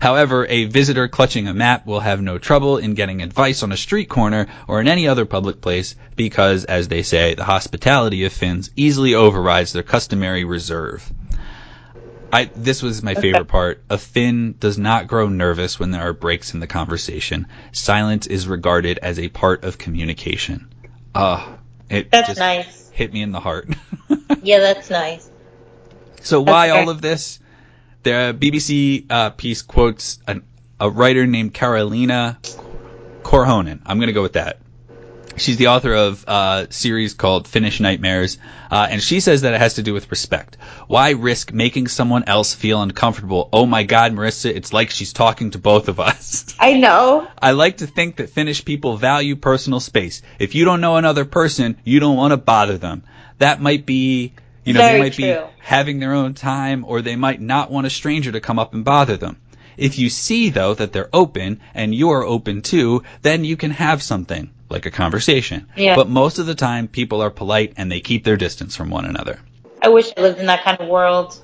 However, 0.00 0.46
a 0.50 0.64
visitor 0.66 1.08
clutching 1.08 1.48
a 1.48 1.54
map 1.54 1.86
will 1.86 2.00
have 2.00 2.20
no 2.20 2.36
trouble 2.36 2.76
in 2.76 2.94
getting 2.94 3.22
advice 3.22 3.62
on 3.62 3.72
a 3.72 3.76
street 3.76 4.08
corner 4.08 4.46
or 4.68 4.80
in 4.80 4.88
any 4.88 5.08
other 5.08 5.24
public 5.24 5.60
place 5.60 5.94
because, 6.16 6.64
as 6.64 6.88
they 6.88 7.02
say, 7.02 7.34
the 7.34 7.44
hospitality 7.44 8.24
of 8.24 8.32
Finns 8.32 8.70
easily 8.76 9.14
overrides 9.14 9.72
their 9.72 9.82
customary 9.82 10.44
reserve. 10.44 11.10
I, 12.34 12.46
this 12.56 12.82
was 12.82 13.00
my 13.00 13.14
favorite 13.14 13.44
part. 13.46 13.80
A 13.88 13.96
Finn 13.96 14.56
does 14.58 14.76
not 14.76 15.06
grow 15.06 15.28
nervous 15.28 15.78
when 15.78 15.92
there 15.92 16.02
are 16.02 16.12
breaks 16.12 16.52
in 16.52 16.58
the 16.58 16.66
conversation. 16.66 17.46
Silence 17.70 18.26
is 18.26 18.48
regarded 18.48 18.98
as 18.98 19.20
a 19.20 19.28
part 19.28 19.62
of 19.62 19.78
communication. 19.78 20.68
Ah, 21.14 21.58
it 21.88 22.10
That's 22.10 22.26
just 22.26 22.40
nice. 22.40 22.90
hit 22.90 23.12
me 23.12 23.22
in 23.22 23.30
the 23.30 23.40
heart. 23.40 23.68
Yeah, 24.42 24.58
that's 24.60 24.90
nice. 24.90 25.28
So 26.20 26.40
why 26.40 26.68
fair. 26.68 26.80
all 26.80 26.90
of 26.90 27.00
this? 27.00 27.38
The 28.02 28.36
BBC 28.38 29.06
uh, 29.08 29.30
piece 29.30 29.62
quotes 29.62 30.18
an, 30.26 30.42
a 30.78 30.90
writer 30.90 31.26
named 31.26 31.54
Karoliina 31.54 32.36
Korhonen. 33.22 33.80
I'm 33.86 33.98
going 33.98 34.08
to 34.08 34.12
go 34.12 34.22
with 34.22 34.34
that. 34.34 34.58
She's 35.36 35.56
the 35.56 35.66
author 35.66 35.92
of 35.92 36.24
a 36.28 36.68
series 36.70 37.12
called 37.12 37.48
Finnish 37.48 37.80
Nightmares, 37.80 38.38
uh, 38.70 38.86
and 38.88 39.02
she 39.02 39.18
says 39.18 39.40
that 39.40 39.52
it 39.52 39.58
has 39.58 39.74
to 39.74 39.82
do 39.82 39.92
with 39.92 40.10
respect. 40.12 40.56
Why 40.86 41.10
risk 41.10 41.52
making 41.52 41.88
someone 41.88 42.24
else 42.28 42.54
feel 42.54 42.80
uncomfortable? 42.80 43.48
Oh 43.52 43.66
my 43.66 43.82
God, 43.82 44.12
Marissa, 44.12 44.54
it's 44.54 44.72
like 44.72 44.90
she's 44.90 45.12
talking 45.12 45.50
to 45.50 45.58
both 45.58 45.88
of 45.88 45.98
us. 45.98 46.54
I 46.60 46.74
know. 46.74 47.26
I 47.40 47.50
like 47.50 47.78
to 47.78 47.88
think 47.88 48.16
that 48.16 48.30
Finnish 48.30 48.64
people 48.64 48.96
value 48.96 49.34
personal 49.34 49.80
space. 49.80 50.22
If 50.38 50.54
you 50.54 50.64
don't 50.64 50.80
know 50.80 50.96
another 50.96 51.24
person, 51.24 51.78
you 51.82 51.98
don't 51.98 52.16
want 52.16 52.30
to 52.30 52.36
bother 52.36 52.78
them. 52.78 53.02
That 53.38 53.60
might 53.60 53.84
be, 53.86 54.34
you 54.64 54.72
know, 54.72 54.80
they 54.80 54.86
Very 54.86 55.00
might 55.00 55.16
be 55.16 55.36
having 55.58 55.98
their 55.98 56.12
own 56.12 56.34
time 56.34 56.84
or 56.86 57.02
they 57.02 57.16
might 57.16 57.40
not 57.40 57.72
want 57.72 57.88
a 57.88 57.90
stranger 57.90 58.30
to 58.30 58.40
come 58.40 58.60
up 58.60 58.72
and 58.72 58.84
bother 58.84 59.16
them. 59.16 59.38
If 59.76 59.98
you 59.98 60.10
see 60.10 60.50
though 60.50 60.74
that 60.74 60.92
they're 60.92 61.10
open 61.12 61.60
and 61.74 61.92
you're 61.92 62.22
open 62.22 62.62
too, 62.62 63.02
then 63.22 63.44
you 63.44 63.56
can 63.56 63.72
have 63.72 64.00
something 64.00 64.50
like 64.74 64.86
a 64.86 64.90
conversation. 64.90 65.66
Yeah. 65.76 65.94
But 65.94 66.08
most 66.08 66.38
of 66.38 66.46
the 66.46 66.54
time 66.54 66.88
people 66.88 67.22
are 67.22 67.30
polite 67.30 67.74
and 67.76 67.90
they 67.90 68.00
keep 68.00 68.24
their 68.24 68.36
distance 68.36 68.76
from 68.76 68.90
one 68.90 69.04
another. 69.06 69.38
I 69.80 69.88
wish 69.88 70.10
I 70.16 70.20
lived 70.22 70.38
in 70.40 70.46
that 70.46 70.64
kind 70.64 70.80
of 70.80 70.88
world. 70.88 71.38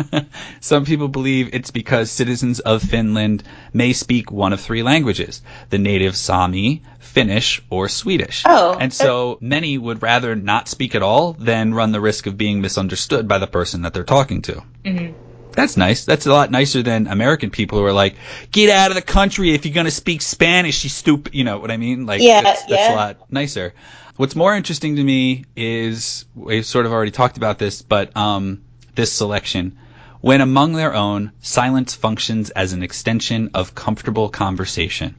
Some 0.60 0.84
people 0.84 1.08
believe 1.08 1.50
it's 1.52 1.72
because 1.72 2.10
citizens 2.10 2.60
of 2.60 2.82
Finland 2.82 3.42
may 3.72 3.92
speak 3.92 4.30
one 4.30 4.52
of 4.52 4.60
three 4.60 4.82
languages 4.82 5.42
the 5.70 5.78
native 5.78 6.16
Sami, 6.16 6.82
Finnish, 7.00 7.60
or 7.68 7.88
Swedish. 7.88 8.44
Oh, 8.46 8.76
and 8.78 8.92
so 8.92 9.38
many 9.40 9.76
would 9.76 10.02
rather 10.02 10.36
not 10.36 10.68
speak 10.68 10.94
at 10.94 11.02
all 11.02 11.32
than 11.32 11.74
run 11.74 11.92
the 11.92 12.00
risk 12.00 12.26
of 12.26 12.38
being 12.38 12.60
misunderstood 12.60 13.26
by 13.26 13.38
the 13.38 13.48
person 13.48 13.82
that 13.82 13.92
they're 13.92 14.04
talking 14.04 14.42
to. 14.42 14.62
Mhm. 14.84 15.14
That's 15.52 15.76
nice. 15.76 16.04
That's 16.04 16.26
a 16.26 16.32
lot 16.32 16.50
nicer 16.50 16.82
than 16.82 17.06
American 17.06 17.50
people 17.50 17.78
who 17.78 17.84
are 17.84 17.92
like, 17.92 18.16
get 18.50 18.70
out 18.70 18.90
of 18.90 18.94
the 18.94 19.02
country 19.02 19.54
if 19.54 19.64
you're 19.64 19.74
going 19.74 19.86
to 19.86 19.90
speak 19.90 20.22
Spanish, 20.22 20.84
you 20.84 20.90
stupid. 20.90 21.34
You 21.34 21.44
know 21.44 21.58
what 21.58 21.70
I 21.70 21.76
mean? 21.76 22.06
Like, 22.06 22.22
Yeah, 22.22 22.42
that's, 22.42 22.60
that's 22.62 22.72
yeah. 22.72 22.94
a 22.94 22.96
lot 22.96 23.32
nicer. 23.32 23.74
What's 24.16 24.36
more 24.36 24.54
interesting 24.54 24.96
to 24.96 25.04
me 25.04 25.46
is 25.56 26.26
we've 26.34 26.66
sort 26.66 26.86
of 26.86 26.92
already 26.92 27.10
talked 27.10 27.36
about 27.36 27.58
this, 27.58 27.82
but 27.82 28.16
um, 28.16 28.62
this 28.94 29.12
selection. 29.12 29.78
When 30.20 30.42
among 30.42 30.74
their 30.74 30.94
own, 30.94 31.32
silence 31.40 31.94
functions 31.94 32.50
as 32.50 32.74
an 32.74 32.82
extension 32.82 33.50
of 33.54 33.74
comfortable 33.74 34.28
conversation. 34.28 35.16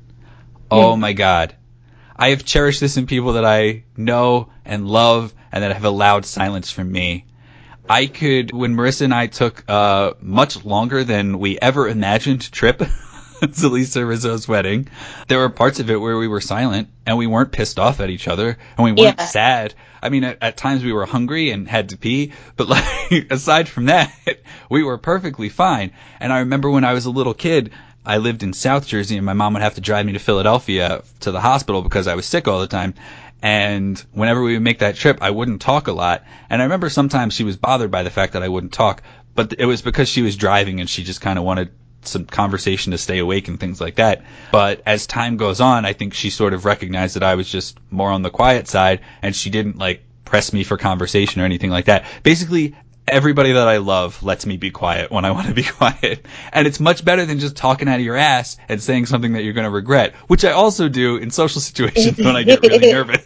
Oh 0.70 0.96
my 0.96 1.14
God. 1.14 1.56
I 2.16 2.30
have 2.30 2.46
cherished 2.46 2.80
this 2.80 2.98
in 2.98 3.08
people 3.08 3.34
that 3.34 3.46
I 3.46 3.84
know 3.98 4.50
and 4.64 4.88
love 4.88 5.34
and 5.52 5.64
that 5.64 5.74
have 5.74 5.86
allowed 5.86 6.26
silence 6.26 6.72
from 6.72 6.92
me. 6.92 7.26
I 7.92 8.06
could, 8.08 8.54
when 8.54 8.76
Marissa 8.76 9.02
and 9.02 9.14
I 9.14 9.28
took 9.28 9.64
a 9.68 10.16
much 10.22 10.64
longer 10.64 11.04
than 11.04 11.40
we 11.40 11.60
ever 11.60 11.90
imagined 11.90 12.50
trip 12.52 12.82
to 13.60 13.68
Lisa 13.68 14.06
Rizzo's 14.06 14.48
wedding, 14.48 14.88
there 15.28 15.40
were 15.40 15.50
parts 15.50 15.80
of 15.82 15.90
it 15.90 15.98
where 15.98 16.18
we 16.18 16.30
were 16.30 16.40
silent 16.40 16.88
and 17.06 17.18
we 17.18 17.28
weren't 17.28 17.52
pissed 17.52 17.80
off 17.80 18.00
at 18.00 18.10
each 18.10 18.30
other 18.30 18.58
and 18.78 18.86
we 18.86 18.92
weren't 18.94 19.20
Yeah. 19.20 19.26
sad. 19.26 19.74
I 20.02 20.08
mean, 20.10 20.24
at, 20.24 20.38
at 20.42 20.56
times 20.58 20.84
we 20.86 20.94
were 20.94 21.06
hungry 21.06 21.50
and 21.52 21.68
had 21.68 21.90
to 21.90 21.98
pee, 21.98 22.32
but 22.56 22.70
like, 22.70 23.28
aside 23.30 23.68
from 23.68 23.86
that, 23.86 24.12
we 24.70 24.84
were 24.84 24.98
perfectly 24.98 25.50
fine. 25.50 25.92
And 26.22 26.32
I 26.32 26.40
remember 26.40 26.70
when 26.70 26.86
I 26.86 26.94
was 26.94 27.06
a 27.06 27.12
little 27.12 27.34
kid, 27.34 27.72
I 28.06 28.18
lived 28.18 28.42
in 28.42 28.54
South 28.54 28.88
Jersey 28.88 29.18
and 29.18 29.26
my 29.26 29.34
mom 29.34 29.54
would 29.54 29.62
have 29.64 29.76
to 29.76 29.82
drive 29.82 30.06
me 30.06 30.14
to 30.14 30.20
Philadelphia 30.20 31.04
to 31.20 31.32
the 31.32 31.42
hospital 31.42 31.82
because 31.82 32.08
I 32.08 32.16
was 32.16 32.26
sick 32.26 32.48
all 32.48 32.60
the 32.62 32.68
time. 32.68 32.94
And 33.42 33.98
whenever 34.12 34.42
we 34.42 34.54
would 34.54 34.62
make 34.62 34.80
that 34.80 34.96
trip, 34.96 35.18
I 35.22 35.32
wouldn't 35.32 35.62
talk 35.62 35.88
a 35.88 35.92
lot. 35.92 36.24
And 36.50 36.62
I 36.62 36.66
remember 36.66 36.90
sometimes 36.90 37.34
she 37.34 37.44
was 37.44 37.58
bothered 37.58 37.92
by 37.92 38.04
the 38.04 38.10
fact 38.10 38.34
that 38.34 38.44
I 38.44 38.50
wouldn't 38.50 38.74
talk, 38.74 39.02
but 39.34 39.54
it 39.58 39.66
was 39.66 39.82
because 39.82 40.10
she 40.10 40.22
was 40.22 40.36
driving 40.36 40.80
and 40.80 40.90
she 40.90 41.04
just 41.04 41.22
kind 41.22 41.40
of 41.40 41.46
wanted 41.46 41.72
some 42.04 42.26
conversation 42.26 42.92
to 42.92 42.98
stay 42.98 43.20
awake 43.20 43.48
and 43.48 43.60
things 43.60 43.80
like 43.80 43.96
that. 43.96 44.24
But 44.52 44.82
as 44.86 45.08
time 45.08 45.38
goes 45.38 45.62
on, 45.62 45.86
I 45.86 45.94
think 45.94 46.14
she 46.14 46.30
sort 46.30 46.54
of 46.54 46.66
recognized 46.66 47.16
that 47.16 47.24
I 47.24 47.36
was 47.36 47.50
just 47.50 47.78
more 47.90 48.12
on 48.12 48.22
the 48.22 48.30
quiet 48.30 48.68
side 48.68 49.02
and 49.22 49.36
she 49.36 49.50
didn't 49.50 49.78
like 49.78 50.04
press 50.26 50.54
me 50.54 50.64
for 50.64 50.78
conversation 50.78 51.42
or 51.42 51.46
anything 51.46 51.70
like 51.70 51.86
that. 51.86 52.06
Basically, 52.24 52.76
everybody 53.08 53.54
that 53.54 53.68
I 53.68 53.78
love 53.78 54.22
lets 54.24 54.46
me 54.46 54.58
be 54.58 54.72
quiet 54.72 55.12
when 55.12 55.26
I 55.26 55.32
want 55.32 55.48
to 55.48 55.54
be 55.54 55.64
quiet. 55.80 56.26
And 56.52 56.68
it's 56.68 56.80
much 56.80 57.04
better 57.04 57.26
than 57.26 57.40
just 57.40 57.56
talking 57.56 57.88
out 57.88 57.96
of 57.96 58.06
your 58.06 58.16
ass 58.16 58.58
and 58.70 58.82
saying 58.82 59.08
something 59.08 59.34
that 59.34 59.44
you're 59.44 59.54
going 59.54 59.66
to 59.66 59.72
regret, 59.72 60.16
which 60.28 60.46
I 60.46 60.52
also 60.52 60.90
do 60.90 61.18
in 61.18 61.32
social 61.32 61.62
situations 61.70 62.18
when 62.18 62.36
I 62.36 62.44
get 62.44 62.62
really 62.62 62.92
nervous. 62.92 63.26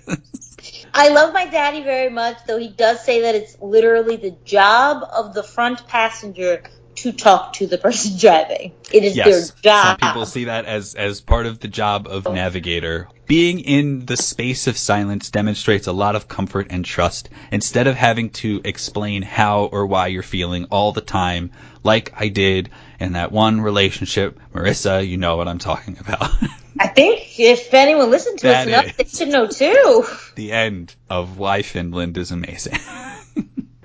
I 0.94 1.10
love 1.10 1.34
my 1.34 1.46
daddy 1.46 1.84
very 1.84 2.10
much, 2.10 2.38
though 2.48 2.58
he 2.58 2.70
does 2.70 3.04
say 3.04 3.22
that 3.22 3.36
it's 3.36 3.58
literally 3.62 4.16
the 4.16 4.32
job 4.46 5.04
of 5.12 5.34
the 5.34 5.44
front 5.44 5.86
passenger 5.88 6.64
to 6.96 7.12
talk 7.12 7.54
to 7.54 7.68
the 7.68 7.78
person 7.78 8.18
driving. 8.20 8.72
It 8.92 9.04
is 9.04 9.16
yes. 9.16 9.52
their 9.52 9.62
job. 9.62 10.00
Some 10.00 10.10
people 10.10 10.26
see 10.26 10.46
that 10.46 10.66
as, 10.66 10.96
as 10.96 11.22
part 11.22 11.46
of 11.46 11.60
the 11.60 11.68
job 11.68 12.08
of 12.08 12.26
navigator. 12.26 13.08
Being 13.28 13.60
in 13.60 14.06
the 14.06 14.18
space 14.18 14.68
of 14.68 14.78
silence 14.78 15.32
demonstrates 15.32 15.88
a 15.88 15.92
lot 15.92 16.16
of 16.16 16.28
comfort 16.28 16.68
and 16.70 16.86
trust 16.86 17.30
instead 17.52 17.88
of 17.88 17.96
having 17.96 18.30
to 18.32 18.62
explain 18.64 19.24
how 19.24 19.66
or 19.66 19.88
why 19.88 20.08
you're 20.08 20.24
feeling 20.24 20.66
all 20.66 20.92
the 20.92 21.02
time, 21.02 21.52
like 21.84 22.14
I 22.16 22.28
did 22.28 22.70
in 23.00 23.14
that 23.14 23.32
one 23.32 23.62
relationship. 23.62 24.40
Marissa, 24.54 25.08
you 25.08 25.18
know 25.18 25.38
what 25.38 25.48
I'm 25.48 25.58
talking 25.58 25.98
about. 26.00 26.32
I 26.80 26.88
think 26.88 27.40
if 27.40 27.74
anyone 27.74 28.12
listened 28.12 28.40
to 28.40 28.54
us 28.54 28.68
enough, 28.68 28.98
they 28.98 29.06
should 29.06 29.30
know 29.30 29.48
too. 29.48 30.06
the 30.36 30.52
end 30.52 30.94
of 31.10 31.38
why 31.38 31.62
Finland 31.62 32.18
is 32.18 32.32
amazing. 32.32 32.78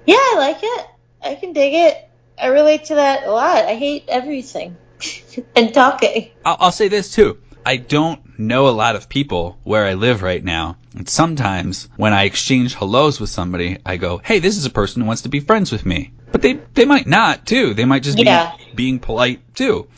Yeah, 0.06 0.16
I 0.16 0.34
like 0.38 0.58
it. 0.60 0.86
I 1.22 1.34
can 1.36 1.52
dig 1.52 1.72
it. 1.72 2.09
I 2.40 2.48
relate 2.48 2.84
to 2.86 2.94
that 2.96 3.24
a 3.26 3.30
lot. 3.30 3.64
I 3.64 3.74
hate 3.74 4.04
everything 4.08 4.76
and 5.56 5.72
talking. 5.74 6.30
I'll, 6.44 6.56
I'll 6.60 6.72
say 6.72 6.88
this 6.88 7.12
too. 7.12 7.38
I 7.64 7.76
don't 7.76 8.38
know 8.38 8.68
a 8.68 8.70
lot 8.70 8.96
of 8.96 9.08
people 9.08 9.58
where 9.64 9.84
I 9.84 9.94
live 9.94 10.22
right 10.22 10.42
now. 10.42 10.76
And 10.96 11.08
sometimes 11.08 11.88
when 11.96 12.12
I 12.14 12.24
exchange 12.24 12.74
hellos 12.74 13.20
with 13.20 13.28
somebody, 13.30 13.78
I 13.84 13.96
go, 13.98 14.18
hey, 14.18 14.38
this 14.38 14.56
is 14.56 14.64
a 14.64 14.70
person 14.70 15.02
who 15.02 15.06
wants 15.06 15.22
to 15.22 15.28
be 15.28 15.40
friends 15.40 15.70
with 15.70 15.84
me. 15.84 16.12
But 16.32 16.40
they, 16.42 16.54
they 16.74 16.86
might 16.86 17.06
not 17.06 17.46
too. 17.46 17.74
They 17.74 17.84
might 17.84 18.02
just 18.02 18.18
Yeah. 18.18 18.54
be 18.56 18.74
being 18.74 18.98
polite 18.98 19.54
too. 19.54 19.88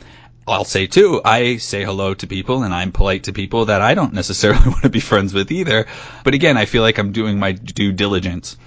I'll 0.45 0.65
say 0.65 0.87
too, 0.87 1.21
I 1.23 1.55
say 1.55 1.85
hello 1.85 2.13
to 2.15 2.27
people 2.27 2.63
and 2.63 2.73
I'm 2.73 2.91
polite 2.91 3.23
to 3.23 3.33
people 3.33 3.65
that 3.65 3.81
I 3.81 3.93
don't 3.93 4.13
necessarily 4.13 4.59
want 4.67 4.81
to 4.81 4.89
be 4.89 4.99
friends 4.99 5.33
with 5.33 5.49
either. 5.51 5.85
But 6.25 6.33
again, 6.33 6.57
I 6.57 6.65
feel 6.65 6.81
like 6.81 6.97
I'm 6.97 7.13
doing 7.13 7.39
my 7.39 7.53
due 7.53 7.93
diligence. 7.93 8.57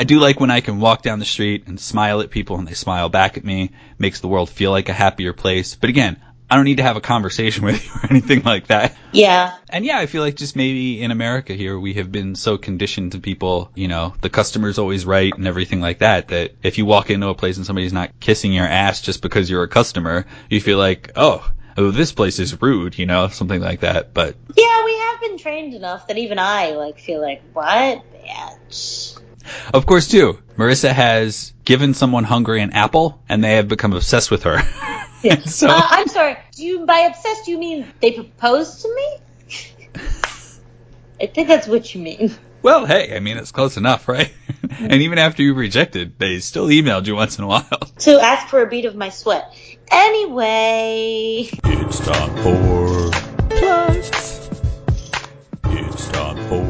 I 0.00 0.04
do 0.04 0.18
like 0.18 0.40
when 0.40 0.50
I 0.50 0.62
can 0.62 0.80
walk 0.80 1.02
down 1.02 1.18
the 1.18 1.26
street 1.26 1.64
and 1.66 1.78
smile 1.78 2.22
at 2.22 2.30
people 2.30 2.58
and 2.58 2.66
they 2.66 2.72
smile 2.72 3.10
back 3.10 3.36
at 3.36 3.44
me. 3.44 3.72
Makes 3.98 4.20
the 4.20 4.28
world 4.28 4.48
feel 4.48 4.70
like 4.70 4.88
a 4.88 4.94
happier 4.94 5.34
place. 5.34 5.74
But 5.74 5.90
again, 5.90 6.16
I 6.48 6.56
don't 6.56 6.64
need 6.64 6.78
to 6.78 6.82
have 6.82 6.96
a 6.96 7.02
conversation 7.02 7.64
with 7.66 7.84
you 7.84 7.92
or 7.92 8.06
anything 8.08 8.42
like 8.42 8.68
that. 8.68 8.96
Yeah. 9.12 9.54
And 9.68 9.84
yeah, 9.84 9.98
I 9.98 10.06
feel 10.06 10.22
like 10.22 10.36
just 10.36 10.56
maybe 10.56 11.02
in 11.02 11.10
America 11.10 11.52
here, 11.52 11.78
we 11.78 11.92
have 11.94 12.10
been 12.10 12.34
so 12.34 12.56
conditioned 12.56 13.12
to 13.12 13.20
people, 13.20 13.72
you 13.74 13.88
know, 13.88 14.14
the 14.22 14.30
customer's 14.30 14.78
always 14.78 15.04
right 15.04 15.34
and 15.36 15.46
everything 15.46 15.82
like 15.82 15.98
that, 15.98 16.28
that 16.28 16.52
if 16.62 16.78
you 16.78 16.86
walk 16.86 17.10
into 17.10 17.28
a 17.28 17.34
place 17.34 17.58
and 17.58 17.66
somebody's 17.66 17.92
not 17.92 18.18
kissing 18.20 18.54
your 18.54 18.64
ass 18.64 19.02
just 19.02 19.20
because 19.20 19.50
you're 19.50 19.64
a 19.64 19.68
customer, 19.68 20.24
you 20.48 20.62
feel 20.62 20.78
like, 20.78 21.12
oh, 21.14 21.46
oh, 21.76 21.90
this 21.90 22.12
place 22.12 22.38
is 22.38 22.62
rude, 22.62 22.98
you 22.98 23.04
know, 23.04 23.28
something 23.28 23.60
like 23.60 23.80
that. 23.80 24.14
But 24.14 24.34
Yeah, 24.56 24.82
we 24.82 24.96
have 24.96 25.20
been 25.20 25.36
trained 25.36 25.74
enough 25.74 26.06
that 26.06 26.16
even 26.16 26.38
I 26.38 26.70
like 26.70 26.98
feel 26.98 27.20
like 27.20 27.42
what 27.52 28.02
bitch. 28.14 29.20
Of 29.74 29.86
course, 29.86 30.08
too, 30.08 30.38
Marissa 30.56 30.90
has 30.92 31.52
given 31.64 31.94
someone 31.94 32.24
hungry 32.24 32.60
an 32.62 32.72
apple 32.72 33.20
and 33.28 33.42
they 33.42 33.56
have 33.56 33.68
become 33.68 33.92
obsessed 33.92 34.30
with 34.30 34.44
her. 34.44 34.58
Yeah. 35.22 35.38
so, 35.40 35.68
Uh, 35.68 35.78
I'm 35.78 36.08
sorry. 36.08 36.38
Do 36.56 36.64
you 36.64 36.86
by 36.86 37.00
obsessed 37.00 37.44
do 37.44 37.50
you 37.50 37.58
mean 37.58 37.86
they 38.00 38.12
proposed 38.12 38.80
to 38.80 38.88
me? 38.94 39.18
I 41.20 41.26
think 41.26 41.46
that's 41.46 41.66
what 41.68 41.94
you 41.94 42.00
mean. 42.00 42.34
well, 42.62 42.86
hey, 42.86 43.14
I 43.14 43.20
mean, 43.20 43.36
it's 43.36 43.52
close 43.52 43.76
enough, 43.76 44.08
right? 44.08 44.32
and 44.78 44.94
even 45.02 45.18
after 45.18 45.42
you 45.42 45.52
rejected, 45.52 46.18
they 46.18 46.38
still 46.40 46.68
emailed 46.68 47.06
you 47.06 47.14
once 47.16 47.36
in 47.36 47.44
a 47.44 47.46
while. 47.46 47.66
To 47.98 48.18
ask 48.18 48.48
for 48.48 48.62
a 48.62 48.66
bead 48.66 48.86
of 48.86 48.96
my 48.96 49.10
sweat. 49.10 49.54
Anyway, 49.90 51.50
It's 51.64 52.00
time 52.00 52.36
for 52.42 53.10
plugs. 53.50 54.48
It's 55.64 56.08
time 56.08 56.36
for 56.48 56.64
plugs. 56.64 56.69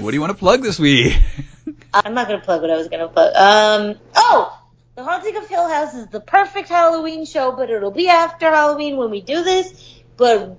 What 0.00 0.12
do 0.12 0.16
you 0.16 0.20
want 0.22 0.32
to 0.32 0.38
plug 0.38 0.62
this 0.62 0.78
week? 0.78 1.14
I'm 1.92 2.14
not 2.14 2.26
gonna 2.26 2.40
plug 2.40 2.62
what 2.62 2.70
I 2.70 2.76
was 2.76 2.88
gonna 2.88 3.08
plug. 3.08 3.34
Um. 3.34 3.98
Oh, 4.16 4.58
The 4.94 5.04
Haunting 5.04 5.36
of 5.36 5.46
Hill 5.46 5.68
House 5.68 5.92
is 5.94 6.06
the 6.06 6.20
perfect 6.20 6.70
Halloween 6.70 7.26
show, 7.26 7.52
but 7.52 7.68
it'll 7.68 7.90
be 7.90 8.08
after 8.08 8.50
Halloween 8.50 8.96
when 8.96 9.10
we 9.10 9.20
do 9.20 9.42
this. 9.42 10.00
But 10.16 10.58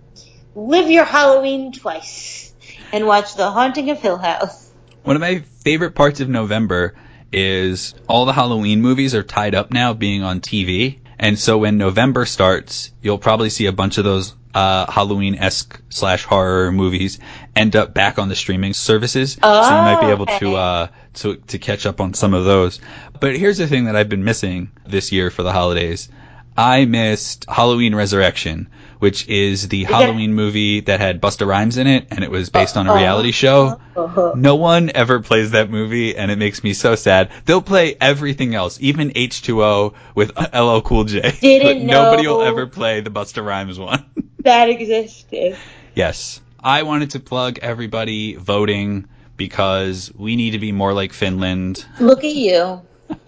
live 0.54 0.92
your 0.92 1.06
Halloween 1.06 1.72
twice 1.72 2.54
and 2.94 3.08
watch 3.08 3.36
The 3.36 3.50
Haunting 3.50 3.90
of 3.90 4.00
Hill 4.00 4.18
House. 4.18 4.72
One 5.04 5.16
of 5.16 5.22
my 5.22 5.40
favorite 5.64 5.96
parts 5.96 6.20
of 6.20 6.30
November 6.30 6.94
is 7.32 7.96
all 8.08 8.26
the 8.26 8.34
Halloween 8.34 8.82
movies 8.82 9.16
are 9.16 9.24
tied 9.24 9.56
up 9.56 9.72
now 9.72 9.94
being 9.94 10.22
on 10.22 10.42
TV. 10.42 11.00
And 11.18 11.40
so 11.40 11.58
when 11.58 11.78
November 11.78 12.26
starts, 12.26 12.92
you'll 13.02 13.18
probably 13.18 13.50
see 13.50 13.66
a 13.66 13.72
bunch 13.72 13.98
of 13.98 14.04
those 14.04 14.36
uh, 14.54 14.92
Halloween-esque 14.92 15.82
slash 15.90 16.26
horror 16.26 16.72
movies 16.72 17.20
end 17.56 17.76
up 17.76 17.94
back 17.94 18.18
on 18.20 18.30
the 18.30 18.36
streaming 18.36 18.74
services. 18.74 19.34
so 19.34 19.48
you 19.48 19.82
might 19.82 20.02
be 20.02 20.08
able 20.08 20.26
to 20.26 20.56
uh, 20.56 20.88
to 21.16 21.36
to 21.36 21.60
catch 21.60 21.86
up 21.86 22.00
on 22.02 22.14
some 22.14 22.34
of 22.34 22.46
those. 22.46 22.80
But 23.20 23.36
here's 23.36 23.58
the 23.58 23.68
thing 23.68 23.86
that 23.86 23.96
I've 23.96 24.10
been 24.10 24.24
missing 24.24 24.72
this 24.86 25.12
year 25.12 25.30
for 25.30 25.44
the 25.44 25.52
holidays. 25.52 26.10
I 26.58 26.84
missed 26.84 27.46
Halloween 27.48 27.96
Resurrection, 27.96 28.68
which 29.00 29.26
is 29.30 29.70
the 29.70 29.86
Halloween 29.86 30.34
movie 30.34 30.82
that 30.82 31.00
had 31.00 31.22
Busta 31.22 31.48
Rhymes 31.48 31.78
in 31.78 31.88
it, 31.88 32.08
and 32.12 32.26
it 32.26 32.30
was 32.30 32.50
based 32.50 32.76
on 32.76 32.88
a 32.88 32.94
reality 32.94 33.32
show. 33.32 33.80
Uh-huh. 33.96 34.34
No 34.36 34.56
one 34.56 34.92
ever 34.94 35.22
plays 35.22 35.52
that 35.52 35.70
movie, 35.70 36.16
and 36.18 36.30
it 36.30 36.38
makes 36.38 36.62
me 36.62 36.74
so 36.74 36.96
sad. 36.96 37.32
They'll 37.46 37.62
play 37.62 37.96
everything 38.02 38.54
else, 38.54 38.78
even 38.82 39.12
H2O 39.12 39.94
with 40.14 40.32
LL 40.54 40.82
Cool 40.82 41.06
J. 41.06 41.32
Didn't 41.40 41.88
but 41.88 41.94
nobody 41.94 42.28
will 42.28 42.42
ever 42.42 42.68
play 42.68 43.00
the 43.00 43.10
Busta 43.10 43.44
Rhymes 43.46 43.80
one. 43.80 44.06
That 44.44 44.70
existed. 44.70 45.56
yes. 45.96 46.42
I 46.64 46.84
wanted 46.84 47.12
to 47.12 47.20
plug 47.20 47.60
everybody 47.62 48.36
voting 48.36 49.08
because 49.36 50.12
we 50.16 50.36
need 50.36 50.52
to 50.52 50.60
be 50.60 50.72
more 50.72 50.94
like 50.94 51.14
Finland. 51.14 51.86
Look 52.00 52.24
at 52.24 52.36
you. 52.36 52.82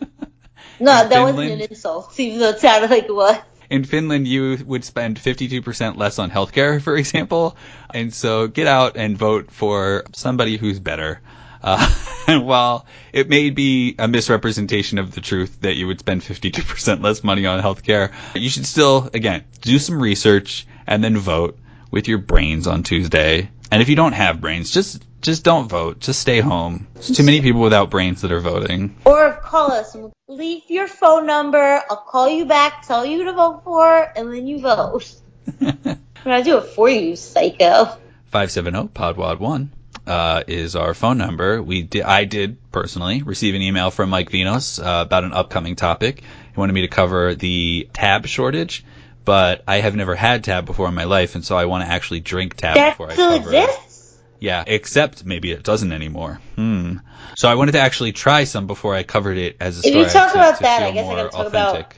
No, 0.80 1.08
that 1.08 1.22
wasn't 1.22 1.52
an 1.52 1.62
insult, 1.62 2.20
even 2.20 2.40
though 2.40 2.50
it 2.50 2.60
sounded 2.60 2.90
like 2.90 3.06
it 3.06 3.16
was. 3.16 3.38
In 3.70 3.86
Finland, 3.86 4.28
you 4.28 4.58
would 4.66 4.84
spend 4.84 5.18
52% 5.18 5.98
less 5.98 6.20
on 6.20 6.30
healthcare, 6.30 6.82
for 6.88 6.98
example. 6.98 7.56
And 7.94 8.14
so 8.14 8.48
get 8.48 8.68
out 8.68 8.98
and 8.98 9.18
vote 9.18 9.50
for 9.52 10.04
somebody 10.14 10.58
who's 10.58 10.80
better. 10.80 11.22
Uh, 11.62 11.90
and 12.28 12.46
while 12.46 12.86
it 13.14 13.30
may 13.30 13.50
be 13.50 13.96
a 13.98 14.08
misrepresentation 14.08 14.98
of 14.98 15.16
the 15.16 15.22
truth 15.22 15.62
that 15.62 15.76
you 15.76 15.88
would 15.88 16.00
spend 16.00 16.22
52% 16.22 17.02
less 17.02 17.24
money 17.24 17.46
on 17.46 17.62
healthcare, 17.62 18.12
you 18.36 18.50
should 18.50 18.66
still, 18.66 19.10
again, 19.14 19.46
do 19.62 19.80
some 19.80 20.02
research 20.02 20.68
and 20.86 21.02
then 21.02 21.18
vote 21.18 21.58
with 21.94 22.08
your 22.08 22.18
brains 22.18 22.66
on 22.66 22.82
Tuesday. 22.82 23.52
And 23.72 23.82
if 23.82 23.88
you 23.88 23.96
don't 23.96 24.14
have 24.14 24.42
brains, 24.42 24.72
just 24.72 25.06
just 25.22 25.44
don't 25.44 25.70
vote. 25.70 26.00
Just 26.00 26.20
stay 26.20 26.42
home. 26.42 26.88
There's 26.96 27.16
too 27.16 27.24
many 27.24 27.40
people 27.42 27.62
without 27.62 27.92
brains 27.92 28.22
that 28.22 28.32
are 28.32 28.40
voting. 28.40 28.98
Or 29.06 29.34
call 29.34 29.72
us. 29.72 29.94
and 29.96 30.12
Leave 30.28 30.64
your 30.68 30.88
phone 30.88 31.28
number. 31.28 31.82
I'll 31.90 31.98
call 31.98 32.28
you 32.28 32.46
back, 32.46 32.86
tell 32.86 33.06
you 33.06 33.24
to 33.26 33.34
vote 33.34 33.62
for, 33.64 34.12
and 34.18 34.34
then 34.34 34.48
you 34.48 34.60
vote. 34.60 35.14
I'm 35.62 36.00
gonna 36.24 36.44
do 36.44 36.58
it 36.58 36.66
for 36.76 36.90
you, 36.90 37.16
psycho. 37.16 37.96
570-PODWAD1 38.34 39.68
uh, 40.08 40.44
is 40.48 40.76
our 40.76 40.94
phone 40.96 41.20
number. 41.20 41.62
We 41.62 41.84
di- 41.84 42.02
I 42.02 42.26
did 42.26 42.58
personally 42.72 43.22
receive 43.22 43.54
an 43.54 43.62
email 43.62 43.92
from 43.92 44.10
Mike 44.10 44.32
Vinos 44.32 44.84
uh, 44.84 45.04
about 45.04 45.24
an 45.24 45.34
upcoming 45.34 45.76
topic. 45.76 46.22
He 46.22 46.60
wanted 46.60 46.74
me 46.74 46.82
to 46.82 46.88
cover 46.88 47.36
the 47.36 47.88
tab 47.94 48.26
shortage, 48.26 48.84
but 49.26 49.64
I 49.68 49.78
have 49.78 49.96
never 49.96 50.16
had 50.16 50.44
tab 50.44 50.66
before 50.66 50.88
in 50.88 50.94
my 50.94 51.06
life, 51.06 51.36
and 51.36 51.44
so 51.46 51.56
I 51.58 51.66
want 51.66 51.86
to 51.86 51.92
actually 51.92 52.20
drink 52.20 52.56
tab 52.56 52.76
That 52.76 52.92
before 52.98 53.12
I 53.12 53.16
cover 53.16 53.36
it. 53.54 53.64
exists? 53.64 54.18
Yeah, 54.40 54.64
except 54.68 55.24
maybe 55.26 55.52
it 55.52 55.64
doesn't 55.64 55.92
anymore. 55.94 56.42
Hmm. 56.56 56.98
So 57.36 57.48
I 57.50 57.56
wanted 57.56 57.72
to 57.74 57.80
actually 57.80 58.12
try 58.12 58.44
some 58.44 58.68
before 58.68 58.94
I 58.94 59.04
covered 59.04 59.38
it 59.38 59.56
as 59.60 59.84
a 59.84 59.88
If 59.88 59.96
you 59.96 60.04
talk 60.06 60.34
to- 60.34 60.40
about 60.40 60.58
to 60.58 60.64
that, 60.64 60.84
I 60.84 60.92
guess 60.92 61.08
I 61.08 61.16
gotta 61.16 61.30
talk 61.30 61.48
about- 61.48 61.94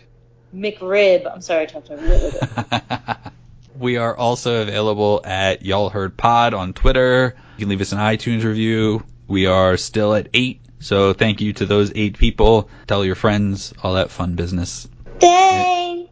McRib. 0.55 1.30
I'm 1.32 1.41
sorry, 1.41 1.63
I 1.63 1.65
talked 1.65 1.89
about 1.89 2.01
it. 2.07 3.17
we 3.80 3.97
are 3.97 4.15
also 4.15 4.61
available 4.61 5.21
at 5.26 5.65
Y'all 5.65 5.89
Heard 5.89 6.15
Pod 6.15 6.53
on 6.53 6.71
Twitter. 6.73 7.36
You 7.57 7.61
can 7.63 7.69
leave 7.69 7.82
us 7.82 7.91
an 7.91 7.97
iTunes 7.99 8.43
review. 8.43 9.03
We 9.28 9.47
are 9.47 9.76
still 9.76 10.13
at 10.13 10.30
eight, 10.34 10.61
so 10.80 11.11
thank 11.13 11.41
you 11.41 11.51
to 11.53 11.65
those 11.65 11.91
eight 11.95 12.17
people. 12.17 12.69
Tell 12.88 13.03
your 13.03 13.15
friends, 13.15 13.73
all 13.84 13.95
that 13.95 14.11
fun 14.11 14.36
business. 14.36 14.88
Thanks. 15.19 16.11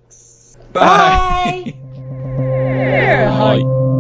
Bye. 0.74 1.64
Bye. 1.66 1.74
Bye. 3.64 3.93